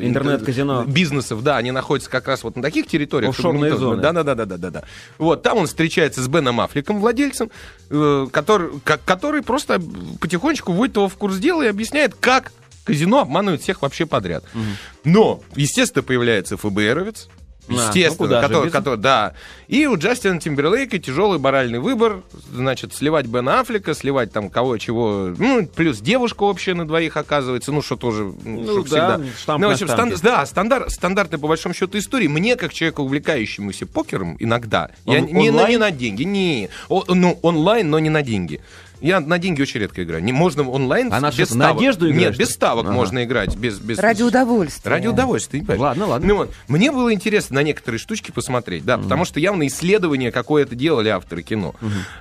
Интернет-казино. 0.02 0.84
бизнесов, 0.86 1.42
да, 1.42 1.56
они 1.56 1.70
находятся 1.70 2.10
как 2.10 2.28
раз 2.28 2.44
вот 2.44 2.56
на 2.56 2.62
таких 2.62 2.86
территориях. 2.86 3.30
Офшорные 3.30 3.76
зоны. 3.76 4.00
Да, 4.00 4.12
да, 4.12 4.22
да, 4.22 4.34
да, 4.34 4.44
да, 4.44 4.56
да, 4.56 4.70
да. 4.70 4.82
Вот 5.18 5.42
там 5.42 5.58
он 5.58 5.66
встречается 5.66 6.22
с 6.22 6.28
Беном 6.28 6.60
Аффлеком, 6.60 7.00
владельцем, 7.00 7.50
э, 7.90 8.26
который, 8.42 8.80
который 8.84 9.42
просто 9.42 9.80
потихонечку 10.20 10.72
вводит 10.72 10.96
его 10.96 11.08
в 11.08 11.16
курс 11.16 11.38
дела 11.38 11.62
и 11.62 11.66
объясняет, 11.66 12.14
как 12.14 12.52
казино 12.84 13.20
обманывает 13.20 13.62
всех 13.62 13.82
вообще 13.82 14.06
подряд. 14.06 14.44
Но, 15.04 15.40
естественно, 15.54 16.02
появляется 16.02 16.56
ФБРовец. 16.56 17.28
А, 17.68 17.72
ну 17.72 17.78
Естественно, 17.78 18.16
куда 18.16 18.42
же 18.42 18.48
который, 18.48 18.70
который- 18.70 18.98
да. 18.98 19.34
И 19.68 19.86
у 19.86 19.96
Джастина 19.98 20.40
Тимберлейка 20.40 20.98
тяжелый 20.98 21.38
моральный 21.38 21.78
выбор, 21.78 22.22
значит, 22.52 22.94
сливать 22.94 23.26
Бена 23.26 23.60
Аффлека, 23.60 23.94
сливать 23.94 24.32
там 24.32 24.48
кого 24.48 24.78
чего, 24.78 25.34
ну, 25.36 25.66
плюс 25.66 25.98
девушка 26.00 26.44
общая 26.44 26.74
на 26.74 26.86
двоих 26.86 27.16
оказывается, 27.16 27.70
ну, 27.72 27.82
что 27.82 27.96
тоже, 27.96 28.24
ну, 28.24 28.60
Ну 28.62 28.82
да, 28.82 29.18
всегда. 29.18 29.20
штамп 29.38 29.60
ну, 29.62 29.68
в 29.68 29.72
общем, 29.72 29.88
стан- 29.88 30.12
да, 30.22 30.46
стандарт, 30.46 30.90
стандартная, 30.90 31.38
по 31.38 31.48
большому 31.48 31.74
счету, 31.74 31.98
история. 31.98 32.28
Мне, 32.28 32.56
как 32.56 32.72
человеку, 32.72 33.02
увлекающемуся 33.02 33.86
покером, 33.86 34.36
иногда, 34.38 34.90
я 35.04 35.18
Он- 35.18 35.26
не, 35.26 35.50
на, 35.50 35.68
не 35.68 35.76
на 35.76 35.90
деньги, 35.90 36.22
не, 36.22 36.70
О- 36.88 37.04
ну, 37.08 37.38
онлайн, 37.42 37.90
но 37.90 37.98
не 37.98 38.08
на 38.10 38.22
деньги. 38.22 38.60
Я 39.00 39.20
на 39.20 39.38
деньги 39.38 39.62
очень 39.62 39.80
редко 39.80 40.02
играю. 40.02 40.22
Не 40.22 40.32
можно 40.32 40.68
онлайн 40.68 41.12
А 41.12 41.20
на 41.20 41.28
без 41.30 41.48
что, 41.48 41.56
на 41.56 41.64
ставок. 41.66 41.76
одежду 41.80 42.10
играешь, 42.10 42.30
Нет, 42.30 42.38
без 42.38 42.46
что 42.48 42.54
ставок 42.54 42.84
Ага. 42.86 42.94
можно 42.94 43.24
играть. 43.24 43.56
Без, 43.56 43.78
без... 43.78 43.98
Ради 43.98 44.22
удовольствия. 44.22 44.90
Ради 44.90 45.06
удовольствия, 45.06 45.60
ты 45.60 45.66
понимаешь? 45.66 45.80
Ладно, 45.80 46.06
ладно. 46.06 46.26
Ну 46.28 46.36
вот, 46.36 46.50
мне 46.66 46.90
было 46.90 47.12
интересно 47.12 47.56
на 47.56 47.62
некоторые 47.62 47.98
штучки 47.98 48.30
посмотреть, 48.30 48.84
да, 48.84 48.98
потому 48.98 49.24
что 49.24 49.38
явно 49.40 49.66
исследование 49.66 50.32
какое-то 50.32 50.74
делали 50.74 51.08
авторы 51.08 51.42
кино. 51.42 51.74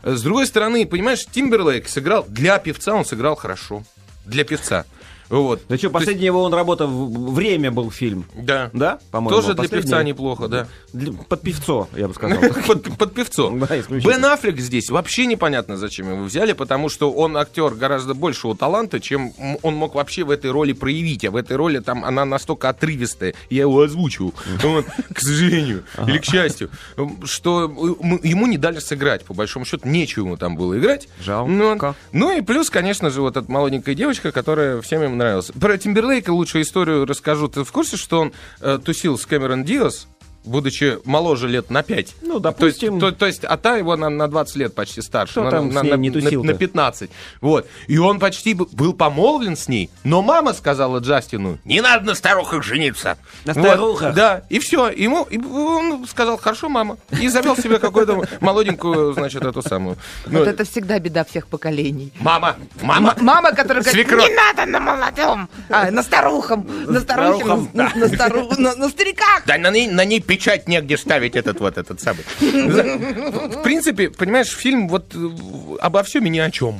Э, 0.04 0.16
С 0.16 0.22
другой 0.22 0.46
стороны, 0.48 0.86
понимаешь, 0.86 1.26
Тимберлейк 1.26 1.88
сыграл 1.90 2.26
для 2.28 2.58
певца, 2.60 2.94
он 2.94 3.06
сыграл 3.06 3.36
хорошо. 3.36 3.84
Для 4.26 4.44
певца. 4.44 4.86
Вот. 5.30 5.62
Да 5.70 5.78
что, 5.78 5.90
последний 5.90 6.26
его 6.26 6.42
он 6.44 6.54
работа 6.54 6.88
в- 6.88 7.34
время 7.34 7.72
был 7.72 7.92
фильм. 7.92 8.26
Да. 8.36 8.70
Да, 8.74 9.00
по-моему. 9.12 9.36
Тоже 9.36 9.54
для 9.54 9.64
последний. 9.64 9.82
певца 9.84 10.04
неплохо, 10.04 10.48
да. 10.48 10.68
Для- 10.94 11.12
под 11.14 11.42
певцо, 11.42 11.88
я 11.96 12.08
бы 12.08 12.14
сказал. 12.14 12.38
Под, 12.68 12.98
под 12.98 13.14
певцо. 13.14 13.50
Да. 13.68 13.68
Бен 13.90 14.26
Аффлек 14.26 14.60
здесь 14.60 14.90
вообще 14.90 15.26
непонятно, 15.26 15.78
зачем 15.78 16.10
его 16.12 16.24
взяли, 16.24 16.54
потому 16.54 16.90
что 16.90 17.12
он 17.12 17.36
актер 17.38 17.72
гораздо 17.76 18.14
большего 18.14 18.56
таланта, 18.56 19.00
чем 19.00 19.34
он 19.62 19.76
мог 19.76 19.96
вообще 19.96 20.24
в 20.24 20.30
этой 20.32 20.52
роли 20.52 20.74
проявить. 20.74 21.26
А 21.26 21.32
в 21.32 21.36
этой 21.36 21.58
роли 21.58 21.80
там 21.80 22.04
она 22.06 22.26
настолько 22.26 22.70
отрывистая. 22.70 23.34
Я 23.50 23.62
его 23.64 23.82
озвучивал, 23.82 24.34
вот, 24.64 24.86
к 25.14 25.20
сожалению, 25.20 25.84
или 26.08 26.18
к 26.20 26.26
счастью, 26.26 26.70
что 27.26 27.66
м- 28.02 28.20
ему 28.24 28.48
не 28.48 28.58
дали 28.58 28.80
сыграть. 28.80 29.24
По 29.26 29.34
большому 29.34 29.66
счету, 29.66 29.88
нечего 29.88 30.26
ему 30.26 30.38
там 30.38 30.56
было 30.56 30.78
играть. 30.78 31.08
Жалко. 31.24 31.50
Ну, 31.52 31.94
ну 32.12 32.38
и 32.38 32.42
плюс, 32.42 32.70
конечно 32.70 33.10
же, 33.10 33.22
вот 33.22 33.38
эта 33.38 33.50
молоденькая 33.52 33.96
девочка, 33.96 34.32
которая 34.32 34.82
всем 34.82 35.02
им 35.18 35.20
нравилась. 35.20 35.52
Про 35.60 35.78
Тимберлейка 35.78 36.32
лучшую 36.32 36.64
историю 36.64 37.06
расскажу. 37.06 37.48
Ты 37.48 37.64
в 37.64 37.72
курсе, 37.72 37.98
что 37.98 38.22
он 38.22 38.34
э, 38.62 38.80
тусил 38.84 39.18
с 39.18 39.26
Кэмерон 39.26 39.64
Диас, 39.64 40.08
будучи 40.48 40.98
моложе 41.06 41.48
лет 41.48 41.70
на 41.70 41.84
5? 41.84 42.16
Ну, 42.22 42.40
То 42.40 42.48
есть, 42.50 42.60
допустим. 42.60 43.00
то, 43.00 43.12
то 43.12 43.26
есть, 43.26 43.44
а 43.44 43.58
та 43.58 43.76
его 43.78 43.96
на, 43.96 44.10
на 44.10 44.28
20 44.28 44.56
лет 44.56 44.76
почти 44.76 45.02
старше. 45.02 45.34
Кто 45.34 45.44
на, 45.44 45.52
там 45.52 45.70
на, 45.70 45.80
с 45.82 45.84
ней 45.84 45.92
на- 45.92 45.96
не 45.98 46.10
на- 46.38 46.44
на 46.44 46.54
15. 46.54 47.10
Вот. 47.42 47.68
И 47.88 47.98
он 47.98 48.20
почти 48.20 48.54
был 48.54 48.94
помолвлен 48.94 49.56
с 49.56 49.68
ней, 49.68 49.90
но 50.04 50.22
мама 50.22 50.54
сказала 50.54 51.00
Джастину, 51.00 51.60
не 51.66 51.82
надо 51.82 52.06
на 52.06 52.16
старухах 52.16 52.64
жениться. 52.64 53.18
На 53.46 53.54
Вот. 53.54 53.66
старухах? 53.66 54.14
Да, 54.16 54.44
и 54.50 54.60
все. 54.60 54.90
Ему 54.90 55.24
и 55.30 55.38
он 55.38 56.06
сказал, 56.08 56.38
хорошо, 56.38 56.70
мама. 56.70 56.98
И 57.22 57.28
завел 57.28 57.56
себе 57.56 57.80
какую-то 57.80 58.24
молоденькую, 58.42 59.14
значит, 59.14 59.44
эту 59.44 59.62
самую. 59.62 59.98
Ну, 60.26 60.40
Вот 60.40 60.48
это 60.48 60.64
всегда 60.64 61.00
беда 61.00 61.24
всех 61.24 61.48
поколений. 61.48 62.12
Мама, 62.20 62.56
мама. 62.82 63.14
М- 63.18 63.26
Мама, 63.26 63.52
которая 63.52 63.84
говорит, 63.84 64.08
Свекровь. 64.08 64.28
не 64.30 64.34
надо 64.36 64.66
на 64.66 64.80
молодом, 64.80 65.50
а, 65.70 65.92
на 65.92 66.02
старухом, 66.04 66.66
на 66.88 67.00
старухе, 67.02 67.46
на, 67.74 67.92
на 67.96 68.08
стару- 68.08 68.50
на- 68.58 68.76
на 68.76 68.90
стариках. 68.90 69.44
Да 69.46 69.58
на 69.58 69.70
ней, 69.72 69.88
на 69.88 70.06
ней 70.06 70.22
печать 70.38 70.68
негде 70.68 70.98
ставить 70.98 71.36
этот 71.36 71.60
вот 71.60 71.78
этот 71.78 72.00
самый. 72.00 72.24
В 72.40 73.64
принципе, 73.64 74.10
понимаешь, 74.10 74.50
фильм 74.50 74.88
вот 74.88 75.16
э, 75.16 75.30
обо 75.80 76.04
всем 76.04 76.26
и 76.26 76.30
ни 76.30 76.40
о 76.40 76.52
чем. 76.52 76.80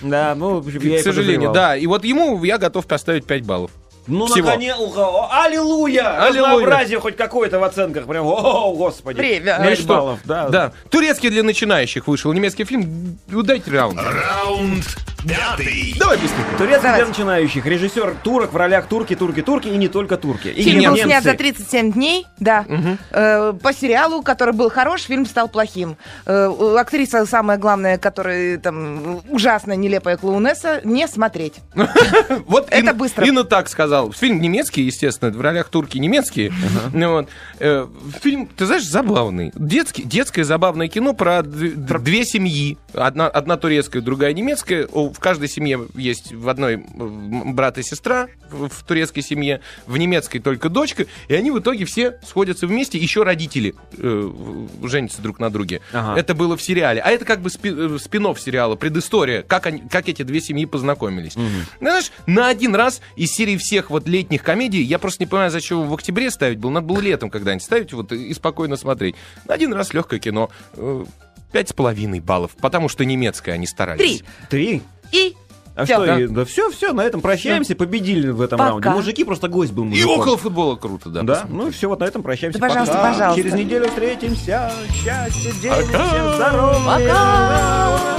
Да, 0.00 0.34
ну, 0.34 0.64
я 0.68 1.00
К 1.00 1.02
сожалению, 1.02 1.52
да. 1.52 1.76
И 1.76 1.86
вот 1.86 2.04
ему 2.04 2.44
я 2.44 2.58
готов 2.58 2.86
поставить 2.86 3.24
5 3.24 3.44
баллов. 3.44 3.70
Ну, 4.08 4.26
Всего. 4.26 4.46
наконец, 4.46 4.74
о, 4.76 5.28
аллилуйя! 5.30 6.22
Аллилуйя. 6.22 6.42
Разнообразие 6.50 6.98
хоть 6.98 7.16
какое-то 7.16 7.58
в 7.58 7.62
оценках. 7.64 8.06
Прям, 8.06 8.26
о, 8.26 8.72
господи. 8.74 9.18
Время. 9.18 9.60
Ну 9.62 9.76
что? 9.76 9.86
баллов, 9.86 10.20
да. 10.24 10.48
Да. 10.48 10.72
Турецкий 10.90 11.28
для 11.30 11.42
начинающих 11.42 12.06
вышел. 12.08 12.32
Немецкий 12.32 12.64
фильм. 12.64 13.18
Дайте 13.28 13.70
раунд. 13.70 14.00
Раунд 14.00 14.84
пятый. 15.26 15.94
Давай 15.98 16.16
быстренько. 16.16 16.56
Турецкий 16.56 16.94
для 16.94 17.06
начинающих. 17.06 17.66
Режиссер 17.66 18.16
турок 18.22 18.52
в 18.52 18.56
ролях 18.56 18.86
турки, 18.86 19.14
турки, 19.14 19.42
турки 19.42 19.68
и 19.68 19.76
не 19.76 19.88
только 19.88 20.16
турки. 20.16 20.48
И 20.48 20.62
Фильм 20.62 20.76
был 20.84 20.94
немцы. 20.94 21.04
снят 21.04 21.24
за 21.24 21.34
37 21.34 21.92
дней, 21.92 22.26
да. 22.38 22.64
Э, 23.10 23.52
по 23.52 23.72
сериалу, 23.72 24.22
который 24.22 24.54
был 24.54 24.70
хорош, 24.70 25.02
фильм 25.02 25.26
стал 25.26 25.48
плохим. 25.48 25.96
Э, 26.26 26.50
актриса, 26.78 27.26
самая 27.26 27.58
главная, 27.58 27.98
которая 27.98 28.58
там 28.58 29.20
ужасная, 29.28 29.76
нелепая 29.76 30.16
клоунесса, 30.16 30.80
не 30.84 31.06
смотреть. 31.08 31.54
Вот 32.46 32.68
Это 32.70 32.94
быстро. 32.94 33.26
Инна 33.26 33.44
так 33.44 33.68
сказал. 33.98 34.12
Фильм 34.12 34.40
немецкий, 34.40 34.82
естественно, 34.82 35.30
в 35.30 35.40
ролях 35.40 35.68
турки 35.68 35.98
немецкие. 35.98 36.52
Ну 36.92 37.10
вот. 37.12 37.28
Э, 37.58 37.86
Фильм, 38.22 38.48
ты 38.56 38.66
знаешь, 38.66 38.84
забавный. 38.84 39.52
Детский, 39.54 40.02
детское 40.04 40.44
забавное 40.44 40.88
кино 40.88 41.12
про 41.14 41.42
д- 41.42 41.70
две 41.98 42.24
семьи. 42.24 42.78
Одна, 42.94 43.28
одна 43.28 43.56
турецкая, 43.56 44.02
другая 44.02 44.32
немецкая. 44.32 44.86
В 44.86 45.18
каждой 45.18 45.48
семье 45.48 45.86
есть 45.94 46.32
в 46.32 46.48
одной 46.48 46.76
брат 46.94 47.78
и 47.78 47.82
сестра 47.82 48.28
в, 48.50 48.68
в 48.68 48.84
турецкой 48.84 49.22
семье, 49.22 49.60
в 49.86 49.96
немецкой 49.96 50.38
только 50.38 50.68
дочка. 50.68 51.06
И 51.28 51.34
они 51.34 51.50
в 51.50 51.58
итоге 51.58 51.84
все 51.84 52.18
сходятся 52.26 52.66
вместе. 52.66 52.98
Еще 52.98 53.22
родители 53.22 53.74
э, 53.96 54.30
женятся 54.84 55.22
друг 55.22 55.38
на 55.38 55.50
друге. 55.50 55.80
Ага. 55.92 56.18
Это 56.18 56.34
было 56.34 56.56
в 56.56 56.62
сериале. 56.62 57.00
А 57.00 57.10
это 57.10 57.24
как 57.24 57.40
бы 57.40 57.50
спи- 57.50 57.70
э, 57.74 57.98
спин-офф 58.00 58.38
сериала, 58.40 58.76
предыстория, 58.76 59.42
как, 59.42 59.66
они, 59.66 59.82
как 59.90 60.08
эти 60.08 60.22
две 60.22 60.40
семьи 60.40 60.64
познакомились. 60.64 61.36
Ну, 61.36 61.48
Знаешь, 61.80 62.10
на 62.26 62.48
один 62.48 62.74
раз 62.74 63.00
из 63.16 63.30
серии 63.30 63.56
всех 63.56 63.87
вот 63.88 64.06
летних 64.08 64.42
комедий, 64.42 64.82
я 64.82 64.98
просто 64.98 65.22
не 65.22 65.26
понимаю, 65.26 65.50
зачем 65.50 65.78
его 65.80 65.88
в 65.90 65.94
октябре 65.94 66.30
ставить 66.30 66.58
было. 66.58 66.70
Надо 66.70 66.86
было 66.86 67.00
летом 67.00 67.30
когда-нибудь 67.30 67.62
ставить 67.64 67.92
вот 67.92 68.12
и 68.12 68.32
спокойно 68.34 68.76
смотреть. 68.76 69.14
Один 69.46 69.72
раз 69.72 69.92
легкое 69.94 70.18
кино. 70.20 70.50
Э, 70.74 71.04
Пять 71.52 71.70
с 71.70 71.72
половиной 71.72 72.20
баллов, 72.20 72.50
потому 72.60 72.90
что 72.90 73.06
немецкое 73.06 73.54
они 73.54 73.66
старались. 73.66 74.22
Три. 74.50 74.80
Три. 74.80 74.82
И 75.12 75.34
А 75.74 75.84
Всё. 75.84 75.94
что, 75.94 76.06
Да. 76.06 76.20
и- 76.20 76.26
да 76.26 76.44
все, 76.44 76.70
все, 76.72 76.92
на 76.92 77.02
этом 77.02 77.20
прощаемся, 77.20 77.76
победили 77.76 78.28
в 78.30 78.40
этом 78.42 78.58
Пока. 78.58 78.70
раунде. 78.70 78.88
Мужики, 78.90 79.22
просто 79.24 79.46
гость 79.48 79.72
был 79.72 79.84
И 79.84 79.86
мужиком. 79.90 80.18
около 80.20 80.36
футбола 80.36 80.74
круто, 80.76 81.08
да. 81.08 81.22
Да, 81.22 81.34
посмотри. 81.34 81.56
ну 81.56 81.68
и 81.68 81.70
все, 81.70 81.88
вот 81.88 82.00
на 82.00 82.04
этом 82.04 82.22
прощаемся. 82.24 82.58
Да, 82.58 82.66
пожалуйста, 82.66 82.94
Пока. 82.96 83.12
пожалуйста. 83.12 83.42
Через 83.42 83.54
неделю 83.56 83.86
встретимся. 83.88 84.72
Счастья, 84.92 85.52
денег, 85.62 85.86
Пока. 85.86 86.08
всем 86.08 86.34
здоровья. 86.34 88.18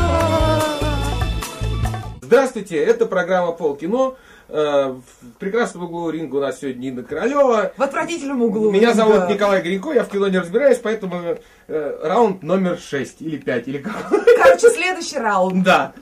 Здравствуйте, 2.21 2.77
это 2.77 3.05
программа 3.05 3.51
Полкино. 3.51 4.13
Э, 4.51 4.93
В 4.93 5.38
прекрасном 5.39 5.83
углу 5.83 6.09
ринга 6.09 6.38
у 6.38 6.39
нас 6.39 6.59
сегодня 6.59 6.79
Нина 6.81 7.03
Королева. 7.03 7.71
в 7.77 7.81
отвратительном 7.83 8.41
углу. 8.41 8.71
Меня 8.71 8.89
Да. 8.89 9.05
зовут 9.05 9.29
Николай 9.29 9.62
Гринько, 9.62 9.91
я 9.91 10.03
в 10.03 10.09
кино 10.09 10.27
не 10.27 10.39
разбираюсь, 10.39 10.79
поэтому 10.79 11.38
э, 11.67 11.99
раунд 12.03 12.41
номер 12.41 12.79
6 12.79 13.21
или 13.21 13.38
5, 13.38 13.67
или 13.67 13.77
как. 13.77 14.09
Короче, 14.09 14.69
следующий 14.71 15.19
раунд. 15.19 15.63
Да. 15.63 15.93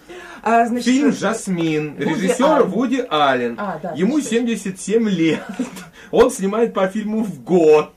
А, 0.44 0.66
значит, 0.66 0.86
Фильм 0.86 1.12
«Жасмин». 1.12 1.96
Вуди 1.96 2.04
Режиссер 2.10 2.46
Аллен. 2.46 2.70
Вуди 2.70 3.06
Аллен. 3.10 3.56
А, 3.60 3.80
да, 3.84 3.92
Ему 3.98 4.16
точно. 4.16 4.30
77 4.30 5.10
лет. 5.10 5.42
Он 6.12 6.32
снимает 6.32 6.74
по 6.74 6.88
фильму 6.88 7.24
в 7.24 7.44
год. 7.44 7.92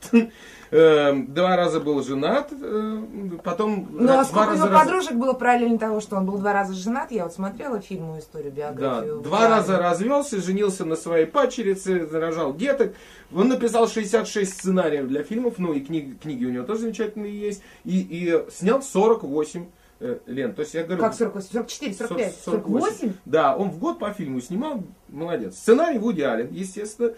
Эм, 0.71 1.33
Два 1.33 1.57
раза 1.57 1.81
был 1.81 2.01
женат, 2.01 2.49
э, 2.53 3.01
потом 3.43 3.89
Ну, 3.91 4.03
два 4.07 4.21
а 4.21 4.23
сколько 4.25 4.39
у 4.39 4.45
раза 4.51 4.57
него 4.63 4.67
раз- 4.69 4.83
подружек 4.83 5.13
было 5.15 5.33
параллельно 5.33 5.77
того, 5.77 5.99
что 5.99 6.15
он 6.15 6.25
был 6.25 6.37
два 6.37 6.53
раза 6.53 6.73
женат? 6.73 7.11
Я 7.11 7.25
вот 7.25 7.33
смотрела 7.33 7.81
фильм 7.81 8.17
историю, 8.17 8.53
Да, 8.53 8.71
биографию. 8.71 9.19
два 9.19 9.39
Вуди 9.39 9.49
раза 9.51 9.77
развелся, 9.79 10.41
женился 10.41 10.85
на 10.85 10.95
своей 10.95 11.25
падчерице, 11.25 12.07
рожал 12.09 12.55
деток. 12.55 12.93
Он 13.35 13.49
написал 13.49 13.89
66 13.89 14.53
сценариев 14.53 15.07
для 15.09 15.23
фильмов, 15.23 15.55
ну 15.57 15.73
и 15.73 15.81
книги, 15.81 16.13
книги 16.13 16.45
у 16.45 16.49
него 16.51 16.63
тоже 16.65 16.81
замечательные 16.83 17.37
есть. 17.37 17.61
И, 17.83 17.99
и 17.99 18.49
снял 18.49 18.81
48 18.81 19.65
э, 19.99 20.19
лент. 20.25 20.55
То 20.55 20.61
есть 20.61 20.73
я 20.73 20.83
говорю... 20.85 21.01
Как 21.01 21.13
48? 21.13 21.49
44, 21.51 21.93
45, 21.95 22.35
48. 22.45 22.79
48? 22.79 23.13
Да, 23.25 23.57
он 23.57 23.71
в 23.71 23.77
год 23.77 23.99
по 23.99 24.11
фильму 24.13 24.39
снимал, 24.39 24.83
молодец. 25.09 25.55
Сценарий 25.57 25.99
Вуди 25.99 26.21
Аллен, 26.21 26.47
естественно. 26.51 27.11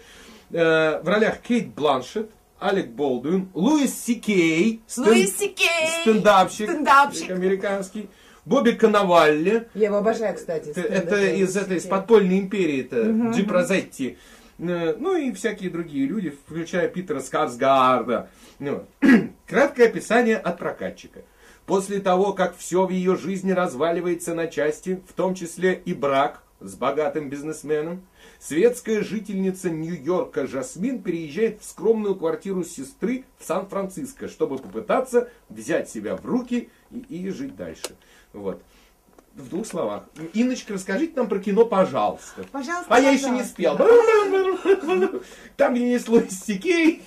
Э, 0.50 1.00
в 1.00 1.08
ролях 1.08 1.38
Кейт 1.38 1.72
Бланшетт, 1.72 2.30
Алек 2.64 2.88
Болдуин, 2.90 3.48
Луис 3.52 3.94
Си 4.04 4.14
Кей, 4.20 4.80
стен- 4.86 5.04
Луис 5.04 5.36
Си.Кей. 5.36 5.88
стендапщик, 6.00 6.70
Стендапщик. 6.70 7.30
американский, 7.30 8.08
Бобби 8.46 8.72
Коновалли, 8.72 9.68
Я 9.74 9.86
его 9.88 9.96
обожаю, 9.98 10.34
кстати. 10.34 10.70
это, 10.70 10.80
стендап. 10.80 11.04
это 11.04 11.24
из 11.34 11.56
этой 11.56 11.76
из 11.76 11.82
Си.Кей. 11.82 11.90
подпольной 11.90 12.38
империи, 12.38 12.80
это 12.80 13.32
Джип 13.34 13.50
Розетти. 13.50 14.16
Э, 14.58 14.94
Ну 14.98 15.14
и 15.16 15.32
всякие 15.32 15.68
другие 15.68 16.06
люди, 16.06 16.30
включая 16.46 16.88
Питера 16.88 17.20
Скарсгарда. 17.20 18.30
Ну, 18.58 18.84
Краткое 19.46 19.88
описание 19.88 20.36
от 20.38 20.58
прокатчика. 20.58 21.20
После 21.66 22.00
того, 22.00 22.32
как 22.32 22.56
все 22.56 22.86
в 22.86 22.90
ее 22.90 23.16
жизни 23.16 23.52
разваливается 23.52 24.34
на 24.34 24.46
части, 24.46 25.02
в 25.08 25.12
том 25.12 25.34
числе 25.34 25.74
и 25.84 25.92
брак 25.92 26.42
с 26.60 26.74
богатым 26.76 27.28
бизнесменом, 27.28 28.02
светская 28.46 29.02
жительница 29.02 29.70
Нью-Йорка 29.70 30.46
Жасмин 30.46 31.02
переезжает 31.02 31.62
в 31.62 31.64
скромную 31.64 32.14
квартиру 32.14 32.62
сестры 32.62 33.24
в 33.38 33.44
Сан-Франциско, 33.44 34.28
чтобы 34.28 34.58
попытаться 34.58 35.30
взять 35.48 35.88
себя 35.88 36.16
в 36.16 36.26
руки 36.26 36.68
и, 36.90 36.98
и 36.98 37.30
жить 37.30 37.56
дальше. 37.56 37.96
Вот. 38.32 38.62
В 39.36 39.48
двух 39.48 39.66
словах. 39.66 40.04
Инночка, 40.32 40.74
расскажите 40.74 41.14
нам 41.16 41.28
про 41.28 41.40
кино, 41.40 41.64
пожалуйста. 41.64 42.44
Пожалуйста, 42.52 42.86
А 42.88 43.00
я 43.00 43.10
еще 43.10 43.30
не 43.30 43.42
спел. 43.42 43.76
Там, 45.56 45.74
есть 45.74 46.08
Луис 46.08 46.40
Сикей, 46.44 47.02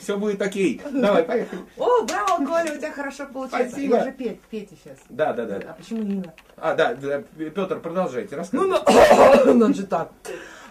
все 0.00 0.16
будет 0.16 0.40
окей. 0.40 0.80
Давай, 0.90 1.24
поехали. 1.24 1.60
О, 1.76 2.02
браво, 2.04 2.46
Коля, 2.46 2.72
у 2.72 2.78
тебя 2.78 2.92
хорошо 2.92 3.26
получается. 3.26 3.72
Спасибо. 3.72 3.96
Я 3.96 4.04
же 4.04 4.12
Петь, 4.12 4.40
Петя 4.50 4.74
сейчас. 4.82 4.96
Да, 5.10 5.34
да, 5.34 5.44
да. 5.44 5.56
А 5.56 5.72
почему 5.74 6.02
Нина? 6.02 6.34
А, 6.56 6.74
да, 6.74 6.94
да, 6.94 7.22
Петр, 7.36 7.78
продолжайте, 7.80 8.34
Ну, 8.34 8.38
рассказывайте. 8.70 9.44
ну, 9.44 9.54
ну 9.68 9.74
же 9.74 9.86
так. 9.86 10.12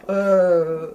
Э, 0.07 0.93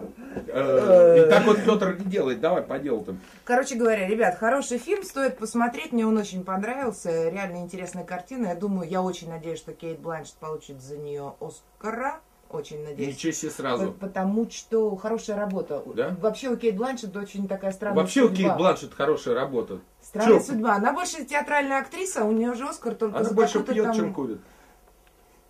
Э, 0.48 1.26
И 1.26 1.30
так 1.30 1.44
вот 1.44 1.58
Петр 1.64 1.96
не 1.98 2.04
делает. 2.04 2.40
Давай 2.40 2.62
по 2.62 2.78
делу 2.78 3.04
там. 3.04 3.20
Короче 3.44 3.74
говоря, 3.76 4.06
ребят, 4.08 4.38
хороший 4.38 4.78
фильм, 4.78 5.02
стоит 5.02 5.38
посмотреть, 5.38 5.92
мне 5.92 6.06
он 6.06 6.16
очень 6.16 6.44
понравился, 6.44 7.28
реально 7.28 7.58
интересная 7.58 8.04
картина. 8.04 8.48
Я 8.48 8.54
думаю, 8.54 8.88
я 8.88 9.02
очень 9.02 9.28
надеюсь, 9.30 9.58
что 9.58 9.72
Кейт 9.72 9.98
Бланшет 10.00 10.34
получит 10.34 10.80
за 10.82 10.96
нее 10.96 11.34
Оскара. 11.40 12.20
Очень 12.50 12.84
надеюсь. 12.84 13.14
Ничего 13.16 13.32
себе 13.32 13.50
сразу. 13.50 13.92
Потому 13.92 14.46
что 14.50 14.94
хорошая 14.96 15.38
работа. 15.38 15.82
Да? 15.94 16.14
Вообще 16.20 16.48
у 16.50 16.56
Кейт 16.56 16.76
Бланшет 16.76 17.16
очень 17.16 17.48
такая 17.48 17.72
странная 17.72 18.02
Вообще 18.02 18.22
у 18.24 18.28
судьба. 18.28 18.36
Кейт 18.36 18.56
Бланшет 18.58 18.94
хорошая 18.94 19.34
работа. 19.34 19.78
Странная 20.02 20.38
Чё? 20.38 20.44
судьба. 20.44 20.74
Она 20.74 20.92
больше 20.92 21.24
театральная 21.24 21.80
актриса, 21.80 22.24
у 22.24 22.32
нее 22.32 22.52
же 22.52 22.68
Оскар 22.68 22.94
только 22.94 23.18
Она 23.18 23.30
больше 23.30 23.62
пьет, 23.62 23.84
там... 23.84 23.94
чем 23.94 24.12
курит. 24.12 24.40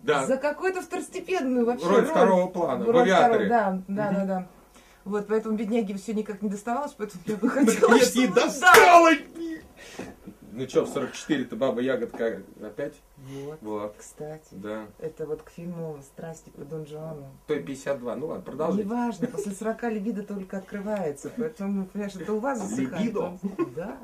Да. 0.03 0.25
За 0.27 0.37
какую-то 0.37 0.81
второстепенную 0.81 1.65
вообще 1.65 1.87
Роль 1.87 2.05
второго 2.05 2.47
плана, 2.47 2.83
в 2.85 2.89
Роль 2.89 3.01
авиаторе. 3.03 3.45
второго, 3.45 3.83
Да, 3.87 4.11
да, 4.11 4.11
да, 4.11 4.25
да. 4.25 4.47
Вот, 5.05 5.27
поэтому 5.27 5.55
бедняге 5.57 5.95
все 5.95 6.13
никак 6.13 6.41
не 6.41 6.49
доставалось, 6.49 6.93
поэтому 6.97 7.23
я 7.25 7.35
бы 7.37 7.49
хотела, 7.49 7.99
чтобы- 7.99 8.27
Да. 8.27 8.33
досталось! 8.45 9.19
Ну 10.55 10.69
что, 10.69 10.85
в 10.85 10.89
44-то 10.95 11.55
баба 11.55 11.81
ягодка 11.81 12.41
опять? 12.61 12.93
Вот, 13.17 13.57
Вот. 13.61 13.95
кстати. 13.97 14.49
Да. 14.51 14.85
Это 14.99 15.25
вот 15.25 15.41
к 15.41 15.49
фильму 15.49 15.97
«Страсти 16.03 16.49
по 16.51 16.63
Дон 16.63 16.85
Жуану». 16.85 17.25
То 17.47 17.55
и 17.55 17.59
52. 17.63 18.15
Ну 18.17 18.27
ладно, 18.27 18.43
продолжите. 18.43 18.83
Неважно, 18.83 19.27
после 19.27 19.53
40 19.53 19.89
либидо 19.89 20.21
только 20.23 20.57
открывается, 20.57 21.31
поэтому, 21.35 21.85
понимаешь, 21.87 22.15
это 22.15 22.33
у 22.33 22.39
вас 22.39 22.59
засыхает. 22.59 23.01
Либидо? 23.01 23.39
Да. 23.75 23.97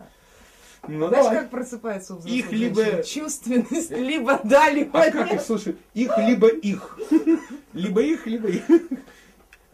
Ну 0.87 1.07
Знаешь, 1.07 1.25
давай. 1.25 1.39
как 1.41 1.49
просыпается 1.49 2.13
у 2.15 2.17
взрослых 2.17 2.39
Их 2.45 2.51
либо-? 2.51 3.03
Чувственность, 3.03 3.91
либо 3.91 4.39
да, 4.43 4.69
либо 4.69 4.99
А 5.01 5.11
как 5.11 5.33
их, 5.33 5.41
слушай, 5.41 5.75
их 5.93 6.17
либо 6.17 6.47
их. 6.47 6.97
Либо 7.73 8.01
их, 8.01 8.25
либо 8.25 8.47
их. 8.47 8.63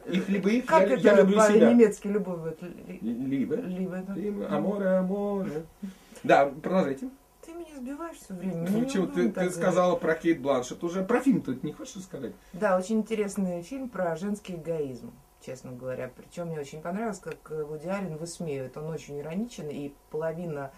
Их 0.08 0.30
либо 0.30 0.50
их, 0.50 0.66
Как 0.66 0.88
я, 0.90 0.96
я 0.96 1.12
это 1.14 1.22
люблю 1.22 1.40
себя. 1.42 1.68
по-немецки 1.68 2.08
любовь? 2.08 2.40
Либо. 3.02 3.56
Либо, 3.56 3.98
да. 3.98 4.14
Либо. 4.14 4.48
Аморе, 4.50 4.88
аморе. 4.88 5.66
Да, 6.24 6.46
продолжайте. 6.48 7.10
Ты 7.46 7.54
меня 7.54 7.76
сбиваешь 7.78 8.18
все 8.18 8.34
время. 8.34 8.68
Ну 8.70 8.80
я 8.82 8.86
чего, 8.86 9.06
ты, 9.08 9.32
ты 9.32 9.50
сказала 9.52 9.96
про 9.96 10.16
Кейт 10.16 10.42
Бланшет 10.42 10.84
уже. 10.84 11.04
Про 11.04 11.22
фильм-то 11.22 11.56
не 11.62 11.72
хочешь 11.72 11.96
рассказать? 11.98 12.34
Да, 12.54 12.78
очень 12.78 12.98
интересный 13.00 13.62
фильм 13.62 13.90
про 13.90 14.16
женский 14.16 14.56
эгоизм, 14.56 15.12
честно 15.46 15.72
говоря. 15.72 16.12
Причем 16.16 16.48
мне 16.48 16.60
очень 16.60 16.82
понравилось, 16.82 17.20
как 17.20 17.38
э, 17.50 17.64
Вуди 17.64 17.88
Аллен 17.88 18.18
высмеивает. 18.18 18.76
Он 18.78 18.90
очень 18.92 19.20
ироничен, 19.20 19.70
и 19.70 19.92
половина 20.12 20.72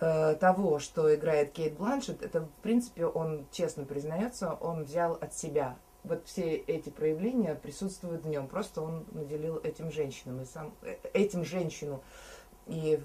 того, 0.00 0.78
что 0.78 1.14
играет 1.14 1.52
Кейт 1.52 1.76
Бланшет, 1.76 2.22
это, 2.22 2.40
в 2.40 2.62
принципе, 2.62 3.06
он 3.06 3.46
честно 3.52 3.84
признается, 3.84 4.54
он 4.54 4.84
взял 4.84 5.12
от 5.20 5.34
себя. 5.34 5.76
Вот 6.04 6.26
все 6.26 6.56
эти 6.56 6.88
проявления 6.88 7.54
присутствуют 7.54 8.24
в 8.24 8.28
нем. 8.28 8.48
Просто 8.48 8.80
он 8.80 9.04
наделил 9.12 9.58
этим 9.58 9.92
женщинам 9.92 10.40
и 10.40 10.44
сам 10.46 10.72
э, 10.82 10.96
этим 11.12 11.44
женщину. 11.44 12.02
И 12.66 13.00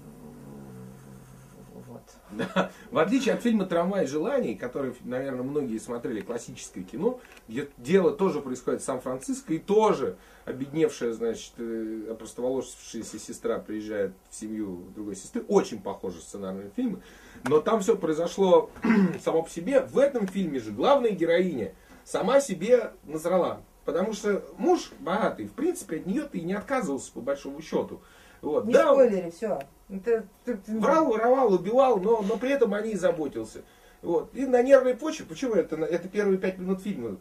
вот. 1.96 2.02
Да. 2.54 2.70
В 2.90 2.98
отличие 2.98 3.34
от 3.34 3.42
фильма 3.42 3.66
«Трамвай 3.66 4.06
желаний», 4.06 4.54
который, 4.54 4.94
наверное, 5.04 5.42
многие 5.42 5.78
смотрели, 5.78 6.20
классическое 6.20 6.84
кино, 6.84 7.20
где 7.48 7.68
дело 7.76 8.12
тоже 8.12 8.40
происходит 8.40 8.82
в 8.82 8.84
Сан-Франциско, 8.84 9.54
и 9.54 9.58
тоже 9.58 10.16
обедневшая, 10.44 11.12
значит, 11.12 11.52
э, 11.58 12.08
опростоволосившаяся 12.10 13.18
сестра 13.18 13.58
приезжает 13.58 14.12
в 14.30 14.34
семью 14.34 14.84
другой 14.94 15.16
сестры. 15.16 15.44
Очень 15.48 15.80
похожи 15.80 16.20
сценарные 16.20 16.70
фильмы. 16.74 17.00
Но 17.44 17.60
там 17.60 17.80
все 17.80 17.96
произошло 17.96 18.70
само 19.24 19.42
по 19.42 19.50
себе. 19.50 19.80
В 19.80 19.98
этом 19.98 20.26
фильме 20.26 20.58
же 20.58 20.72
главная 20.72 21.10
героиня 21.10 21.74
сама 22.04 22.40
себе 22.40 22.92
назрала. 23.04 23.60
Потому 23.84 24.12
что 24.14 24.44
муж 24.58 24.90
богатый, 24.98 25.46
в 25.46 25.52
принципе, 25.52 25.98
от 25.98 26.06
нее 26.06 26.22
ты 26.22 26.38
и 26.38 26.42
не 26.42 26.54
отказывался, 26.54 27.12
по 27.12 27.20
большому 27.20 27.62
счету. 27.62 28.02
Вот. 28.42 28.66
Не 28.66 28.72
Да, 28.72 28.92
спойлери, 28.92 29.30
все. 29.30 29.60
Врал, 29.88 31.06
воровал, 31.06 31.52
убивал, 31.52 31.98
но, 31.98 32.22
но 32.22 32.36
при 32.36 32.50
этом 32.50 32.74
о 32.74 32.80
ней 32.80 32.96
заботился. 32.96 33.62
Вот. 34.02 34.34
И 34.34 34.46
на 34.46 34.62
нервной 34.62 34.94
почве, 34.94 35.26
почему 35.26 35.54
это, 35.54 35.76
это 35.76 36.08
первые 36.08 36.38
пять 36.38 36.58
минут 36.58 36.82
фильма, 36.82 37.18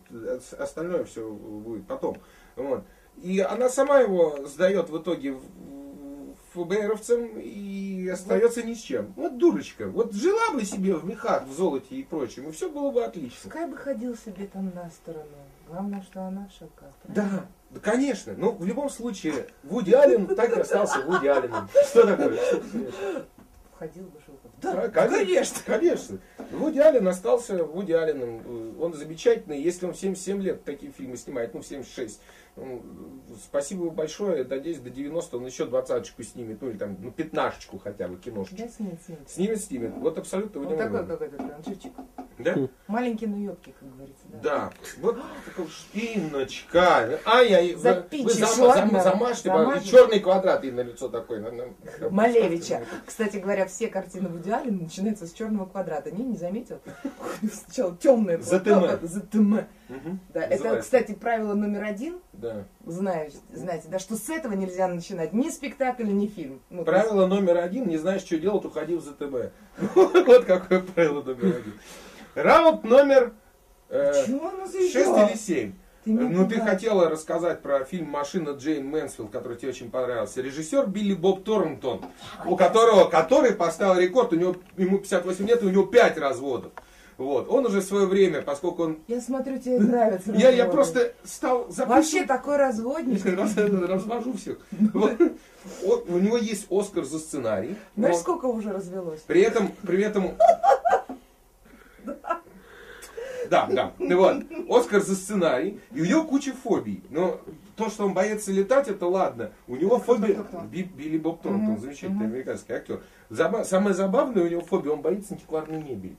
остальное 0.57 1.03
все 1.05 1.29
будет 1.29 1.87
потом. 1.87 2.17
Вот. 2.55 2.83
И 3.21 3.39
она 3.39 3.69
сама 3.69 3.99
его 3.99 4.45
сдает 4.45 4.89
в 4.89 4.97
итоге 4.97 5.37
ФБРовцам 6.53 7.39
и 7.39 8.07
остается 8.07 8.63
ни 8.63 8.73
с 8.73 8.79
чем. 8.79 9.13
Вот 9.15 9.37
дурочка. 9.37 9.87
Вот 9.87 10.13
жила 10.13 10.51
бы 10.53 10.63
себе 10.63 10.95
в 10.95 11.05
мехах, 11.05 11.45
в 11.47 11.53
золоте 11.53 11.95
и 11.95 12.03
прочем, 12.03 12.49
и 12.49 12.51
все 12.51 12.69
было 12.69 12.91
бы 12.91 13.03
отлично. 13.03 13.37
Пускай 13.43 13.69
бы 13.69 13.77
ходил 13.77 14.15
себе 14.15 14.47
там 14.47 14.71
на 14.73 14.89
сторону. 14.89 15.25
Главное, 15.67 16.01
что 16.01 16.21
она 16.21 16.47
в 16.47 16.57
шелках. 16.57 16.93
Да, 17.05 17.47
да, 17.69 17.79
конечно. 17.79 18.33
Но 18.37 18.51
в 18.51 18.65
любом 18.65 18.89
случае, 18.89 19.47
Вуди 19.63 19.91
Аллен 19.93 20.27
так 20.27 20.55
и 20.55 20.59
остался 20.59 21.01
Вуди 21.01 21.27
Алленом. 21.27 21.69
Что 21.89 22.05
такое? 22.05 22.35
Что 22.37 22.57
ты 22.57 22.69
смеешься? 22.69 23.25
Ходил 23.77 24.03
бы 24.05 24.19
в 24.19 24.25
шелках. 24.25 24.51
Да, 24.61 24.87
конечно, 24.87 25.57
конечно. 25.65 26.19
Вуди 26.51 26.79
Аллен 26.79 27.07
остался 27.07 27.63
Вуди 27.63 27.91
Алленом. 27.91 28.81
Он 28.81 28.93
замечательный. 28.93 29.61
Если 29.61 29.85
он 29.85 29.93
в 29.93 29.97
77 29.97 30.41
лет 30.41 30.63
такие 30.63 30.91
фильмы 30.91 31.17
снимает, 31.17 31.53
ну, 31.53 31.61
в 31.61 31.65
76, 31.65 32.21
ну, 32.21 32.21
спасибо 33.43 33.83
ему 33.83 33.91
большое. 33.91 34.45
Надеюсь, 34.45 34.79
до 34.79 34.89
90 34.89 35.37
он 35.37 35.45
еще 35.45 35.65
двадцаточку 35.65 36.23
снимет, 36.23 36.61
ну, 36.61 36.69
или 36.69 36.77
там, 36.77 36.97
ну, 36.99 37.11
пятнашечку 37.11 37.77
хотя 37.79 38.07
бы, 38.07 38.17
киношечку. 38.17 38.55
Да, 38.57 38.67
снимет, 38.69 39.01
снимет. 39.03 39.29
Снимет, 39.29 39.61
снимет. 39.61 39.93
Вот 39.97 40.17
абсолютно 40.17 40.61
Вот 40.61 40.77
такой 40.77 41.05
какой-то 41.05 41.37
транжирчик. 41.37 41.91
Да? 42.37 42.55
Маленький, 42.87 43.27
но 43.27 43.37
ёбкий, 43.37 43.73
как 43.79 43.93
говорится. 43.95 44.23
Да. 44.27 44.39
Да. 44.41 44.71
Вот 45.01 45.17
Инночка. 45.93 47.19
Ай-яй, 47.25 47.75
вы, 47.75 47.81
зам- 47.81 49.01
замажьте, 49.01 49.49
Замажешь. 49.49 49.83
и 49.83 49.87
черный 49.89 50.19
квадрат 50.19 50.63
и 50.65 50.71
на 50.71 50.81
лицо 50.81 51.07
такой. 51.09 51.43
Малевича. 52.09 52.85
Кстати 53.05 53.37
говоря, 53.37 53.65
все 53.65 53.87
картины 53.87 54.29
Вуди 54.29 54.49
Аллена 54.49 54.83
начинаются 54.83 55.27
с 55.27 55.33
черного 55.33 55.65
квадрата. 55.65 56.11
Не, 56.11 56.23
не 56.23 56.37
заметил? 56.37 56.79
Сначала 57.51 57.95
темное. 57.97 58.39
ЗТМ. 58.39 59.05
ЗТМ. 59.05 59.55
Да, 60.33 60.41
это, 60.41 60.77
кстати, 60.77 61.13
правило 61.13 61.53
номер 61.53 61.83
один. 61.83 62.19
Да. 62.45 62.65
Знаете, 62.85 63.37
знаете, 63.51 63.87
да, 63.89 63.97
что 63.97 64.15
с 64.15 64.29
этого 64.29 64.53
нельзя 64.53 64.87
начинать 64.87 65.33
ни 65.33 65.49
спектакль, 65.49 66.03
ни 66.05 66.27
фильм. 66.27 66.61
Ну, 66.69 66.85
Правило 66.85 67.25
номер 67.25 67.57
один, 67.57 67.87
не 67.87 67.97
знаешь, 67.97 68.21
что 68.21 68.37
делать, 68.37 68.63
уходи 68.65 68.95
в 68.95 69.01
ЗТБ. 69.01 69.51
Вот 69.95 70.45
какое 70.45 70.81
правило 70.81 71.23
номер 71.23 71.57
один. 71.57 71.73
Раунд 72.35 72.83
номер 72.83 73.33
есть- 73.89 74.27
6 74.27 74.93
заиграла? 74.93 75.27
или 75.27 75.37
7. 75.37 75.73
Ты 76.03 76.11
не 76.11 76.19
Ну, 76.19 76.47
ты 76.47 76.59
хотела 76.59 77.09
рассказать 77.09 77.63
про 77.63 77.83
фильм 77.83 78.09
«Машина» 78.11 78.51
Джейн 78.51 78.85
Мэнсфилд, 78.85 79.31
который 79.31 79.57
тебе 79.57 79.69
очень 79.69 79.89
понравился. 79.89 80.39
Режиссер 80.43 80.85
Билли 80.85 81.15
Боб 81.15 81.43
Торнтон, 81.43 82.01
у 82.45 82.55
которого, 82.55 83.05
который 83.05 83.53
поставил 83.53 83.99
рекорд, 83.99 84.33
у 84.33 84.35
него, 84.35 84.55
ему 84.77 84.99
58 84.99 85.47
лет, 85.47 85.63
и 85.63 85.65
у 85.65 85.69
него 85.71 85.87
5 85.87 86.19
разводов. 86.19 86.73
Вот. 87.17 87.47
Он 87.49 87.65
уже 87.65 87.79
в 87.81 87.83
свое 87.85 88.05
время, 88.05 88.41
поскольку 88.41 88.83
он... 88.83 88.99
Я 89.07 89.21
смотрю, 89.21 89.57
тебе 89.57 89.79
нравится. 89.79 90.31
Я, 90.33 90.49
я 90.49 90.65
просто 90.65 91.13
стал 91.23 91.63
записывать... 91.69 91.89
Вообще 91.89 92.25
такой 92.25 92.57
разводник. 92.57 93.25
Раз- 93.37 93.55
развожу 93.57 94.33
всех. 94.33 94.57
Вот. 95.83 96.07
У 96.07 96.19
него 96.19 96.37
есть 96.37 96.67
Оскар 96.69 97.05
за 97.05 97.17
сценарий. 97.17 97.75
Знаешь, 97.97 98.17
сколько 98.17 98.45
уже 98.45 98.71
развелось? 98.71 99.21
При 99.21 99.41
этом, 99.41 99.71
при 99.81 100.03
этом... 100.03 100.31
Да, 103.49 103.67
да. 103.67 103.91
Вот, 103.99 104.43
Оскар 104.69 105.01
за 105.01 105.15
сценарий, 105.15 105.79
и 105.93 106.01
у 106.01 106.05
него 106.05 106.23
куча 106.23 106.51
фобий. 106.53 107.03
Но 107.11 107.39
то, 107.75 107.89
что 107.89 108.05
он 108.05 108.13
боится 108.15 108.51
летать, 108.51 108.87
это 108.87 109.05
ладно. 109.05 109.51
У 109.67 109.75
него 109.75 109.99
фобия... 109.99 110.33
кто, 110.33 110.43
кто? 110.43 110.59
Би- 110.61 110.81
Билли 110.83 111.17
Боб 111.19 111.41
Торнтон, 111.43 111.77
замечательный 111.77 112.25
американский 112.25 112.73
актер. 112.73 113.01
Заба- 113.29 113.63
Самое 113.63 113.93
забавное 113.95 114.43
у 114.45 114.47
него 114.47 114.61
фобия, 114.61 114.93
он 114.93 115.01
боится 115.01 115.33
антикварной 115.35 115.77
мебели. 115.81 116.15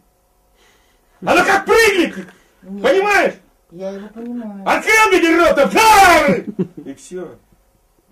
Она 1.23 1.45
как 1.45 1.65
прыгнет! 1.65 2.27
Нет, 2.63 2.83
Понимаешь? 2.83 3.35
Я 3.71 3.91
его 3.91 4.09
понимаю. 4.09 4.63
Открыл 4.65 5.09
мне 5.09 5.37
рот, 5.37 5.59
а! 5.59 6.89
И 6.89 6.95
все. 6.95 7.37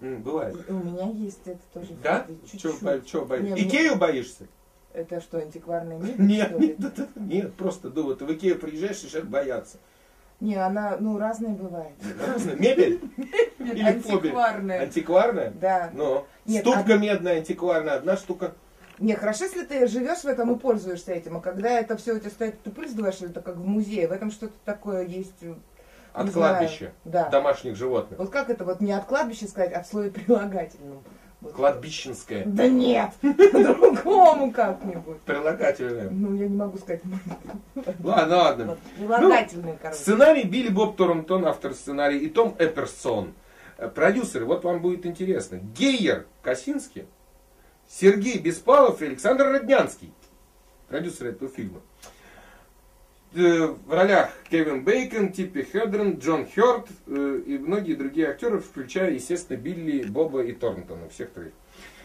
Бывает. 0.00 0.56
У 0.68 0.72
меня 0.74 1.10
есть 1.10 1.40
это 1.46 1.60
тоже. 1.72 1.88
Да? 2.02 2.26
Чего 2.60 2.72
бо- 2.80 3.26
боишься? 3.26 3.54
Мне- 3.54 3.62
Икею 3.62 3.96
боишься? 3.96 4.46
Это 4.92 5.20
что, 5.20 5.38
антикварная 5.38 5.98
мебель? 5.98 6.24
Нет, 6.24 6.58
нет, 6.58 6.80
это- 6.80 7.08
нет, 7.16 7.54
просто, 7.54 7.90
ну 7.94 8.04
вот 8.04 8.22
в 8.22 8.32
Икею 8.32 8.58
приезжаешь, 8.58 9.02
и 9.02 9.08
человек 9.08 9.28
боятся. 9.30 9.78
Не, 10.40 10.56
она, 10.56 10.96
ну, 11.00 11.16
разная 11.18 11.54
бывает. 11.54 11.94
Разное. 12.26 12.56
Мебель? 12.58 13.00
Или? 13.58 13.82
Антикварная. 13.82 14.80
Антикварная? 14.82 15.50
Да. 15.52 15.90
Но. 15.94 16.26
Нет, 16.44 16.62
Ступка 16.66 16.96
медная, 16.98 17.36
антикварная, 17.38 17.94
одна 17.94 18.16
штука. 18.16 18.52
Не, 18.98 19.14
хорошо, 19.16 19.44
если 19.44 19.64
ты 19.64 19.86
живешь 19.88 20.20
в 20.20 20.26
этом 20.26 20.54
и 20.54 20.58
пользуешься 20.58 21.12
этим, 21.12 21.36
а 21.36 21.40
когда 21.40 21.70
это 21.80 21.96
все 21.96 22.12
у 22.14 22.18
тебя 22.18 22.30
стоит, 22.30 22.62
ты 22.62 22.70
пыль 22.70 22.88
сдуваешь, 22.88 23.20
это 23.20 23.40
как 23.40 23.56
в 23.56 23.66
музее, 23.66 24.06
в 24.08 24.12
этом 24.12 24.30
что-то 24.30 24.54
такое 24.64 25.04
есть. 25.04 25.34
э, 25.42 25.54
От 26.12 26.30
кладбища. 26.30 26.92
Да. 27.04 27.28
Домашних 27.28 27.74
животных. 27.76 28.18
Вот 28.20 28.30
как 28.30 28.50
это 28.50 28.64
вот 28.64 28.80
не 28.80 28.92
от 28.92 29.04
кладбища 29.06 29.48
сказать, 29.48 29.72
а 29.72 29.82
в 29.82 29.86
слове 29.86 30.10
прилагательном? 30.10 31.02
Вот. 31.40 31.52
Кладбищенская. 31.54 32.44
Да 32.46 32.68
нет, 32.68 33.10
по-другому 33.20 34.50
как-нибудь. 34.52 35.20
Прилагательная. 35.22 36.08
Ну, 36.10 36.34
я 36.36 36.48
не 36.48 36.56
могу 36.56 36.78
сказать. 36.78 37.02
Ладно, 38.02 38.36
ладно. 38.36 38.78
Прилагательное, 38.96 39.76
короче. 39.82 39.98
Сценарий 40.00 40.44
Билли 40.44 40.68
Боб 40.68 40.96
Торнтон, 40.96 41.44
автор 41.46 41.74
сценария, 41.74 42.18
и 42.18 42.28
Том 42.28 42.54
Эперсон. 42.58 43.34
Э, 43.76 43.88
Продюсеры, 43.88 44.44
вот 44.46 44.64
вам 44.64 44.80
будет 44.80 45.04
интересно. 45.04 45.58
Гейер 45.76 46.26
Косинский, 46.42 47.06
Сергей 47.88 48.38
Беспалов 48.38 49.02
и 49.02 49.06
Александр 49.06 49.44
Роднянский. 49.46 50.12
Продюсеры 50.88 51.30
этого 51.30 51.50
фильма. 51.50 51.80
Э, 53.34 53.66
В 53.66 53.92
ролях 53.92 54.30
Кевин 54.50 54.84
Бейкон, 54.84 55.32
Типпи 55.32 55.66
Хедрон, 55.70 56.18
Джон 56.18 56.46
Хёрд 56.46 56.86
э, 57.06 57.40
и 57.46 57.58
многие 57.58 57.94
другие 57.94 58.28
актеры, 58.28 58.60
включая, 58.60 59.10
естественно, 59.12 59.56
Билли, 59.56 60.04
Боба 60.04 60.42
и 60.44 60.52
Торнтона, 60.52 61.08
всех 61.08 61.30
троих. 61.30 61.52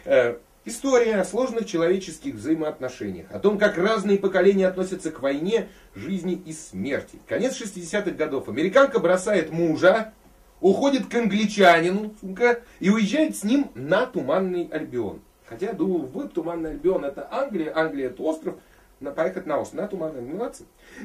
Э, 0.06 0.38
История 0.66 1.16
о 1.16 1.26
сложных 1.26 1.66
человеческих 1.66 2.36
взаимоотношениях, 2.36 3.32
о 3.32 3.40
том, 3.40 3.58
как 3.58 3.78
разные 3.78 4.20
поколения 4.20 4.68
относятся 4.68 5.10
к 5.10 5.22
войне, 5.22 5.70
жизни 5.96 6.34
и 6.46 6.52
смерти. 6.52 7.18
Конец 7.28 7.60
60-х 7.60 8.12
годов. 8.12 8.50
Американка 8.50 9.00
бросает 9.00 9.52
мужа, 9.52 10.14
уходит 10.60 11.08
к 11.08 11.16
англичанину 11.16 12.14
сука, 12.20 12.60
и 12.82 12.90
уезжает 12.90 13.38
с 13.38 13.44
ним 13.44 13.72
на 13.74 14.06
Туманный 14.06 14.68
Альбион. 14.72 15.22
Хотя, 15.50 15.68
я 15.68 15.74
думаю, 15.74 16.06
вот 16.06 16.34
Туманный 16.34 16.72
Альбион 16.72 17.04
это 17.04 17.28
Англия, 17.32 17.76
Англия 17.76 18.08
это 18.08 18.22
остров, 18.22 18.56
на, 19.00 19.12
поехать 19.12 19.48
на 19.48 19.60
остров, 19.60 19.82
на 19.82 19.88
Туманный 19.88 20.20
Альбион. 20.20 20.52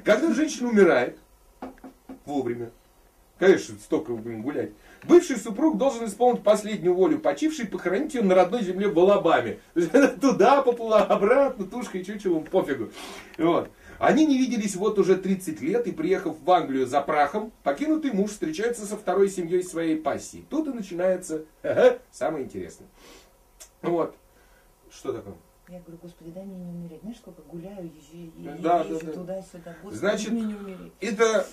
Когда 0.05 0.34
женщина 0.34 0.68
умирает, 0.68 1.18
вовремя, 2.26 2.70
конечно, 3.38 3.74
столько 3.82 4.12
будем 4.12 4.42
гулять, 4.42 4.72
бывший 5.05 5.36
супруг 5.36 5.78
должен 5.78 6.05
исполнить 6.05 6.42
последнюю 6.42 6.95
волю 6.95 7.20
почившей 7.20 7.64
и 7.64 7.68
похоронить 7.68 8.12
ее 8.12 8.22
на 8.22 8.34
родной 8.34 8.62
земле 8.62 8.88
в 8.88 8.99
Алабаме. 8.99 9.61
Туда 10.20 10.61
поплыла, 10.61 11.05
обратно, 11.05 11.64
тушка 11.64 11.97
и 11.97 12.05
чучелом, 12.05 12.45
пофигу. 12.45 12.90
Вот. 13.38 13.70
Они 13.99 14.26
не 14.26 14.36
виделись 14.36 14.76
вот 14.76 14.99
уже 14.99 15.16
30 15.16 15.62
лет, 15.62 15.86
и 15.86 15.92
приехав 15.92 16.36
в 16.38 16.51
Англию 16.51 16.86
за 16.86 17.01
прахом, 17.01 17.51
покинутый 17.62 18.12
муж 18.12 18.32
встречается 18.32 18.84
со 18.84 18.99
второй 18.99 19.30
семьей 19.30 19.62
своей 19.62 19.97
пассии. 19.97 20.45
Тут 20.51 20.68
и 20.68 20.72
начинается 20.72 21.45
самое 22.11 22.45
интересное. 22.45 22.88
Вот. 23.80 24.14
Что 24.95 25.12
такое? 25.12 25.34
Я 25.68 25.80
говорю, 25.80 25.99
господи, 26.03 26.30
дай 26.30 26.45
мне 26.45 26.57
не 26.59 26.70
умереть. 26.72 27.01
Знаешь, 27.01 27.16
сколько 27.16 27.40
гуляю, 27.42 27.86
езжу, 27.86 28.30
езжу, 28.36 28.62
Да, 28.62 28.84
да, 28.84 28.99
да. 29.01 29.12
туда-сюда. 29.12 29.74
Господи, 29.82 29.95
Значит, 29.99 30.28
дай 30.28 30.34
мне 30.36 30.42
не 30.45 30.55
умереть. 30.55 30.92
Это, 31.01 31.47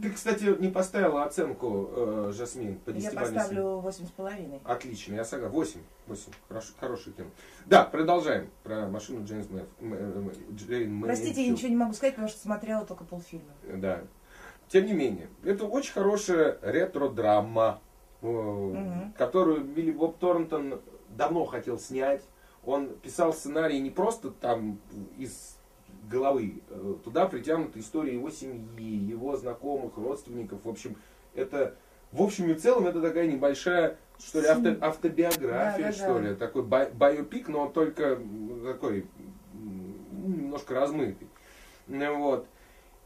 ты, 0.00 0.10
кстати, 0.10 0.44
не 0.60 0.68
поставила 0.68 1.24
оценку, 1.24 1.88
э, 1.90 2.32
Жасмин, 2.36 2.78
по 2.78 2.90
Я 2.90 2.96
десятибалльной 2.96 3.34
поставлю 3.34 3.64
восемь 3.80 4.06
с 4.06 4.10
половиной. 4.10 4.60
Отлично, 4.62 5.14
я 5.14 5.24
согласен. 5.24 5.52
8. 5.54 5.80
8. 6.06 6.32
Хорош, 6.48 6.72
хороший 6.78 7.12
тема. 7.14 7.30
Да, 7.66 7.82
продолжаем 7.82 8.48
про 8.62 8.86
машину 8.86 9.24
Джеймс 9.26 9.50
Мэв. 9.50 9.66
М- 9.80 9.92
м- 9.94 10.32
Джейн 10.54 11.02
Простите, 11.02 11.44
я 11.44 11.50
ничего 11.50 11.68
не 11.68 11.76
могу 11.76 11.94
сказать, 11.94 12.14
потому 12.14 12.28
что 12.28 12.38
смотрела 12.40 12.86
только 12.86 13.02
полфильма. 13.02 13.50
Да. 13.74 14.02
Тем 14.68 14.86
не 14.86 14.92
менее, 14.92 15.28
это 15.42 15.64
очень 15.66 15.92
хорошая 15.94 16.58
ретро-драма, 16.62 17.80
Мгм. 18.22 19.14
которую 19.18 19.64
Билли 19.64 19.90
Боб 19.90 20.16
Торнтон 20.18 20.80
давно 21.08 21.44
хотел 21.44 21.76
снять. 21.80 22.22
Он 22.68 22.90
писал 23.00 23.32
сценарий 23.32 23.80
не 23.80 23.88
просто 23.88 24.30
там 24.30 24.78
из 25.16 25.56
головы. 26.10 26.60
Э, 26.68 26.96
Туда 27.02 27.26
притянуты 27.26 27.80
истории 27.80 28.12
его 28.12 28.28
семьи, 28.28 28.84
его 28.94 29.38
знакомых, 29.38 29.96
родственников. 29.96 30.58
В 30.64 30.68
общем, 30.68 30.96
это 31.34 31.74
в 32.12 32.20
общем 32.22 32.50
и 32.50 32.54
целом 32.54 32.86
это 32.86 33.00
такая 33.00 33.26
небольшая, 33.26 33.96
что 34.18 34.40
ли, 34.42 34.48
авто- 34.48 34.76
автобиография, 34.82 35.78
Да, 35.84 35.90
да, 35.90 35.92
что 35.92 36.14
да. 36.14 36.20
ли, 36.20 36.34
такой 36.34 36.62
бай- 36.62 36.90
байопик, 36.92 37.48
но 37.48 37.60
он 37.60 37.72
только 37.72 38.18
такой 38.62 39.06
немножко 39.54 40.74
размытый. 40.74 41.26
Вот. 41.86 42.46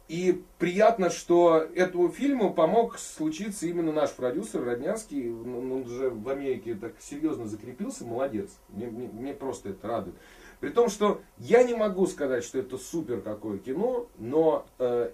И 0.08 0.42
приятно, 0.58 1.10
что 1.10 1.58
этому 1.74 2.08
фильму 2.10 2.52
помог 2.52 2.98
случиться 2.98 3.66
именно 3.66 3.92
наш 3.92 4.10
продюсер 4.12 4.62
Роднянский. 4.64 5.30
Он 5.30 5.72
уже 5.72 6.10
в 6.10 6.28
Америке 6.28 6.74
так 6.74 6.94
серьезно 7.00 7.46
закрепился, 7.46 8.04
молодец. 8.04 8.50
Мне, 8.68 8.86
мне- 8.88 9.08
мне 9.08 9.32
просто 9.32 9.70
это 9.70 9.86
радует. 9.88 10.16
При 10.60 10.70
том, 10.70 10.88
что 10.90 11.20
я 11.38 11.62
не 11.64 11.74
могу 11.74 12.06
сказать, 12.06 12.44
что 12.44 12.58
это 12.58 12.78
супер 12.78 13.20
какое 13.20 13.58
кино, 13.58 14.06
но 14.18 14.66
э, 14.78 15.10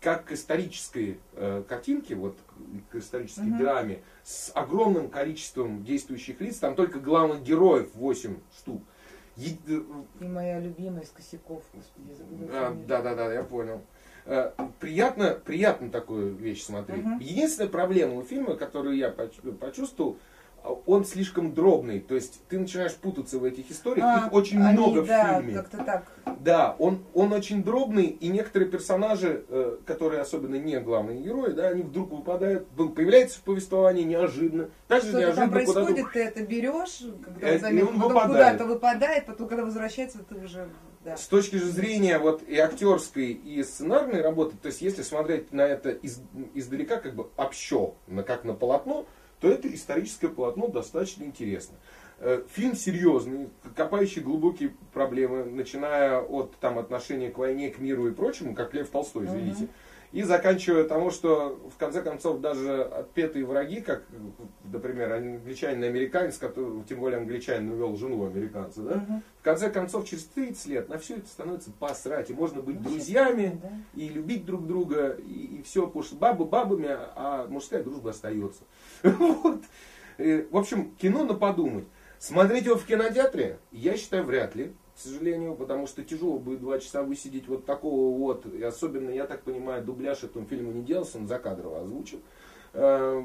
как 0.00 0.26
к 0.26 0.32
исторической 0.32 1.18
э, 1.34 1.62
картинке, 1.68 2.14
вот 2.14 2.36
к 2.90 2.96
исторической 2.96 3.46
Мгм. 3.48 3.58
драме, 3.58 4.02
с 4.22 4.52
огромным 4.54 5.08
количеством 5.08 5.82
действующих 5.82 6.40
лиц, 6.40 6.58
там 6.58 6.74
только 6.74 7.00
главных 7.00 7.42
героев 7.42 7.88
8 7.94 8.36
штук. 8.56 8.82
Э, 9.36 9.80
И 10.20 10.24
моя 10.28 10.60
любимая 10.60 11.02
из 11.02 11.10
косяков, 11.10 11.62
господи, 11.72 12.08
я 12.10 12.14
забыла 12.14 12.50
а, 12.68 12.76
да, 12.86 13.02
да, 13.02 13.14
да, 13.14 13.32
я 13.32 13.42
понял. 13.42 13.76
Э, 13.76 13.99
Приятно, 14.78 15.36
приятно 15.44 15.90
такую 15.90 16.34
вещь 16.34 16.62
смотреть. 16.64 17.04
Мгм. 17.04 17.18
Единственная 17.18 17.68
проблема 17.70 18.14
у 18.14 18.22
фильма, 18.22 18.54
которую 18.54 18.96
я 18.96 19.08
поч- 19.10 19.40
почувствовал, 19.58 20.16
он 20.86 21.04
слишком 21.06 21.54
дробный. 21.54 22.00
То 22.00 22.14
есть 22.14 22.42
ты 22.48 22.58
начинаешь 22.58 22.94
путаться 22.94 23.38
в 23.38 23.44
этих 23.44 23.70
историях. 23.70 24.04
А, 24.06 24.26
Их 24.26 24.32
очень 24.32 24.60
они, 24.62 24.78
много 24.78 25.02
да, 25.02 25.38
в 25.38 25.42
фильме. 25.42 25.54
как-то 25.54 25.78
так. 25.78 26.04
Да, 26.40 26.76
он, 26.78 27.02
он 27.14 27.32
очень 27.32 27.64
дробный, 27.64 28.04
и 28.06 28.28
некоторые 28.28 28.70
персонажи, 28.70 29.44
э, 29.48 29.78
которые 29.86 30.20
особенно 30.20 30.56
не 30.56 30.78
главные 30.80 31.20
герои, 31.22 31.52
да, 31.52 31.68
они 31.68 31.82
вдруг 31.82 32.10
выпадают, 32.12 32.68
появляются 32.94 33.38
в 33.38 33.42
повествовании 33.42 34.02
неожиданно. 34.04 34.68
Также 34.86 35.08
Что-то 35.08 35.18
там 35.34 35.50
неожиданно 35.50 35.60
куда-то 35.64 35.72
происходит, 35.84 36.12
ты 36.12 36.20
это 36.24 36.42
берешь, 36.46 37.02
когда 37.24 37.46
Э, 37.48 37.50
он 37.52 37.56
и 37.56 37.60
заметил, 37.60 37.88
он 37.88 37.94
потом 37.94 38.12
выпадает. 38.12 38.52
куда-то 38.58 38.64
выпадает, 38.74 39.26
потом 39.26 39.48
когда 39.48 39.64
возвращается, 39.64 40.18
ты 40.24 40.34
уже... 40.36 40.68
Да. 41.00 41.16
С 41.16 41.26
точки 41.28 41.56
же 41.56 41.64
зрения 41.70 42.18
вот 42.18 42.42
и 42.46 42.58
актерской, 42.58 43.32
и 43.32 43.62
сценарной 43.62 44.20
работы, 44.20 44.56
то 44.60 44.66
есть 44.66 44.82
если 44.82 45.02
смотреть 45.02 45.50
на 45.50 45.62
это 45.62 45.90
из- 45.90 46.20
издалека, 46.54 46.96
как 46.98 47.14
бы 47.14 47.28
общо, 47.38 47.94
на, 48.06 48.22
как 48.22 48.44
на 48.44 48.52
полотно, 48.52 49.06
то 49.40 49.48
это 49.48 49.72
историческое 49.72 50.28
полотно 50.28 50.68
достаточно 50.68 51.24
интересно. 51.24 51.76
Э, 52.18 52.42
Фильм 52.52 52.76
серьезный, 52.76 53.48
копающий 53.74 54.20
глубокие 54.20 54.74
проблемы, 54.92 55.44
начиная 55.44 56.20
от 56.20 56.54
там, 56.56 56.78
отношения 56.78 57.30
к 57.30 57.38
войне, 57.38 57.70
к 57.70 57.78
миру 57.78 58.06
и 58.08 58.12
прочему, 58.12 58.54
как 58.54 58.74
Лев 58.74 58.90
Толстой, 58.90 59.24
извините, 59.24 59.68
и 60.12 60.22
заканчивая 60.22 60.84
тому, 60.84 61.10
что 61.10 61.60
в 61.72 61.78
конце 61.78 62.02
концов 62.02 62.40
даже 62.40 62.82
отпетые 62.82 63.44
враги, 63.44 63.80
как, 63.80 64.02
например, 64.64 65.12
англичанин 65.12 65.84
и 65.84 65.86
американец, 65.86 66.36
который, 66.36 66.82
тем 66.82 66.98
более 66.98 67.18
англичанин 67.20 67.70
увел 67.70 67.96
жену 67.96 68.26
американца, 68.26 68.82
да, 68.82 68.96
Мгм. 68.96 69.22
в 69.40 69.42
конце 69.44 69.70
концов, 69.70 70.08
через 70.08 70.24
30 70.24 70.66
лет 70.66 70.88
на 70.88 70.98
все 70.98 71.16
это 71.16 71.28
становится 71.28 71.70
посрать. 71.70 72.28
И 72.30 72.34
можно 72.34 72.60
быть 72.60 72.80
Ну, 72.80 72.90
друзьями, 72.90 73.60
да. 73.62 73.70
и 73.94 74.08
любить 74.08 74.44
друг 74.44 74.66
друга, 74.66 75.10
и, 75.10 75.62
все, 75.64 75.86
потому 75.86 76.02
что 76.02 76.16
бабы 76.16 76.44
бабами, 76.44 76.88
а 76.90 77.46
мужская 77.48 77.82
дружба 77.82 78.10
остается. 78.10 78.62
Вот. 79.04 79.62
Э, 80.18 80.44
В 80.50 80.56
общем, 80.56 80.90
кино 80.96 81.24
на 81.24 81.34
подумать. 81.34 81.84
Смотреть 82.18 82.66
его 82.66 82.74
в 82.76 82.84
кинотеатре, 82.84 83.58
я 83.72 83.96
считаю, 83.96 84.24
вряд 84.24 84.54
ли, 84.54 84.72
к 84.94 84.98
сожалению, 84.98 85.54
потому 85.54 85.86
что 85.86 86.02
тяжело 86.04 86.38
будет 86.38 86.60
два 86.60 86.78
часа 86.78 87.02
высидеть 87.02 87.48
вот 87.48 87.64
такого 87.64 88.16
вот, 88.16 88.46
и 88.46 88.62
особенно, 88.62 89.10
я 89.10 89.26
так 89.26 89.42
понимаю, 89.42 89.84
дубляж 89.84 90.22
этому 90.24 90.46
фильму 90.46 90.72
не 90.72 90.82
делался, 90.82 91.18
он 91.18 91.26
закадрово 91.28 91.80
озвучил. 91.80 92.20
Э, 92.72 93.22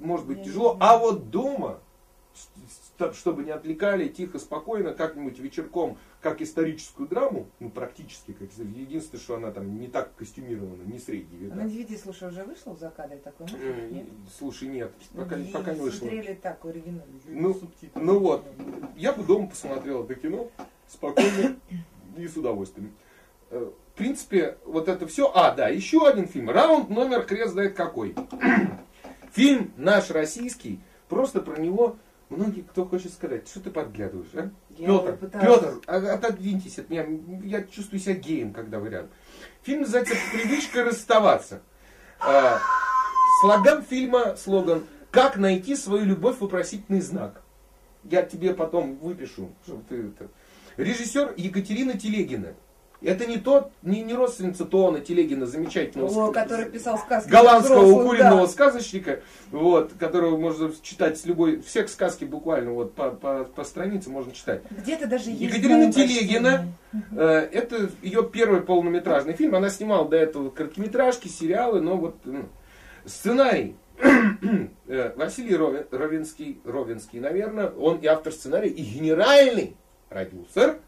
Может 0.00 0.26
быть 0.26 0.42
тяжело. 0.44 0.76
А 0.80 0.98
вот 0.98 1.30
дома, 1.30 1.80
чтобы 3.14 3.44
не 3.44 3.50
отвлекали, 3.50 4.08
тихо, 4.08 4.38
спокойно, 4.38 4.92
как-нибудь 4.92 5.38
вечерком, 5.38 5.98
как 6.20 6.40
историческую 6.42 7.08
драму, 7.08 7.46
ну, 7.60 7.70
практически, 7.70 8.32
как 8.32 8.48
единственное, 8.58 9.20
что 9.20 9.36
она 9.36 9.50
там 9.50 9.78
не 9.78 9.86
так 9.88 10.14
костюмирована, 10.16 10.82
не 10.82 10.98
средние 10.98 11.50
А 11.52 11.54
на 11.54 11.62
века. 11.62 11.92
DVD, 11.92 11.98
слушай, 12.02 12.28
уже 12.28 12.44
вышло 12.44 12.74
в 12.74 12.78
закадре 12.78 13.18
такое? 13.18 13.48
М, 13.48 13.92
Нет? 13.94 14.06
Слушай, 14.36 14.68
нет, 14.68 14.92
пока, 15.14 15.36
И 15.36 15.44
пока 15.50 15.74
не 15.74 15.80
вышло. 15.80 15.98
Смотрели 16.06 16.34
так, 16.34 16.64
оригинально. 16.64 17.04
Ну. 17.26 17.60
Ну 17.94 18.18
вот, 18.18 18.44
я 18.96 19.12
бы 19.12 19.24
дома 19.24 19.48
посмотрел 19.48 20.04
это 20.04 20.14
кино 20.14 20.50
спокойно 20.88 21.56
и 22.16 22.26
с 22.26 22.36
удовольствием. 22.36 22.94
Э, 23.50 23.70
В 23.94 23.96
принципе, 23.98 24.56
вот 24.64 24.88
это 24.88 25.06
все. 25.06 25.30
А, 25.34 25.52
да, 25.52 25.68
еще 25.68 26.06
один 26.06 26.28
фильм. 26.28 26.50
Раунд 26.50 26.88
номер 26.90 27.24
крест 27.24 27.52
знает 27.52 27.74
какой. 27.74 28.14
Фильм 29.32 29.72
наш 29.76 30.10
российский. 30.10 30.80
Просто 31.08 31.40
про 31.40 31.60
него 31.60 31.96
многие 32.28 32.62
кто 32.62 32.84
хочет 32.84 33.12
сказать. 33.12 33.48
Что 33.48 33.60
ты 33.60 33.70
подглядываешь, 33.70 34.28
а? 34.34 34.50
Я 34.76 34.86
Петр, 34.98 35.16
Петр, 35.40 35.80
а- 35.86 36.14
отодвиньтесь 36.14 36.78
от 36.78 36.90
меня. 36.90 37.06
Я 37.42 37.62
чувствую 37.64 38.00
себя 38.00 38.14
геем, 38.14 38.52
когда 38.52 38.78
вы 38.78 38.90
рядом. 38.90 39.10
Фильм 39.62 39.82
называется 39.82 40.14
«Привычка 40.32 40.84
расставаться». 40.84 41.60
А, 42.20 42.58
Слоган 43.40 43.82
фильма, 43.82 44.36
слоган 44.36 44.84
«Как 45.10 45.36
найти 45.36 45.76
свою 45.76 46.04
любовь? 46.04 46.38
Вопросительный 46.40 47.00
знак». 47.00 47.42
Я 48.04 48.22
тебе 48.22 48.54
потом 48.54 48.96
выпишу, 48.96 49.50
чтобы 49.64 49.82
ты 49.88 49.96
это... 50.08 50.28
Режиссер 50.78 51.34
Екатерина 51.36 51.98
Телегина. 51.98 52.54
Это 53.00 53.26
не 53.26 53.36
тот, 53.36 53.70
не, 53.82 54.02
не 54.02 54.14
родственница 54.14 54.64
Туона 54.64 54.98
Телегина, 55.00 55.46
замечательного 55.46 56.08
О, 56.08 56.30
ск- 56.30 56.34
который 56.34 56.64
писал 56.66 56.98
сказки. 56.98 57.30
голландского 57.30 57.82
взрослых, 57.84 58.06
укуренного 58.06 58.40
да. 58.40 58.46
сказочника, 58.48 59.20
вот, 59.52 59.92
которого 60.00 60.36
можно 60.36 60.72
читать 60.82 61.16
с 61.16 61.24
любой, 61.24 61.60
всех 61.60 61.88
сказки 61.90 62.24
буквально 62.24 62.72
вот 62.72 62.94
по, 62.94 63.10
по, 63.10 63.44
по 63.44 63.62
странице 63.62 64.10
можно 64.10 64.32
читать. 64.32 64.62
Где-то 64.70 65.06
даже 65.06 65.30
есть. 65.30 65.42
Екатерина 65.42 65.92
Телегина, 65.92 66.66
э, 67.12 67.48
это 67.52 67.88
ее 68.02 68.28
первый 68.28 68.62
полнометражный 68.62 69.34
фильм. 69.34 69.54
Она 69.54 69.70
снимала 69.70 70.08
до 70.08 70.16
этого 70.16 70.50
короткометражки, 70.50 71.28
сериалы, 71.28 71.80
но 71.80 71.96
вот 71.96 72.16
ну, 72.24 72.46
сценарий 73.04 73.76
э, 74.88 75.12
Василий 75.14 75.54
Ровен- 75.54 75.86
Ровенский, 75.92 76.60
Ровенский, 76.64 77.20
наверное, 77.20 77.68
он 77.68 77.98
и 77.98 78.06
автор 78.06 78.32
сценария, 78.32 78.70
и 78.70 78.82
генеральный 78.82 79.76
продюсер. 80.08 80.78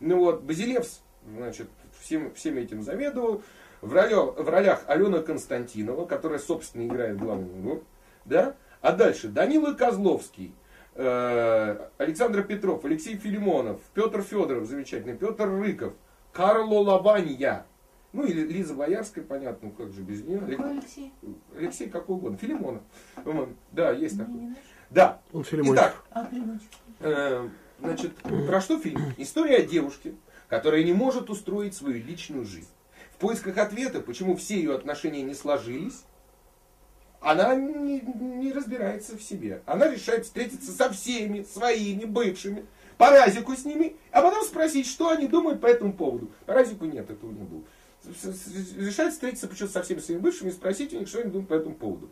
Ну 0.00 0.18
вот, 0.18 0.42
Базилевс, 0.42 1.00
значит, 1.36 1.68
всем, 2.00 2.32
всем 2.34 2.56
этим 2.56 2.82
заведовал. 2.82 3.42
В, 3.80 3.92
ролё- 3.94 4.32
в 4.42 4.48
ролях 4.48 4.82
Алена 4.88 5.20
Константинова, 5.20 6.04
которая, 6.06 6.38
собственно, 6.40 6.86
играет 6.86 7.16
главную 7.18 7.64
роль. 7.64 7.82
Да? 8.24 8.56
А 8.80 8.92
дальше 8.92 9.28
Данила 9.28 9.72
Козловский, 9.72 10.52
э, 10.94 11.88
Александр 11.98 12.42
Петров, 12.42 12.84
Алексей 12.84 13.16
Филимонов, 13.16 13.80
Петр 13.94 14.22
Федоров, 14.22 14.66
замечательный, 14.66 15.16
Петр 15.16 15.48
Рыков, 15.48 15.92
Карло 16.32 16.80
Лаванья, 16.80 17.66
ну 18.12 18.24
или 18.24 18.40
Лиза 18.46 18.74
Боярская, 18.74 19.22
понятно, 19.24 19.68
ну 19.68 19.70
как 19.70 19.92
же 19.92 20.02
без 20.02 20.24
нее. 20.24 20.40
Какой 20.40 20.70
Алексей? 20.72 21.12
Алексей 21.56 21.88
какой 21.88 22.16
угодно, 22.16 22.38
Филимонов. 22.38 22.82
Да, 23.72 23.92
есть 23.92 24.18
такой. 24.18 24.56
Да. 24.90 25.20
Он 25.32 25.44
Филимонович. 25.44 25.80
Итак, 25.80 26.04
А, 26.10 26.28
э, 27.00 27.48
значит, 27.78 28.14
про 28.16 28.60
что 28.60 28.78
фильм? 28.78 29.00
История 29.16 29.56
о 29.56 29.66
девушке, 29.66 30.14
которая 30.48 30.82
не 30.82 30.92
может 30.92 31.30
устроить 31.30 31.74
свою 31.74 32.02
личную 32.02 32.44
жизнь. 32.44 32.68
В 33.12 33.16
поисках 33.16 33.58
ответа, 33.58 34.00
почему 34.00 34.36
все 34.36 34.56
ее 34.56 34.74
отношения 34.74 35.22
не 35.22 35.34
сложились, 35.34 36.04
она 37.20 37.54
не, 37.54 38.00
не 38.00 38.52
разбирается 38.52 39.16
в 39.16 39.22
себе. 39.22 39.62
Она 39.66 39.90
решает 39.90 40.24
встретиться 40.24 40.70
со 40.70 40.90
всеми 40.90 41.42
своими 41.42 42.04
бывшими, 42.04 42.64
по 42.96 43.10
разику 43.10 43.54
с 43.54 43.64
ними, 43.64 43.96
а 44.10 44.22
потом 44.22 44.44
спросить, 44.44 44.86
что 44.86 45.10
они 45.10 45.28
думают 45.28 45.60
по 45.60 45.66
этому 45.66 45.92
поводу. 45.92 46.30
По 46.46 46.54
разику 46.54 46.84
нет, 46.84 47.08
этого 47.08 47.30
не 47.30 47.44
было. 47.44 47.62
Решает 48.76 49.12
встретиться 49.12 49.48
почему-то 49.48 49.74
со 49.74 49.82
всеми 49.82 50.00
своими 50.00 50.20
бывшими 50.20 50.48
и 50.48 50.52
спросить 50.52 50.92
у 50.92 50.98
них, 50.98 51.08
что 51.08 51.20
они 51.20 51.30
думают 51.30 51.48
по 51.48 51.54
этому 51.54 51.74
поводу. 51.74 52.10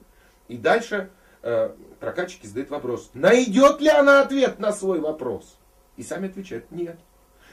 И 0.49 0.57
дальше 0.57 1.11
э, 1.43 1.75
задают 2.43 2.71
вопрос, 2.71 3.11
найдет 3.15 3.81
ли 3.81 3.89
она 3.89 4.23
ответ 4.23 4.59
на 4.59 4.73
свой 4.73 5.01
вопрос? 5.01 5.57
И 5.97 6.03
сами 6.03 6.29
отвечают, 6.29 6.71
нет. 6.71 6.99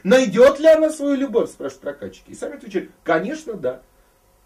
Найдет 0.04 0.60
ли 0.60 0.68
она 0.68 0.90
свою 0.90 1.16
любовь, 1.16 1.50
спрашивают 1.50 1.82
прокатчики. 1.82 2.32
И 2.32 2.36
сами 2.36 2.58
отвечают, 2.58 2.92
конечно, 3.04 3.54
да. 3.54 3.82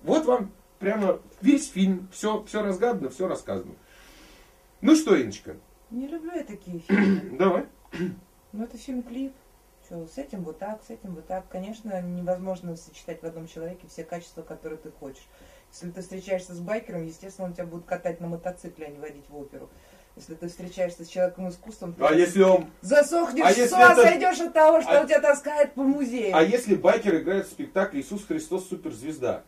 Вот 0.03 0.25
вам 0.25 0.51
прямо 0.79 1.19
весь 1.41 1.69
фильм, 1.71 2.07
все, 2.11 2.43
все 2.43 2.61
разгадано, 2.61 3.09
все 3.09 3.27
рассказано. 3.27 3.73
Ну 4.81 4.95
что, 4.95 5.15
Иночка, 5.15 5.55
Не 5.89 6.07
люблю 6.07 6.31
я 6.33 6.43
такие 6.43 6.79
фильмы. 6.87 7.37
давай. 7.37 7.65
Ну, 8.51 8.63
это 8.63 8.77
фильм-клип. 8.77 9.33
Что, 9.85 10.05
с 10.05 10.17
этим 10.17 10.43
вот 10.43 10.59
так, 10.59 10.83
с 10.83 10.89
этим 10.89 11.15
вот 11.15 11.25
так. 11.27 11.47
Конечно, 11.49 12.01
невозможно 12.01 12.75
сочетать 12.75 13.21
в 13.21 13.25
одном 13.25 13.47
человеке 13.47 13.87
все 13.87 14.03
качества, 14.03 14.41
которые 14.41 14.77
ты 14.77 14.91
хочешь. 14.91 15.25
Если 15.79 15.91
ты 15.91 16.01
встречаешься 16.01 16.55
с 16.55 16.59
байкером, 16.59 17.05
естественно, 17.05 17.47
он 17.49 17.53
тебя 17.53 17.65
будет 17.65 17.85
катать 17.85 18.19
на 18.19 18.27
мотоцикле, 18.27 18.87
а 18.87 18.89
не 18.89 18.97
водить 18.97 19.25
в 19.29 19.37
оперу. 19.37 19.69
Если 20.15 20.33
ты 20.33 20.47
встречаешься 20.47 21.05
с 21.05 21.07
человеком 21.07 21.49
искусством, 21.49 21.93
ты 21.93 22.03
А 22.03 22.13
если 22.13 22.41
он... 22.41 22.65
засохнешь, 22.81 23.45
а 23.45 23.51
если 23.51 23.91
это- 23.91 24.01
сойдешь 24.01 24.39
от 24.39 24.53
того, 24.53 24.81
что 24.81 24.97
а- 24.97 25.01
он 25.01 25.07
тебя 25.07 25.21
таскает 25.21 25.73
по 25.73 25.83
музею. 25.83 26.35
А 26.35 26.41
если 26.41 26.73
байкер 26.73 27.17
играет 27.17 27.45
в 27.45 27.51
спектакле 27.51 28.01
«Иисус 28.01 28.25
Христос 28.25 28.67
суперзвезда», 28.67 29.43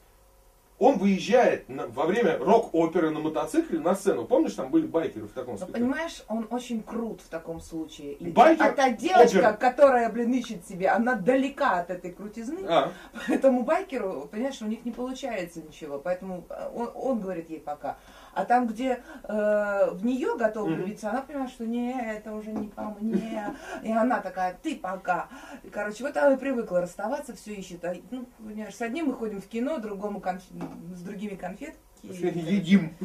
он 0.79 0.97
выезжает 0.97 1.67
на- 1.69 1.87
во 1.87 2.05
время 2.05 2.37
рок-оперы 2.37 3.09
на 3.11 3.19
мотоцикле 3.19 3.79
на 3.79 3.95
сцену. 3.95 4.25
Помнишь, 4.25 4.53
там 4.53 4.71
были 4.71 4.87
байкеры 4.87 5.27
в 5.27 5.31
таком 5.33 5.53
Но 5.55 5.57
спектакле? 5.57 5.85
понимаешь, 5.85 6.23
он 6.29 6.47
очень 6.49 6.81
крут 6.81 7.21
в 7.21 7.27
таком 7.27 7.59
случае. 7.59 8.13
И 8.13 8.29
Байкер? 8.31 8.65
а 8.65 8.71
та 8.71 8.89
девочка, 8.91 9.39
Опер. 9.39 9.57
которая, 9.57 10.09
блин, 10.09 10.31
ищет 10.33 10.65
себе, 10.67 10.87
она 10.87 11.15
далека 11.15 11.79
от 11.79 11.89
этой 11.89 12.11
крутизны. 12.11 12.65
А, 12.67 12.91
Поэтому 13.27 13.63
байкеру, 13.63 14.27
понимаешь, 14.31 14.61
у 14.61 14.65
них 14.67 14.85
не 14.85 14.91
получается 14.91 15.61
ничего. 15.61 15.99
Поэтому 15.99 16.45
э, 16.49 16.69
он, 16.73 16.89
он 16.95 17.19
говорит 17.19 17.49
ей 17.49 17.59
пока. 17.59 17.97
А 18.33 18.45
там, 18.45 18.67
где 18.67 19.01
э, 19.23 19.89
в 19.91 20.05
нее 20.05 20.37
готова 20.37 20.67
влюбиться, 20.69 21.09
она 21.09 21.21
понимает, 21.21 21.51
что 21.51 21.65
не, 21.65 21.91
это 21.91 22.33
уже 22.33 22.51
не 22.51 22.67
по 22.67 22.95
мне. 22.99 23.55
И 23.83 23.91
она 23.91 24.19
такая, 24.19 24.57
ты 24.61 24.75
пока. 24.75 25.27
И, 25.63 25.69
короче, 25.69 26.03
вот 26.03 26.15
она 26.17 26.33
и 26.33 26.37
привыкла 26.37 26.81
расставаться, 26.81 27.35
все 27.35 27.53
ищет. 27.53 27.83
А, 27.85 27.95
ну, 28.11 28.27
понимаешь, 28.37 28.75
с 28.75 28.81
одним 28.81 29.07
мы 29.07 29.13
ходим 29.13 29.41
в 29.41 29.47
кино, 29.47 29.79
другому 29.79 30.19
конф- 30.19 30.95
с 30.95 31.01
другими 31.01 31.35
конфетки. 31.35 31.79
едим. 32.03 32.95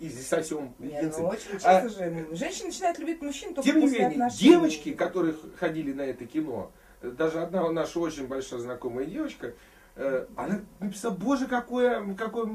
И 0.00 0.08
сосем. 0.10 0.74
Не, 0.78 1.00
ну, 1.02 1.26
очень 1.28 1.56
А- 1.56 1.60
часто 1.60 1.88
же 1.88 2.26
женщина 2.36 2.66
начинает 2.66 2.98
любить 2.98 3.22
мужчин 3.22 3.54
только 3.54 3.70
Тем 3.70 3.76
не 3.80 3.82
после 3.86 3.98
менее, 4.00 4.24
отношений. 4.24 4.50
девочки, 4.50 4.92
которые 4.92 5.34
ходили 5.58 5.92
на 5.92 6.02
это 6.02 6.26
кино, 6.26 6.72
даже 7.00 7.40
одна 7.40 7.70
наша 7.70 8.00
очень 8.00 8.26
большая 8.26 8.60
знакомая 8.60 9.06
девочка, 9.06 9.54
она 9.96 10.60
написала, 10.80 11.14
боже, 11.14 11.46
какой, 11.46 12.14
какой 12.16 12.46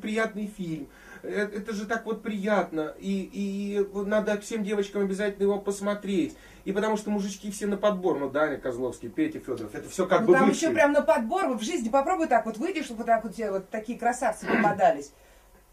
приятный 0.00 0.46
фильм. 0.46 0.88
Э, 1.22 1.48
Это 1.52 1.72
же 1.72 1.86
так 1.86 2.04
вот 2.06 2.22
приятно. 2.22 2.94
И, 2.98 3.30
и 3.32 3.86
надо 4.06 4.40
всем 4.40 4.64
девочкам 4.64 5.02
обязательно 5.02 5.44
его 5.44 5.58
посмотреть. 5.60 6.36
И 6.64 6.72
потому 6.72 6.96
что 6.96 7.10
мужички 7.10 7.50
все 7.50 7.66
на 7.66 7.76
подбор. 7.76 8.18
Ну, 8.18 8.28
Даня 8.30 8.58
Козловский, 8.58 9.08
Петя 9.08 9.38
Федоров. 9.38 9.74
Это 9.74 9.88
все 9.88 10.06
как 10.06 10.22
Ну, 10.22 10.26
бы 10.28 10.32
там 10.34 10.48
бывшие. 10.48 10.66
еще 10.66 10.74
прям 10.74 10.92
на 10.92 11.02
подбор, 11.02 11.46
в 11.56 11.62
жизни 11.62 11.88
попробуй 11.88 12.26
так 12.26 12.44
вот 12.46 12.56
выйдешь, 12.58 12.84
чтобы 12.86 12.98
вот 12.98 13.06
так 13.06 13.22
вот 13.24 13.34
тебе 13.34 13.50
вот 13.52 13.70
такие 13.70 13.98
красавцы 13.98 14.46
попадались. 14.46 15.12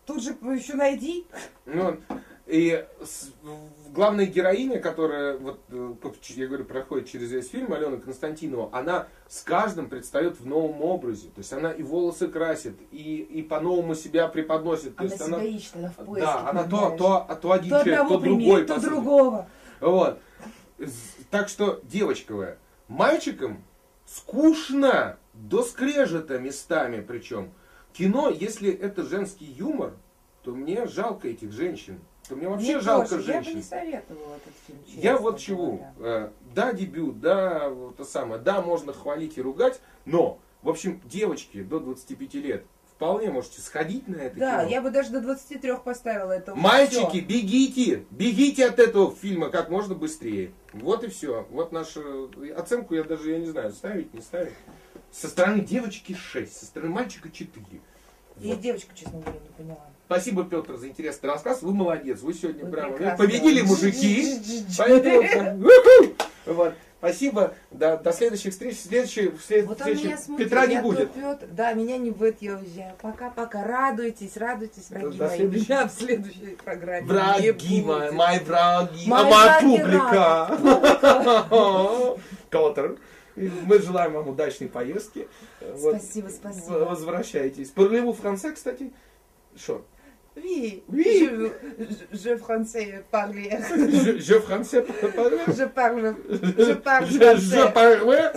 Тут 0.06 0.22
же 0.24 0.30
еще 0.32 0.76
найди. 0.76 1.26
Ну, 1.66 1.98
и 2.48 2.86
главная 3.92 4.28
героиня, 4.28 4.80
которая, 4.80 5.38
вот, 5.38 5.60
э, 5.70 5.94
как 6.02 6.14
я 6.30 6.46
говорю, 6.46 6.66
проходит 6.66 7.08
через 7.08 7.32
весь 7.32 7.50
фильм, 7.50 7.74
Алена 7.74 7.98
Константинова, 7.98 8.70
она 8.72 9.08
с 9.28 9.42
каждым 9.42 9.90
предстает 9.90 10.40
в 10.40 10.46
новом 10.46 10.82
образе. 10.82 11.30
То 11.30 11.40
есть 11.40 11.52
она 11.54 11.72
и 11.72 11.82
волосы 11.82 12.28
красит, 12.28 12.76
и, 12.92 13.18
и 13.18 13.42
по-новому 13.42 13.96
себя 13.96 14.28
преподносит. 14.28 14.96
То 14.96 15.04
Она 15.04 15.10
есть 15.10 15.26
себя 15.26 15.38
она, 15.38 15.44
ищет, 15.44 15.76
она 15.76 15.90
в 15.90 15.96
поиске. 15.96 16.26
да, 16.26 16.50
она 16.50 16.64
то, 16.66 16.96
то, 16.98 17.26
а 17.28 17.36
то 17.36 17.52
один 17.52 17.70
то 17.72 17.84
человек, 17.84 18.08
то 18.08 18.18
другой. 18.20 18.66
то 18.66 18.82
другого. 18.82 19.50
Вот. 19.80 20.20
Так 21.32 21.50
что, 21.50 21.80
девочковая, 21.84 22.60
мальчикам 22.88 23.64
скучно, 24.06 25.18
до 25.34 25.64
скрежета 25.64 26.40
местами 26.40 27.02
причем. 27.02 27.52
Кино, 27.94 28.30
если 28.30 28.72
это 28.72 29.04
женский 29.04 29.46
юмор, 29.46 29.94
то 30.44 30.52
мне 30.52 30.86
жалко 30.86 31.28
этих 31.28 31.52
женщин. 31.52 32.00
То 32.28 32.36
мне 32.36 32.48
вообще 32.50 32.74
Мне 32.74 32.80
жалко 32.82 33.10
тоже. 33.10 33.32
Я 33.32 33.38
бы 33.40 33.44
женщин. 33.44 33.58
не 33.60 33.64
советовала 33.64 34.36
этот 34.36 34.54
фильм, 34.66 34.80
Я 35.02 35.18
вот 35.18 35.40
чего. 35.40 35.72
говоря. 35.74 35.94
э, 36.00 36.30
Да, 36.56 36.74
дебют, 36.74 37.20
да, 37.20 37.72
то 37.98 38.04
самое, 38.06 38.42
да, 38.42 38.62
можно 38.62 38.94
хвалить 38.94 39.38
и 39.38 39.42
ругать, 39.42 39.80
но, 40.06 40.40
в 40.64 40.70
общем, 40.70 41.02
девочки 41.06 41.62
до 41.62 41.80
25 41.80 42.34
лет 42.36 42.66
вполне 42.96 43.30
можете 43.30 43.62
сходить 43.62 44.08
на 44.08 44.16
это 44.16 44.38
Да, 44.40 44.60
кино. 44.62 44.70
я 44.72 44.82
бы 44.82 44.90
даже 44.90 45.10
до 45.12 45.20
23 45.22 45.74
поставила 45.84 46.32
это. 46.32 46.56
Мальчики, 46.56 47.18
всё. 47.20 47.26
бегите! 47.28 48.06
Бегите 48.10 48.66
от 48.66 48.80
этого 48.80 49.14
фильма 49.14 49.50
как 49.50 49.70
можно 49.70 49.94
быстрее. 49.96 50.52
Вот 50.74 51.04
и 51.04 51.08
все. 51.10 51.46
Вот 51.52 51.72
нашу 51.74 52.32
оценку 52.58 52.96
я 52.96 53.04
даже, 53.04 53.32
я 53.32 53.40
не 53.40 53.48
знаю, 53.48 53.72
ставить, 53.74 54.14
не 54.14 54.22
ставить. 54.22 54.54
Со 55.12 55.28
стороны 55.28 55.60
девочки 55.62 56.14
6, 56.14 56.56
со 56.58 56.66
стороны 56.66 56.90
мальчика 56.92 57.30
4. 57.30 57.66
И 58.42 58.48
Вот. 58.48 58.60
девочку, 58.62 58.92
честно 58.96 59.20
говоря, 59.20 59.40
не 59.40 59.50
поняла. 59.50 59.86
Спасибо, 60.06 60.44
Петр, 60.44 60.76
за 60.78 60.88
интересный 60.88 61.30
рассказ. 61.30 61.62
Вы 61.64 61.74
молодец. 61.74 62.22
Вы 62.22 62.34
сегодня 62.34 62.64
Вы 62.66 62.72
прямо 62.72 62.92
прекрасны. 62.94 63.26
победили 63.26 63.62
мужики. 63.62 64.40
Поэтому, 64.78 65.66
вот. 66.46 66.74
Спасибо. 67.00 67.54
До, 67.72 67.98
до 67.98 68.14
следующих 68.14 68.52
встреч. 68.54 68.80
Следующий, 68.80 69.28
в 69.30 69.42
след- 69.44 69.66
Вот 69.68 69.78
следующий- 69.80 70.06
меня 70.08 70.18
смотрит, 70.18 70.48
Петра 70.48 70.66
не 70.66 70.82
будет. 70.82 71.12
Петр. 71.12 71.46
Да, 71.52 71.74
меня 71.74 71.98
не 71.98 72.10
будет, 72.12 72.42
я 72.42 72.56
уезжаю. 72.58 72.96
Пока-пока. 73.02 73.64
Радуйтесь, 73.64 74.38
радуйтесь, 74.38 74.90
враги 74.90 75.18
До 75.18 75.28
мои. 75.28 75.38
следующей- 75.38 75.66
Меня 75.72 75.88
в 75.88 75.92
следующей 75.92 76.58
программе 76.64 77.06
Враги 77.08 77.82
мои, 77.84 78.12
мои 78.12 78.40
враги, 78.40 79.06
а 79.06 79.10
моя 79.10 79.46
враги, 79.46 79.78
публика. 79.78 80.58
Петр, 82.50 82.98
мы 83.36 83.80
желаем 83.80 84.14
вам 84.14 84.30
удачной 84.30 84.68
поездки. 84.68 85.28
Вот. 85.62 85.98
Спасибо, 85.98 86.30
спасибо. 86.30 86.66
В- 86.74 86.86
Возвращайтесь. 86.90 87.70
Парлеву 87.70 88.14
франце, 88.14 88.52
кстати. 88.54 88.92
Что? 89.56 89.86
Oui, 90.38 90.84
Oui. 90.92 91.30
Je, 91.80 91.86
je, 92.14 92.30
je 92.30 92.36
français 92.38 93.04
parler. 93.12 93.50
Je, 93.70 94.20
je 94.20 94.34
français 94.40 94.84
parle. 94.84 95.32
Je 95.48 95.64
parle, 95.66 96.16
je 96.30 96.74
parle 96.74 97.06
Je, 97.08 97.14
je 97.14 97.18
français. 97.20 97.72
parle. 97.74 98.32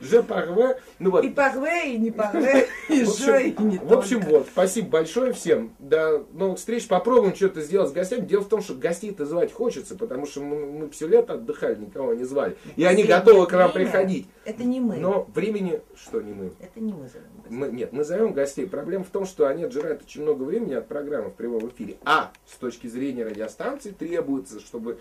Je 0.00 0.22
parle. 0.22 0.76
Ну 0.98 1.10
вот. 1.10 1.24
И 1.24 1.28
parler, 1.28 1.86
и 1.86 1.98
не 1.98 2.10
parler, 2.10 2.66
и 2.88 3.02
je, 3.02 3.48
и 3.50 3.62
не 3.62 3.78
в 3.78 3.92
общем, 3.92 4.20
вот, 4.20 4.46
спасибо 4.50 4.88
большое 4.88 5.32
всем. 5.32 5.74
До 5.78 6.26
новых 6.32 6.58
встреч. 6.58 6.86
Попробуем 6.86 7.34
что-то 7.34 7.62
сделать 7.62 7.90
с 7.90 7.92
гостями. 7.92 8.26
Дело 8.26 8.42
в 8.42 8.48
том, 8.48 8.62
что 8.62 8.74
гостей-то 8.74 9.26
звать 9.26 9.52
хочется, 9.52 9.96
потому 9.96 10.26
что 10.26 10.40
мы, 10.40 10.66
мы 10.66 10.90
все 10.90 11.06
лето 11.06 11.34
отдыхали, 11.34 11.76
никого 11.76 12.14
не 12.14 12.24
звали. 12.24 12.56
И 12.76 12.84
они 12.84 13.04
готовы 13.04 13.46
к 13.46 13.52
нам 13.52 13.72
приходить. 13.72 14.26
Это 14.44 14.64
не 14.64 14.80
мы. 14.80 14.96
Но 14.96 15.28
времени, 15.34 15.80
что 15.96 16.20
не 16.20 16.32
мы. 16.32 16.52
Это 16.60 16.80
не 16.80 16.92
мы 16.92 17.08
зовем. 17.08 17.26
Мы- 17.48 17.68
нет, 17.68 17.92
мы 17.92 18.04
зовем 18.04 18.32
гостей. 18.32 18.66
Проблема 18.66 19.04
в 19.04 19.08
том, 19.08 19.26
что 19.26 19.46
они 19.46 19.64
отжирают 19.64 20.02
очень 20.02 20.22
много 20.22 20.42
времени 20.44 20.74
от 20.74 20.88
программы 20.88 21.30
в 21.30 21.34
прямом 21.34 21.68
эфире. 21.68 21.96
А 22.04 22.32
с 22.46 22.56
точки 22.56 22.86
зрения 22.86 23.24
радиостанции 23.24 23.90
требуется, 23.90 24.60
чтобы, 24.60 24.98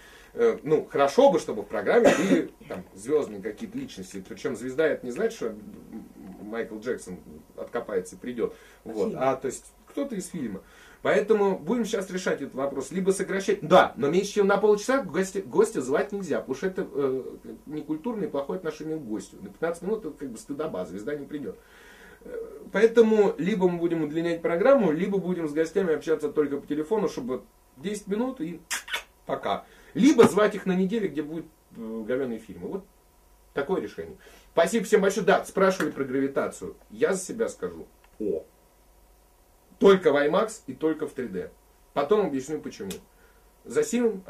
ну, 0.64 0.86
хорошо 0.86 1.32
бы, 1.32 1.40
чтобы 1.40 1.64
в 1.64 1.68
программе 1.68 2.10
были 2.18 2.52
там 2.68 2.84
звездные 2.94 3.42
какие-то 3.42 3.78
личности. 3.78 4.24
Причем 4.28 4.56
звезда 4.56 4.88
это 4.88 5.06
не 5.06 5.12
значит, 5.12 5.38
что 5.38 5.56
Майкл 6.42 6.78
Джексон 6.80 7.20
откопается 7.58 8.16
и 8.16 8.20
придет. 8.20 8.54
Вот. 8.84 9.14
А 9.16 9.36
то 9.36 9.48
есть 9.48 9.66
кто-то 9.88 10.16
из 10.16 10.28
фильма. 10.28 10.62
Поэтому 11.02 11.60
будем 11.60 11.86
сейчас 11.86 12.10
решать 12.10 12.42
этот 12.42 12.56
вопрос. 12.56 12.90
Либо 12.90 13.12
сокращать... 13.12 13.60
Да, 13.62 13.94
но 13.96 14.10
меньше, 14.10 14.34
чем 14.34 14.48
на 14.48 14.58
полчаса 14.58 15.04
гостя, 15.04 15.42
гостя 15.42 15.80
звать 15.80 16.12
нельзя, 16.12 16.40
потому 16.40 16.56
что 16.56 16.66
это 16.66 16.88
э, 16.92 17.24
некультурное 17.68 18.28
и 18.28 18.32
плохое 18.32 18.58
отношение 18.58 18.98
к 18.98 19.04
гостю. 19.04 19.38
На 19.40 19.50
15 19.50 19.84
минут 19.84 20.06
это 20.06 20.18
как 20.18 20.32
бы 20.32 20.38
стыдоба, 20.40 20.84
звезда 20.86 21.16
не 21.16 21.28
придет. 21.28 21.58
Э, 22.22 22.36
Поэтому 22.72 23.36
либо 23.38 23.70
мы 23.70 23.78
будем 23.78 24.02
удлинять 24.02 24.42
программу, 24.42 24.92
либо 24.92 25.20
будем 25.20 25.48
с 25.48 25.54
гостями 25.54 25.94
общаться 25.94 26.30
только 26.30 26.58
по 26.58 26.66
телефону, 26.66 27.08
чтобы 27.08 27.44
10 27.78 28.08
минут 28.08 28.42
и 28.42 28.60
пока. 29.28 29.66
Либо 29.96 30.28
звать 30.28 30.54
их 30.54 30.66
на 30.66 30.76
неделе, 30.76 31.08
где 31.08 31.24
будут 31.24 31.46
э, 31.76 32.04
говяные 32.06 32.38
фильмы. 32.38 32.68
Вот 32.68 32.86
такое 33.54 33.82
решение. 33.82 34.18
Спасибо 34.52 34.86
всем 34.86 35.02
большое. 35.02 35.26
Да, 35.26 35.44
спрашивали 35.46 35.90
про 35.90 36.04
гравитацию. 36.04 36.76
Я 36.92 37.14
за 37.14 37.24
себя 37.24 37.48
скажу. 37.48 37.88
О. 38.20 38.44
Только 39.80 40.12
в 40.12 40.16
IMAX 40.16 40.62
и 40.68 40.74
только 40.74 41.08
в 41.08 41.16
3D. 41.16 41.50
Потом 41.94 42.28
объясню 42.28 42.60
почему. 42.60 42.92
За 43.64 43.84
сим 43.84 44.24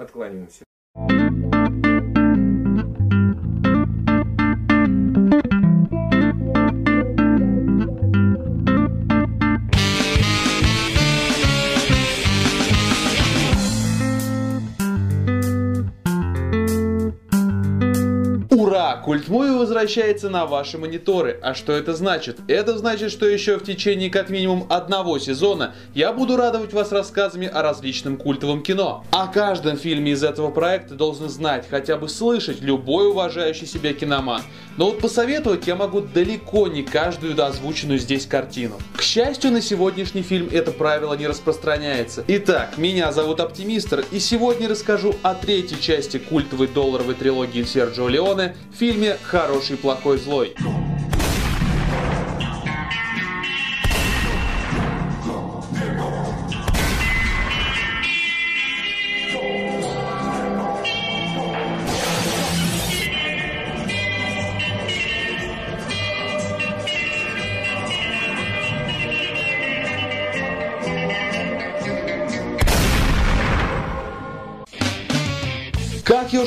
Культмуви 19.16 19.52
возвращается 19.52 20.30
на 20.30 20.46
ваши 20.46 20.78
мониторы. 20.78 21.40
А 21.42 21.54
что 21.54 21.72
это 21.72 21.94
значит? 21.94 22.40
Это 22.50 22.78
значит, 22.78 23.14
что 23.14 23.26
еще 23.26 23.58
в 23.58 23.64
течение 23.64 24.10
как 24.10 24.30
минимум 24.30 24.68
одного 24.70 25.20
сезона 25.20 25.74
я 25.94 26.12
буду 26.12 26.36
радовать 26.36 26.74
вас 26.74 26.92
рассказами 26.92 27.48
о 27.48 27.62
различном 27.62 28.18
культовом 28.18 28.62
кино. 28.62 29.06
О 29.12 29.28
каждом 29.28 29.78
фильме 29.78 30.12
из 30.12 30.22
этого 30.22 30.52
проекта 30.52 30.96
должен 30.96 31.30
знать, 31.30 31.66
хотя 31.70 31.96
бы 31.96 32.10
слышать 32.10 32.60
любой 32.60 33.08
уважающий 33.08 33.68
себя 33.68 33.94
киноман. 33.94 34.42
Но 34.76 34.88
вот 34.88 35.00
посоветовать 35.00 35.66
я 35.66 35.78
могу 35.78 36.02
далеко 36.02 36.68
не 36.68 36.84
каждую 36.84 37.42
озвученную 37.42 38.00
здесь 38.00 38.26
картину. 38.26 38.76
К 38.98 39.02
счастью, 39.02 39.52
на 39.52 39.62
сегодняшний 39.62 40.24
фильм 40.24 40.50
это 40.52 40.72
правило 40.72 41.14
не 41.14 41.28
распространяется. 41.28 42.26
Итак, 42.28 42.78
меня 42.78 43.14
зовут 43.14 43.40
Оптимистр, 43.40 44.04
и 44.12 44.20
сегодня 44.20 44.68
расскажу 44.68 45.16
о 45.24 45.36
третьей 45.36 45.80
части 45.80 46.18
культовой 46.18 46.68
долларовой 46.68 47.16
трилогии 47.16 47.64
Серджио 47.64 48.10
Леоне 48.10 48.58
в 48.74 48.78
фильме 49.06 49.18
«Хороший, 49.24 49.78
плохой, 49.78 50.18
злой». 50.18 50.56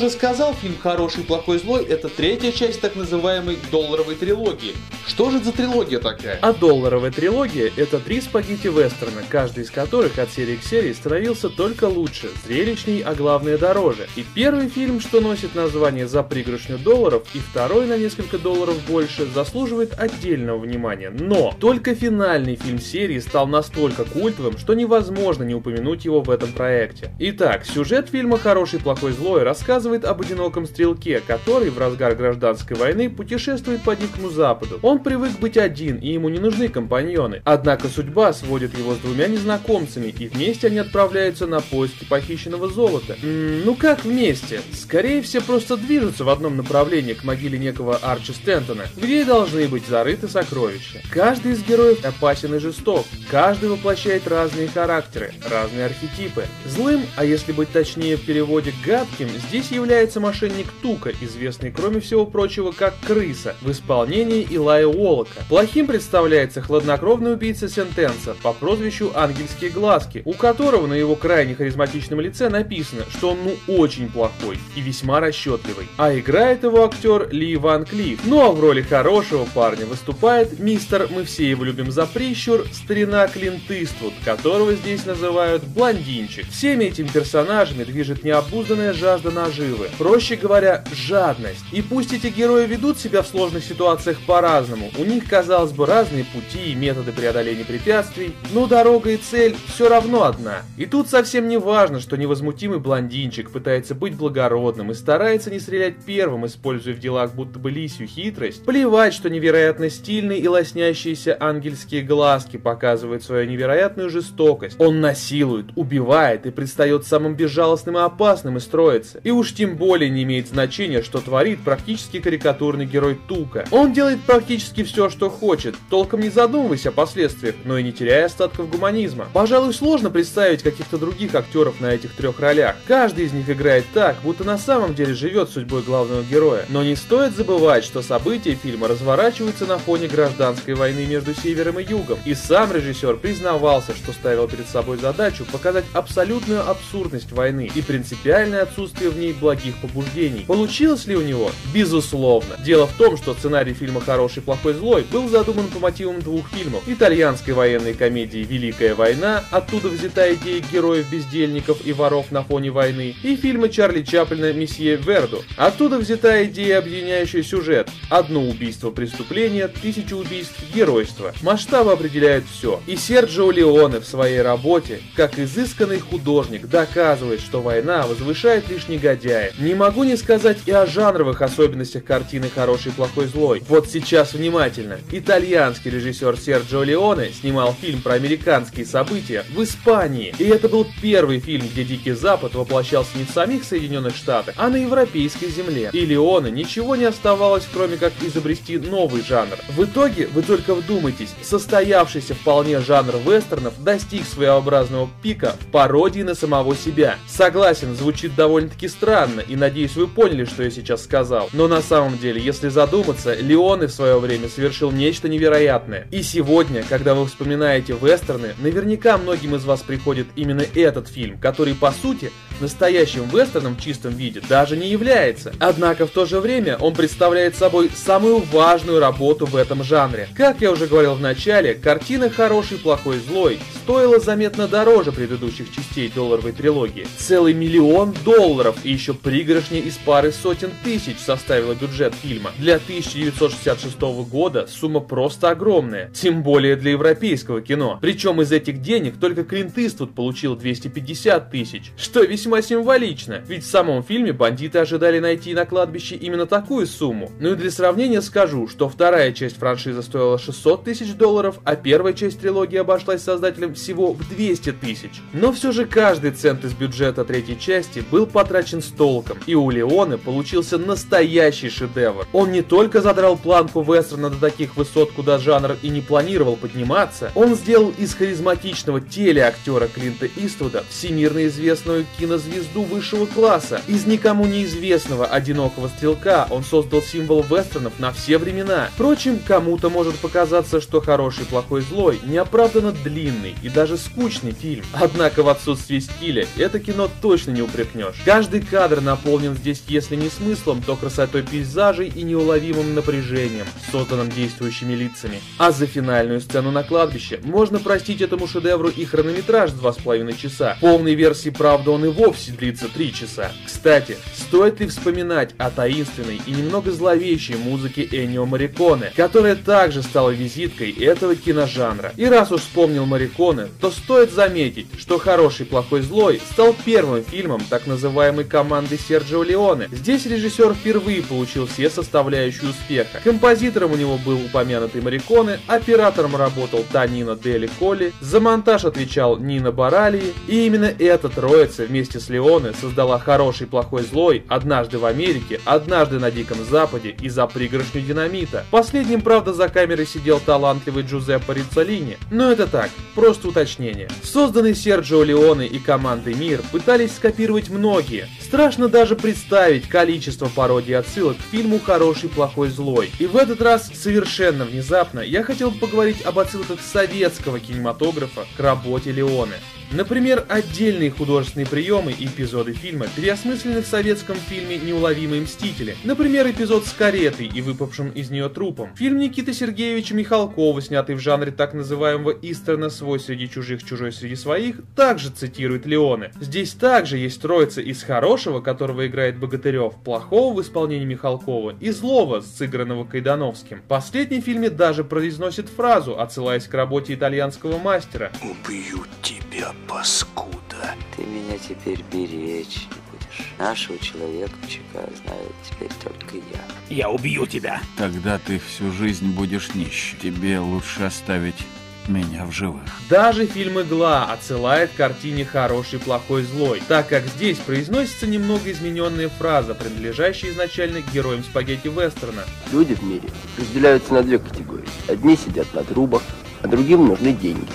Уже 0.08 0.16
сказал, 0.16 0.54
фильм 0.54 0.76
«Хороший, 0.82 1.22
плохой, 1.22 1.58
злой»— 1.58 1.84
это 1.88 2.08
третья 2.08 2.50
часть 2.50 2.80
так 2.80 2.96
называемой 2.96 3.58
долларовой 3.70 4.14
трилогии. 4.14 4.74
Что 5.18 5.32
же 5.32 5.40
за 5.40 5.50
трилогия 5.50 5.98
такая? 5.98 6.38
А 6.42 6.52
долларовая 6.52 7.10
трилогия– 7.10 7.72
это 7.76 7.98
три 7.98 8.20
спагетти-вестерна, 8.20 9.24
каждый 9.28 9.64
из 9.64 9.70
которых 9.72 10.16
от 10.20 10.30
серии 10.30 10.54
к 10.54 10.62
серии 10.62 10.92
становился 10.92 11.48
только 11.48 11.86
лучше, 11.86 12.30
зрелищней, 12.46 13.00
а 13.00 13.16
главное 13.16 13.58
дороже. 13.58 14.06
И 14.14 14.24
первый 14.32 14.68
фильм, 14.68 15.00
что 15.00 15.20
носит 15.20 15.56
название 15.56 16.06
«За 16.06 16.22
пригоршню 16.22 16.78
долларов», 16.78 17.26
и 17.34 17.40
второй 17.40 17.88
на 17.88 17.98
несколько 17.98 18.38
долларов 18.38 18.76
больше, 18.86 19.26
заслуживает 19.26 19.98
отдельного 19.98 20.58
внимания. 20.58 21.10
Но 21.10 21.52
только 21.58 21.96
финальный 21.96 22.54
фильм 22.54 22.78
серии 22.78 23.18
стал 23.18 23.48
настолько 23.48 24.04
культовым, 24.04 24.56
что 24.56 24.74
невозможно 24.74 25.42
не 25.42 25.56
упомянуть 25.56 26.04
его 26.04 26.20
в 26.20 26.30
этом 26.30 26.52
проекте. 26.52 27.10
Итак, 27.18 27.66
сюжет 27.66 28.08
фильма 28.08 28.38
«Хороший, 28.38 28.78
плохой, 28.78 29.10
злой» 29.10 29.42
рассказывает 29.42 30.04
об 30.04 30.20
одиноком 30.20 30.64
стрелке, 30.64 31.18
который 31.18 31.70
в 31.70 31.78
разгар 31.78 32.14
гражданской 32.14 32.76
войны 32.76 33.10
путешествует 33.10 33.82
по 33.82 33.96
Дикому 33.96 34.30
Западу. 34.30 34.78
Он 34.82 35.00
привык 35.08 35.38
быть 35.38 35.56
один, 35.56 35.96
и 35.96 36.12
ему 36.12 36.28
не 36.28 36.38
нужны 36.38 36.68
компаньоны. 36.68 37.40
Однако 37.44 37.88
судьба 37.88 38.34
сводит 38.34 38.76
его 38.76 38.94
с 38.94 38.98
двумя 38.98 39.26
незнакомцами, 39.26 40.14
и 40.18 40.28
вместе 40.28 40.66
они 40.66 40.76
отправляются 40.76 41.46
на 41.46 41.60
поиски 41.60 42.04
похищенного 42.04 42.68
золота. 42.68 43.16
М, 43.22 43.64
ну 43.64 43.74
как 43.74 44.04
вместе? 44.04 44.60
Скорее 44.70 45.22
все 45.22 45.40
просто 45.40 45.78
движутся 45.78 46.24
в 46.24 46.28
одном 46.28 46.58
направлении 46.58 47.14
к 47.14 47.24
могиле 47.24 47.58
некого 47.58 47.96
Арчи 47.96 48.34
Стентона, 48.34 48.84
где 48.96 49.22
и 49.22 49.24
должны 49.24 49.66
быть 49.66 49.86
зарыты 49.86 50.28
сокровища. 50.28 51.00
Каждый 51.10 51.52
из 51.52 51.62
героев 51.62 52.04
опасен 52.04 52.54
и 52.54 52.58
жесток, 52.58 53.06
каждый 53.30 53.70
воплощает 53.70 54.28
разные 54.28 54.68
характеры, 54.68 55.32
разные 55.50 55.86
архетипы. 55.86 56.44
Злым, 56.66 57.00
а 57.16 57.24
если 57.24 57.52
быть 57.52 57.72
точнее 57.72 58.18
в 58.18 58.26
переводе 58.26 58.74
гадким, 58.84 59.28
здесь 59.48 59.70
является 59.70 60.20
мошенник 60.20 60.66
Тука, 60.82 61.12
известный 61.22 61.70
кроме 61.70 62.00
всего 62.00 62.26
прочего 62.26 62.72
как 62.72 62.94
Крыса, 63.06 63.54
в 63.62 63.70
исполнении 63.70 64.46
Илая 64.50 64.86
Уолока. 64.98 65.44
Плохим 65.48 65.86
представляется 65.86 66.60
хладнокровный 66.60 67.34
убийца 67.34 67.68
Сентенса 67.68 68.34
по 68.42 68.52
прозвищу 68.52 69.12
Ангельские 69.14 69.70
Глазки, 69.70 70.22
у 70.24 70.32
которого 70.32 70.88
на 70.88 70.94
его 70.94 71.14
крайне 71.14 71.54
харизматичном 71.54 72.20
лице 72.20 72.48
написано, 72.48 73.04
что 73.08 73.30
он 73.30 73.38
ну 73.44 73.56
очень 73.78 74.10
плохой 74.10 74.58
и 74.74 74.80
весьма 74.80 75.20
расчетливый. 75.20 75.86
А 75.96 76.12
играет 76.18 76.64
его 76.64 76.84
актер 76.84 77.28
Ли 77.30 77.56
Ван 77.56 77.84
Клифф. 77.84 78.20
Ну 78.24 78.42
а 78.42 78.50
в 78.50 78.60
роли 78.60 78.82
хорошего 78.82 79.46
парня 79.54 79.86
выступает 79.86 80.58
мистер, 80.58 81.08
мы 81.10 81.24
все 81.24 81.48
его 81.48 81.62
любим 81.64 81.92
за 81.92 82.06
прищур, 82.06 82.66
старина 82.72 83.28
Клинт 83.28 83.70
Иствуд, 83.70 84.14
которого 84.24 84.74
здесь 84.74 85.06
называют 85.06 85.62
блондинчик. 85.62 86.48
Всеми 86.50 86.86
этими 86.86 87.06
персонажами 87.06 87.84
движет 87.84 88.24
необузданная 88.24 88.92
жажда 88.92 89.30
наживы. 89.30 89.90
Проще 89.98 90.34
говоря, 90.34 90.84
жадность. 90.92 91.64
И 91.70 91.82
пусть 91.82 92.12
эти 92.12 92.26
герои 92.26 92.66
ведут 92.66 92.98
себя 92.98 93.22
в 93.22 93.28
сложных 93.28 93.64
ситуациях 93.64 94.18
по-разному, 94.26 94.87
у 94.96 95.04
них, 95.04 95.28
казалось 95.28 95.72
бы, 95.72 95.86
разные 95.86 96.24
пути 96.24 96.72
и 96.72 96.74
методы 96.74 97.12
преодоления 97.12 97.64
препятствий, 97.64 98.32
но 98.52 98.66
дорога 98.66 99.10
и 99.10 99.16
цель 99.16 99.56
все 99.66 99.88
равно 99.88 100.24
одна. 100.24 100.62
И 100.76 100.86
тут 100.86 101.08
совсем 101.08 101.48
не 101.48 101.58
важно, 101.58 102.00
что 102.00 102.16
невозмутимый 102.16 102.78
блондинчик 102.78 103.50
пытается 103.50 103.94
быть 103.94 104.14
благородным 104.14 104.90
и 104.90 104.94
старается 104.94 105.50
не 105.50 105.60
стрелять 105.60 105.96
первым, 106.04 106.46
используя 106.46 106.94
в 106.94 107.00
делах 107.00 107.34
будто 107.34 107.58
бы 107.58 107.70
лисью 107.70 108.06
хитрость. 108.06 108.64
Плевать, 108.64 109.14
что 109.14 109.28
невероятно 109.30 109.90
стильные 109.90 110.38
и 110.38 110.48
лоснящиеся 110.48 111.36
ангельские 111.38 112.02
глазки 112.02 112.56
показывают 112.56 113.22
свою 113.22 113.48
невероятную 113.48 114.10
жестокость. 114.10 114.80
Он 114.80 115.00
насилует, 115.00 115.66
убивает 115.76 116.46
и 116.46 116.50
предстает 116.50 117.06
самым 117.06 117.34
безжалостным 117.34 117.98
и 117.98 118.00
опасным 118.00 118.56
из 118.56 118.64
троицы. 118.66 119.20
И 119.24 119.30
уж 119.30 119.54
тем 119.54 119.76
более 119.76 120.10
не 120.10 120.22
имеет 120.22 120.48
значения, 120.48 121.02
что 121.02 121.20
творит 121.20 121.60
практически 121.64 122.20
карикатурный 122.20 122.86
герой 122.86 123.18
Тука. 123.28 123.66
Он 123.70 123.92
делает 123.92 124.20
практически 124.22 124.77
все, 124.82 125.08
что 125.10 125.30
хочет, 125.30 125.74
толком 125.90 126.20
не 126.20 126.28
задумываясь 126.28 126.86
о 126.86 126.92
последствиях, 126.92 127.54
но 127.64 127.78
и 127.78 127.82
не 127.82 127.92
теряя 127.92 128.26
остатков 128.26 128.70
гуманизма. 128.70 129.28
Пожалуй, 129.32 129.74
сложно 129.74 130.10
представить 130.10 130.62
каких-то 130.62 130.98
других 130.98 131.34
актеров 131.34 131.80
на 131.80 131.86
этих 131.86 132.12
трех 132.14 132.40
ролях. 132.40 132.76
Каждый 132.86 133.26
из 133.26 133.32
них 133.32 133.48
играет 133.48 133.84
так, 133.94 134.16
будто 134.22 134.44
на 134.44 134.58
самом 134.58 134.94
деле 134.94 135.14
живет 135.14 135.50
судьбой 135.50 135.82
главного 135.82 136.22
героя. 136.22 136.64
Но 136.68 136.82
не 136.82 136.96
стоит 136.96 137.34
забывать, 137.34 137.84
что 137.84 138.02
события 138.02 138.54
фильма 138.54 138.88
разворачиваются 138.88 139.66
на 139.66 139.78
фоне 139.78 140.08
гражданской 140.08 140.74
войны 140.74 141.06
между 141.06 141.34
севером 141.34 141.78
и 141.78 141.84
югом. 141.84 142.18
И 142.24 142.34
сам 142.34 142.72
режиссер 142.72 143.16
признавался, 143.16 143.94
что 143.94 144.12
ставил 144.12 144.48
перед 144.48 144.68
собой 144.68 144.98
задачу 144.98 145.44
показать 145.50 145.84
абсолютную 145.92 146.68
абсурдность 146.68 147.32
войны 147.32 147.70
и 147.74 147.82
принципиальное 147.82 148.62
отсутствие 148.62 149.10
в 149.10 149.18
ней 149.18 149.32
благих 149.32 149.76
побуждений. 149.80 150.44
Получилось 150.46 151.06
ли 151.06 151.16
у 151.16 151.22
него? 151.22 151.50
Безусловно. 151.72 152.56
Дело 152.64 152.86
в 152.86 152.92
том, 152.92 153.16
что 153.16 153.34
сценарий 153.34 153.74
фильма 153.74 154.00
«Хороший, 154.00 154.42
плохой, 154.42 154.57
злой» 154.64 155.04
был 155.10 155.28
задуман 155.28 155.68
по 155.68 155.78
мотивам 155.78 156.20
двух 156.20 156.50
фильмов. 156.50 156.82
Итальянской 156.86 157.54
военной 157.54 157.94
комедии 157.94 158.46
«Великая 158.48 158.94
война», 158.94 159.44
оттуда 159.50 159.88
взята 159.88 160.34
идея 160.34 160.62
героев-бездельников 160.72 161.86
и 161.86 161.92
воров 161.92 162.30
на 162.32 162.42
фоне 162.42 162.70
войны, 162.70 163.14
и 163.22 163.36
фильма 163.36 163.68
Чарли 163.68 164.02
Чаплина 164.02 164.52
«Месье 164.52 164.96
Верду». 164.96 165.42
Оттуда 165.56 165.98
взята 165.98 166.44
идея, 166.44 166.78
объединяющая 166.78 167.42
сюжет. 167.42 167.88
Одно 168.10 168.42
убийство 168.42 168.90
преступления, 168.90 169.68
тысяча 169.68 170.14
убийств 170.14 170.58
геройства. 170.74 171.32
Масштабы 171.42 171.92
определяют 171.92 172.44
все. 172.50 172.80
И 172.86 172.96
Серджио 172.96 173.50
Леоне 173.50 174.00
в 174.00 174.06
своей 174.06 174.42
работе, 174.42 175.00
как 175.14 175.38
изысканный 175.38 176.00
художник, 176.00 176.66
доказывает, 176.66 177.40
что 177.40 177.60
война 177.60 178.06
возвышает 178.06 178.68
лишь 178.68 178.88
негодяя. 178.88 179.52
Не 179.58 179.74
могу 179.74 180.04
не 180.04 180.16
сказать 180.16 180.58
и 180.66 180.72
о 180.72 180.86
жанровых 180.86 181.40
особенностях 181.42 182.04
картины 182.04 182.50
«Хороший, 182.52 182.92
плохой, 182.92 183.26
злой». 183.26 183.62
Вот 183.68 183.88
сейчас 183.88 184.34
внимание 184.34 184.47
внимательно. 184.48 184.98
Итальянский 185.12 185.90
режиссер 185.90 186.38
Серджио 186.38 186.82
Леоне 186.82 187.30
снимал 187.32 187.74
фильм 187.74 188.00
про 188.00 188.14
американские 188.14 188.86
события 188.86 189.44
в 189.54 189.62
Испании. 189.62 190.34
И 190.38 190.44
это 190.44 190.68
был 190.68 190.86
первый 191.02 191.38
фильм, 191.38 191.66
где 191.68 191.84
Дикий 191.84 192.12
Запад 192.12 192.54
воплощался 192.54 193.10
не 193.16 193.24
в 193.24 193.30
самих 193.30 193.64
Соединенных 193.64 194.16
Штатах, 194.16 194.54
а 194.56 194.68
на 194.68 194.76
европейской 194.76 195.50
земле. 195.50 195.90
И 195.92 196.06
Леоне 196.06 196.50
ничего 196.50 196.96
не 196.96 197.04
оставалось, 197.04 197.68
кроме 197.72 197.96
как 197.96 198.12
изобрести 198.22 198.78
новый 198.78 199.22
жанр. 199.22 199.56
В 199.76 199.84
итоге, 199.84 200.28
вы 200.28 200.42
только 200.42 200.74
вдумайтесь, 200.74 201.34
состоявшийся 201.42 202.34
вполне 202.34 202.80
жанр 202.80 203.16
вестернов 203.26 203.74
достиг 203.82 204.24
своеобразного 204.24 205.10
пика 205.22 205.56
в 205.60 205.66
пародии 205.70 206.22
на 206.22 206.34
самого 206.34 206.74
себя. 206.74 207.16
Согласен, 207.28 207.94
звучит 207.94 208.34
довольно-таки 208.34 208.88
странно, 208.88 209.40
и 209.40 209.56
надеюсь 209.56 209.96
вы 209.96 210.06
поняли, 210.08 210.44
что 210.44 210.62
я 210.62 210.70
сейчас 210.70 211.04
сказал. 211.04 211.50
Но 211.52 211.68
на 211.68 211.82
самом 211.82 212.18
деле, 212.18 212.40
если 212.40 212.68
задуматься, 212.68 213.34
Леоне 213.34 213.86
в 213.86 213.92
свое 213.92 214.18
время 214.18 214.37
совершил 214.46 214.92
нечто 214.92 215.28
невероятное. 215.28 216.06
И 216.12 216.22
сегодня, 216.22 216.84
когда 216.88 217.14
вы 217.14 217.26
вспоминаете 217.26 217.96
вестерны, 218.00 218.54
наверняка 218.58 219.18
многим 219.18 219.56
из 219.56 219.64
вас 219.64 219.80
приходит 219.82 220.28
именно 220.36 220.64
этот 220.74 221.08
фильм, 221.08 221.38
который 221.38 221.74
по 221.74 221.90
сути 221.90 222.30
настоящим 222.60 223.28
вестерном 223.28 223.76
в 223.76 223.80
чистом 223.80 224.14
виде 224.14 224.40
даже 224.48 224.76
не 224.76 224.88
является. 224.88 225.52
Однако 225.58 226.06
в 226.06 226.10
то 226.10 226.26
же 226.26 226.40
время 226.40 226.76
он 226.76 226.94
представляет 226.94 227.56
собой 227.56 227.90
самую 227.94 228.38
важную 228.38 229.00
работу 229.00 229.46
в 229.46 229.56
этом 229.56 229.82
жанре. 229.82 230.28
Как 230.36 230.60
я 230.60 230.70
уже 230.70 230.86
говорил 230.86 231.14
в 231.14 231.20
начале, 231.20 231.74
картина 231.74 232.30
«Хороший, 232.30 232.78
плохой, 232.78 233.18
злой» 233.18 233.58
стоила 233.82 234.20
заметно 234.20 234.68
дороже 234.68 235.12
предыдущих 235.12 235.74
частей 235.74 236.10
долларовой 236.14 236.52
трилогии. 236.52 237.06
Целый 237.16 237.54
миллион 237.54 238.14
долларов 238.24 238.76
и 238.84 238.92
еще 238.92 239.14
пригоршни 239.14 239.78
из 239.78 239.96
пары 239.96 240.32
сотен 240.32 240.70
тысяч 240.84 241.18
составила 241.18 241.74
бюджет 241.74 242.14
фильма. 242.14 242.52
Для 242.58 242.76
1966 242.76 243.96
года 244.28 244.66
сумма 244.68 245.00
просто 245.00 245.50
огромная, 245.50 246.10
тем 246.12 246.42
более 246.42 246.76
для 246.76 246.92
европейского 246.92 247.60
кино. 247.60 247.98
Причем 248.00 248.40
из 248.40 248.52
этих 248.52 248.80
денег 248.80 249.18
только 249.18 249.44
Клинт 249.44 249.76
Иствуд 249.78 250.14
получил 250.14 250.56
250 250.56 251.50
тысяч, 251.50 251.92
что 251.96 252.22
весьма 252.22 252.62
символично, 252.62 253.42
ведь 253.46 253.64
в 253.64 253.70
самом 253.70 254.02
фильме 254.02 254.32
бандиты 254.32 254.78
ожидали 254.78 255.18
найти 255.18 255.54
на 255.54 255.64
кладбище 255.64 256.16
именно 256.16 256.46
такую 256.46 256.86
сумму. 256.86 257.30
Ну 257.40 257.52
и 257.52 257.56
для 257.56 257.70
сравнения 257.70 258.22
скажу, 258.22 258.68
что 258.68 258.88
вторая 258.88 259.32
часть 259.32 259.58
франшизы 259.58 260.02
стоила 260.02 260.38
600 260.38 260.84
тысяч 260.84 261.14
долларов, 261.14 261.58
а 261.64 261.76
первая 261.76 262.12
часть 262.12 262.40
трилогии 262.40 262.76
обошлась 262.76 263.22
создателям 263.22 263.74
всего 263.74 264.12
в 264.12 264.28
200 264.28 264.72
тысяч. 264.72 265.20
Но 265.32 265.52
все 265.52 265.72
же 265.72 265.84
каждый 265.86 266.32
цент 266.32 266.64
из 266.64 266.72
бюджета 266.72 267.24
третьей 267.24 267.58
части 267.58 268.04
был 268.10 268.26
потрачен 268.26 268.82
с 268.82 268.88
толком, 268.88 269.38
и 269.46 269.54
у 269.54 269.70
Леоны 269.70 270.18
получился 270.18 270.78
настоящий 270.78 271.70
шедевр. 271.70 272.26
Он 272.32 272.52
не 272.52 272.62
только 272.62 273.00
задрал 273.00 273.36
планку 273.36 273.82
до 274.18 274.36
таких 274.36 274.76
высот, 274.76 275.12
куда 275.12 275.38
жанр 275.38 275.76
и 275.82 275.88
не 275.88 276.00
планировал 276.00 276.56
подниматься, 276.56 277.30
он 277.34 277.54
сделал 277.54 277.92
из 277.96 278.14
харизматичного 278.14 279.00
телеактера 279.00 279.88
Клинта 279.88 280.26
Иствуда 280.36 280.84
всемирно 280.90 281.46
известную 281.46 282.04
кинозвезду 282.18 282.82
высшего 282.82 283.26
класса. 283.26 283.80
Из 283.86 284.06
никому 284.06 284.46
неизвестного 284.46 285.26
одинокого 285.26 285.88
стрелка 285.88 286.46
он 286.50 286.64
создал 286.64 287.02
символ 287.02 287.42
вестернов 287.42 287.98
на 287.98 288.12
все 288.12 288.38
времена. 288.38 288.88
Впрочем, 288.94 289.38
кому-то 289.38 289.88
может 289.90 290.16
показаться, 290.16 290.80
что 290.80 291.00
хороший, 291.00 291.44
плохой, 291.44 291.82
злой 291.82 292.18
неоправданно 292.24 292.92
длинный 292.92 293.54
и 293.62 293.68
даже 293.68 293.96
скучный 293.96 294.52
фильм. 294.52 294.84
Однако 294.92 295.42
в 295.42 295.48
отсутствии 295.48 296.00
стиля 296.00 296.46
это 296.56 296.80
кино 296.80 297.08
точно 297.22 297.52
не 297.52 297.62
упрекнешь. 297.62 298.20
Каждый 298.24 298.60
кадр 298.60 299.00
наполнен 299.00 299.54
здесь, 299.54 299.82
если 299.88 300.16
не 300.16 300.28
смыслом, 300.28 300.82
то 300.82 300.96
красотой 300.96 301.42
пейзажей 301.42 302.08
и 302.08 302.22
неуловимым 302.22 302.94
напряжением, 302.94 303.66
созданным 303.92 304.07
действующими 304.30 304.94
лицами. 304.94 305.40
А 305.58 305.70
за 305.70 305.86
финальную 305.86 306.40
сцену 306.40 306.70
на 306.70 306.82
кладбище 306.82 307.40
можно 307.42 307.78
простить 307.78 308.20
этому 308.20 308.46
шедевру 308.46 308.88
и 308.88 309.04
хронометраж 309.04 309.70
2,5 309.70 310.36
часа. 310.36 310.76
В 310.76 310.80
полной 310.80 311.14
версии, 311.14 311.50
правда, 311.50 311.90
он 311.90 312.04
и 312.04 312.08
вовсе 312.08 312.52
длится 312.52 312.88
3 312.88 313.12
часа. 313.12 313.52
Кстати, 313.66 314.16
стоит 314.34 314.80
ли 314.80 314.86
вспоминать 314.86 315.54
о 315.58 315.70
таинственной 315.70 316.40
и 316.46 316.50
немного 316.50 316.90
зловещей 316.92 317.56
музыке 317.56 318.08
Эннио 318.10 318.46
Мариконе, 318.46 319.12
которая 319.14 319.56
также 319.56 320.02
стала 320.02 320.30
визиткой 320.30 320.90
этого 320.92 321.36
киножанра. 321.36 322.12
И 322.16 322.24
раз 322.26 322.52
уж 322.52 322.62
вспомнил 322.62 323.06
Мариконе, 323.06 323.68
то 323.80 323.90
стоит 323.90 324.32
заметить, 324.32 324.88
что 324.98 325.18
«Хороший, 325.18 325.66
плохой, 325.66 326.02
злой» 326.02 326.40
стал 326.52 326.74
первым 326.84 327.24
фильмом 327.24 327.62
так 327.68 327.86
называемой 327.86 328.44
команды 328.44 328.98
Серджио 328.98 329.42
Леоне. 329.42 329.88
Здесь 329.92 330.26
режиссер 330.26 330.74
впервые 330.74 331.22
получил 331.22 331.66
все 331.66 331.90
составляющие 331.90 332.70
успеха. 332.70 333.20
Композитором 333.22 333.94
него 333.98 334.16
был 334.16 334.36
упомянутый 334.36 335.02
Мариконе, 335.02 335.60
оператором 335.66 336.36
работал 336.36 336.84
Танино 336.90 337.36
Дели 337.36 337.68
Колли, 337.78 338.12
за 338.20 338.40
монтаж 338.40 338.84
отвечал 338.84 339.38
Нина 339.38 339.72
Баралии, 339.72 340.32
и 340.46 340.66
именно 340.66 340.86
эта 340.98 341.28
троица 341.28 341.84
вместе 341.84 342.20
с 342.20 342.28
Леоне 342.28 342.72
создала 342.80 343.18
«Хороший, 343.18 343.66
плохой, 343.66 344.04
злой», 344.04 344.44
«Однажды 344.48 344.98
в 344.98 345.04
Америке», 345.04 345.60
«Однажды 345.64 346.18
на 346.18 346.30
Диком 346.30 346.58
Западе» 346.64 347.14
и 347.20 347.28
«За 347.28 347.46
пригоршню 347.46 348.00
динамита». 348.00 348.64
Последним, 348.70 349.20
правда, 349.20 349.52
за 349.52 349.68
камерой 349.68 350.06
сидел 350.06 350.40
талантливый 350.40 351.02
Джузеппе 351.02 351.54
Риццолини, 351.54 352.16
но 352.30 352.50
это 352.50 352.66
так, 352.66 352.90
просто 353.14 353.48
уточнение. 353.48 354.08
Созданный 354.22 354.74
Серджио 354.74 355.22
Леоне 355.22 355.66
и 355.66 355.78
командой 355.78 356.34
Мир 356.34 356.62
пытались 356.70 357.16
скопировать 357.16 357.68
многие. 357.68 358.28
Страшно 358.40 358.88
даже 358.88 359.16
представить 359.16 359.88
количество 359.88 360.46
пародий 360.46 360.96
отсылок 360.96 361.36
к 361.36 361.50
фильму 361.50 361.80
«Хороший, 361.84 362.28
плохой, 362.28 362.68
злой». 362.68 363.10
И 363.18 363.26
в 363.26 363.36
этот 363.36 363.60
раз, 363.60 363.87
совершенно 363.94 364.64
внезапно, 364.64 365.20
я 365.20 365.42
хотел 365.42 365.70
бы 365.70 365.78
поговорить 365.78 366.22
об 366.22 366.38
отсылках 366.38 366.80
советского 366.80 367.60
кинематографа 367.60 368.46
к 368.56 368.60
работе 368.60 369.12
Леоне. 369.12 369.56
Например, 369.90 370.44
отдельные 370.48 371.10
художественные 371.10 371.66
приемы 371.66 372.12
и 372.12 372.26
эпизоды 372.26 372.74
фильма 372.74 373.06
переосмыслены 373.16 373.82
в 373.82 373.86
советском 373.86 374.36
фильме 374.36 374.76
«Неуловимые 374.76 375.42
мстители». 375.42 375.96
Например, 376.04 376.48
эпизод 376.50 376.86
с 376.86 376.92
каретой 376.92 377.46
и 377.46 377.62
выпавшим 377.62 378.10
из 378.10 378.30
нее 378.30 378.48
трупом. 378.50 378.94
Фильм 378.96 379.18
Никиты 379.18 379.54
Сергеевича 379.54 380.14
Михалкова, 380.14 380.82
снятый 380.82 381.14
в 381.14 381.20
жанре 381.20 381.52
так 381.52 381.72
называемого 381.72 382.32
«Истерна 382.42 382.90
свой 382.90 383.18
среди 383.18 383.48
чужих, 383.48 383.82
чужой 383.82 384.12
среди 384.12 384.36
своих», 384.36 384.76
также 384.94 385.30
цитирует 385.30 385.86
Леоне. 385.86 386.32
Здесь 386.38 386.72
также 386.72 387.16
есть 387.16 387.40
троица 387.40 387.80
из 387.80 388.02
хорошего, 388.02 388.60
которого 388.60 389.06
играет 389.06 389.38
Богатырев, 389.38 389.94
плохого 390.04 390.54
в 390.54 390.60
исполнении 390.60 391.06
Михалкова 391.06 391.76
и 391.80 391.90
злого, 391.90 392.40
сыгранного 392.40 393.04
Кайдановским. 393.04 393.78
В 393.78 393.88
последнем 393.88 394.42
фильме 394.42 394.68
даже 394.68 395.02
произносит 395.02 395.68
фразу, 395.68 396.20
отсылаясь 396.20 396.66
к 396.66 396.74
работе 396.74 397.14
итальянского 397.14 397.78
мастера. 397.78 398.30
Убью 398.42 399.04
тебя, 399.22 399.72
паскуда. 399.86 400.94
Ты 401.16 401.22
меня 401.24 401.58
теперь 401.58 402.02
беречь 402.12 402.86
не 402.90 403.00
будешь. 403.10 403.52
Нашего 403.58 403.98
человека-чека 403.98 405.08
знаю 405.24 405.52
теперь 405.68 405.90
только 406.02 406.36
я. 406.36 406.62
Я 406.88 407.10
убью 407.10 407.46
тебя. 407.46 407.80
Тогда 407.96 408.38
ты 408.38 408.58
всю 408.58 408.92
жизнь 408.92 409.32
будешь 409.32 409.74
нищ. 409.74 410.14
Тебе 410.20 410.58
лучше 410.58 411.04
оставить 411.04 411.66
меня 412.08 412.46
в 412.46 412.52
живых. 412.52 412.82
Даже 413.08 413.46
фильм 413.46 413.80
«Игла» 413.80 414.32
отсылает 414.32 414.90
к 414.90 414.96
картине 414.96 415.44
«Хороший, 415.44 415.98
плохой, 415.98 416.42
злой», 416.42 416.82
так 416.88 417.08
как 417.08 417.26
здесь 417.26 417.58
произносится 417.58 418.26
немного 418.26 418.70
измененная 418.72 419.28
фраза, 419.28 419.74
принадлежащая 419.74 420.50
изначально 420.50 421.02
героям 421.12 421.44
спагетти-вестерна. 421.44 422.44
Люди 422.72 422.94
в 422.94 423.02
мире 423.02 423.28
разделяются 423.58 424.14
на 424.14 424.22
две 424.22 424.38
категории. 424.38 424.88
Одни 425.06 425.36
сидят 425.36 425.72
на 425.74 425.84
трубах, 425.84 426.22
а 426.62 426.68
другим 426.68 427.06
нужны 427.06 427.32
деньги. 427.32 427.68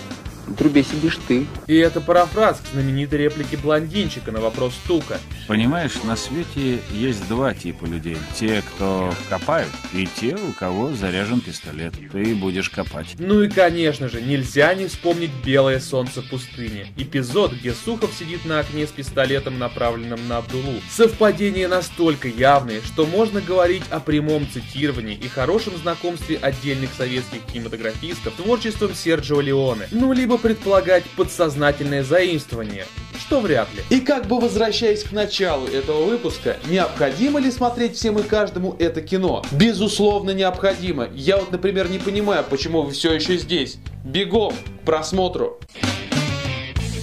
Трубе 0.58 0.84
сидишь 0.84 1.20
ты. 1.28 1.48
И 1.68 1.76
это 1.76 2.02
парафраз 2.02 2.60
к 2.60 2.74
знаменитой 2.74 3.20
реплике 3.20 3.58
блондинчика 3.58 4.32
на 4.32 4.42
вопрос 4.42 4.74
Тука. 4.88 5.20
Понимаешь, 5.48 6.04
на 6.04 6.16
свете 6.16 6.80
есть 6.92 7.28
два 7.28 7.54
типа 7.54 7.86
людей. 7.86 8.18
Те, 8.36 8.62
кто 8.62 9.14
копают, 9.30 9.70
и 9.94 10.08
те, 10.08 10.36
у 10.36 10.52
кого 10.54 10.94
заряжен 10.94 11.42
пистолет. 11.42 11.94
Ты 12.12 12.36
будешь 12.36 12.70
копать. 12.70 13.16
Ну 13.18 13.42
и 13.42 13.50
конечно 13.50 14.10
же, 14.10 14.22
нельзя 14.22 14.74
не 14.74 14.88
вспомнить 14.88 15.32
«Белое 15.44 15.80
солнце 15.80 16.22
пустыни». 16.22 16.88
Эпизод, 16.98 17.54
где 17.54 17.74
Сухов 17.74 18.14
сидит 18.14 18.46
на 18.46 18.60
окне 18.60 18.88
с 18.88 18.92
пистолетом, 18.92 19.60
направленным 19.60 20.28
на 20.28 20.38
Абдулу. 20.38 20.82
Совпадения 20.90 21.68
настолько 21.68 22.28
явные, 22.28 22.82
что 22.82 23.06
можно 23.06 23.42
говорить 23.42 23.84
о 23.90 24.00
прямом 24.00 24.48
цитировании 24.50 25.16
и 25.16 25.28
хорошем 25.28 25.78
знакомстве 25.78 26.38
отдельных 26.38 26.92
советских 26.98 27.42
кинематографистов 27.52 28.34
творчеством 28.36 28.94
Серджио 28.94 29.42
Леоне. 29.42 29.88
Ну, 29.92 30.14
либо 30.14 30.33
предполагать 30.38 31.04
подсознательное 31.16 32.04
заимствование, 32.04 32.86
что 33.20 33.40
вряд 33.40 33.68
ли. 33.74 33.84
И 33.90 34.00
как 34.00 34.28
бы 34.28 34.40
возвращаясь 34.40 35.04
к 35.04 35.12
началу 35.12 35.68
этого 35.68 36.04
выпуска, 36.06 36.58
необходимо 36.68 37.40
ли 37.40 37.52
смотреть 37.52 37.96
всем 37.96 38.20
и 38.20 38.24
каждому 38.24 38.76
это 38.80 39.02
кино? 39.02 39.44
Безусловно, 39.52 40.32
необходимо. 40.32 41.08
Я 41.14 41.38
вот, 41.38 41.52
например, 41.52 41.90
не 41.90 42.00
понимаю, 42.00 42.44
почему 42.50 42.82
вы 42.82 42.92
все 42.92 43.14
еще 43.14 43.38
здесь. 43.38 43.78
Бегом 44.04 44.54
к 44.54 44.86
просмотру. 44.86 45.60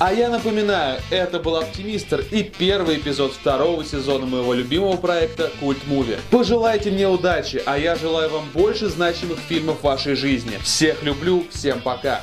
А 0.01 0.15
я 0.15 0.31
напоминаю, 0.31 0.99
это 1.11 1.39
был 1.39 1.57
Оптимистр 1.57 2.25
и 2.31 2.43
первый 2.43 2.97
эпизод 2.97 3.35
второго 3.35 3.85
сезона 3.85 4.25
моего 4.25 4.55
любимого 4.55 4.97
проекта 4.97 5.51
Культ 5.61 5.87
Муви. 5.87 6.17
Пожелайте 6.31 6.91
мне 6.91 7.07
удачи, 7.07 7.63
а 7.67 7.77
я 7.77 7.97
желаю 7.97 8.31
вам 8.31 8.49
больше 8.55 8.89
значимых 8.89 9.39
фильмов 9.41 9.81
в 9.81 9.85
вашей 9.85 10.15
жизни. 10.15 10.59
Всех 10.63 11.03
люблю, 11.03 11.45
всем 11.51 11.83
пока. 11.83 12.23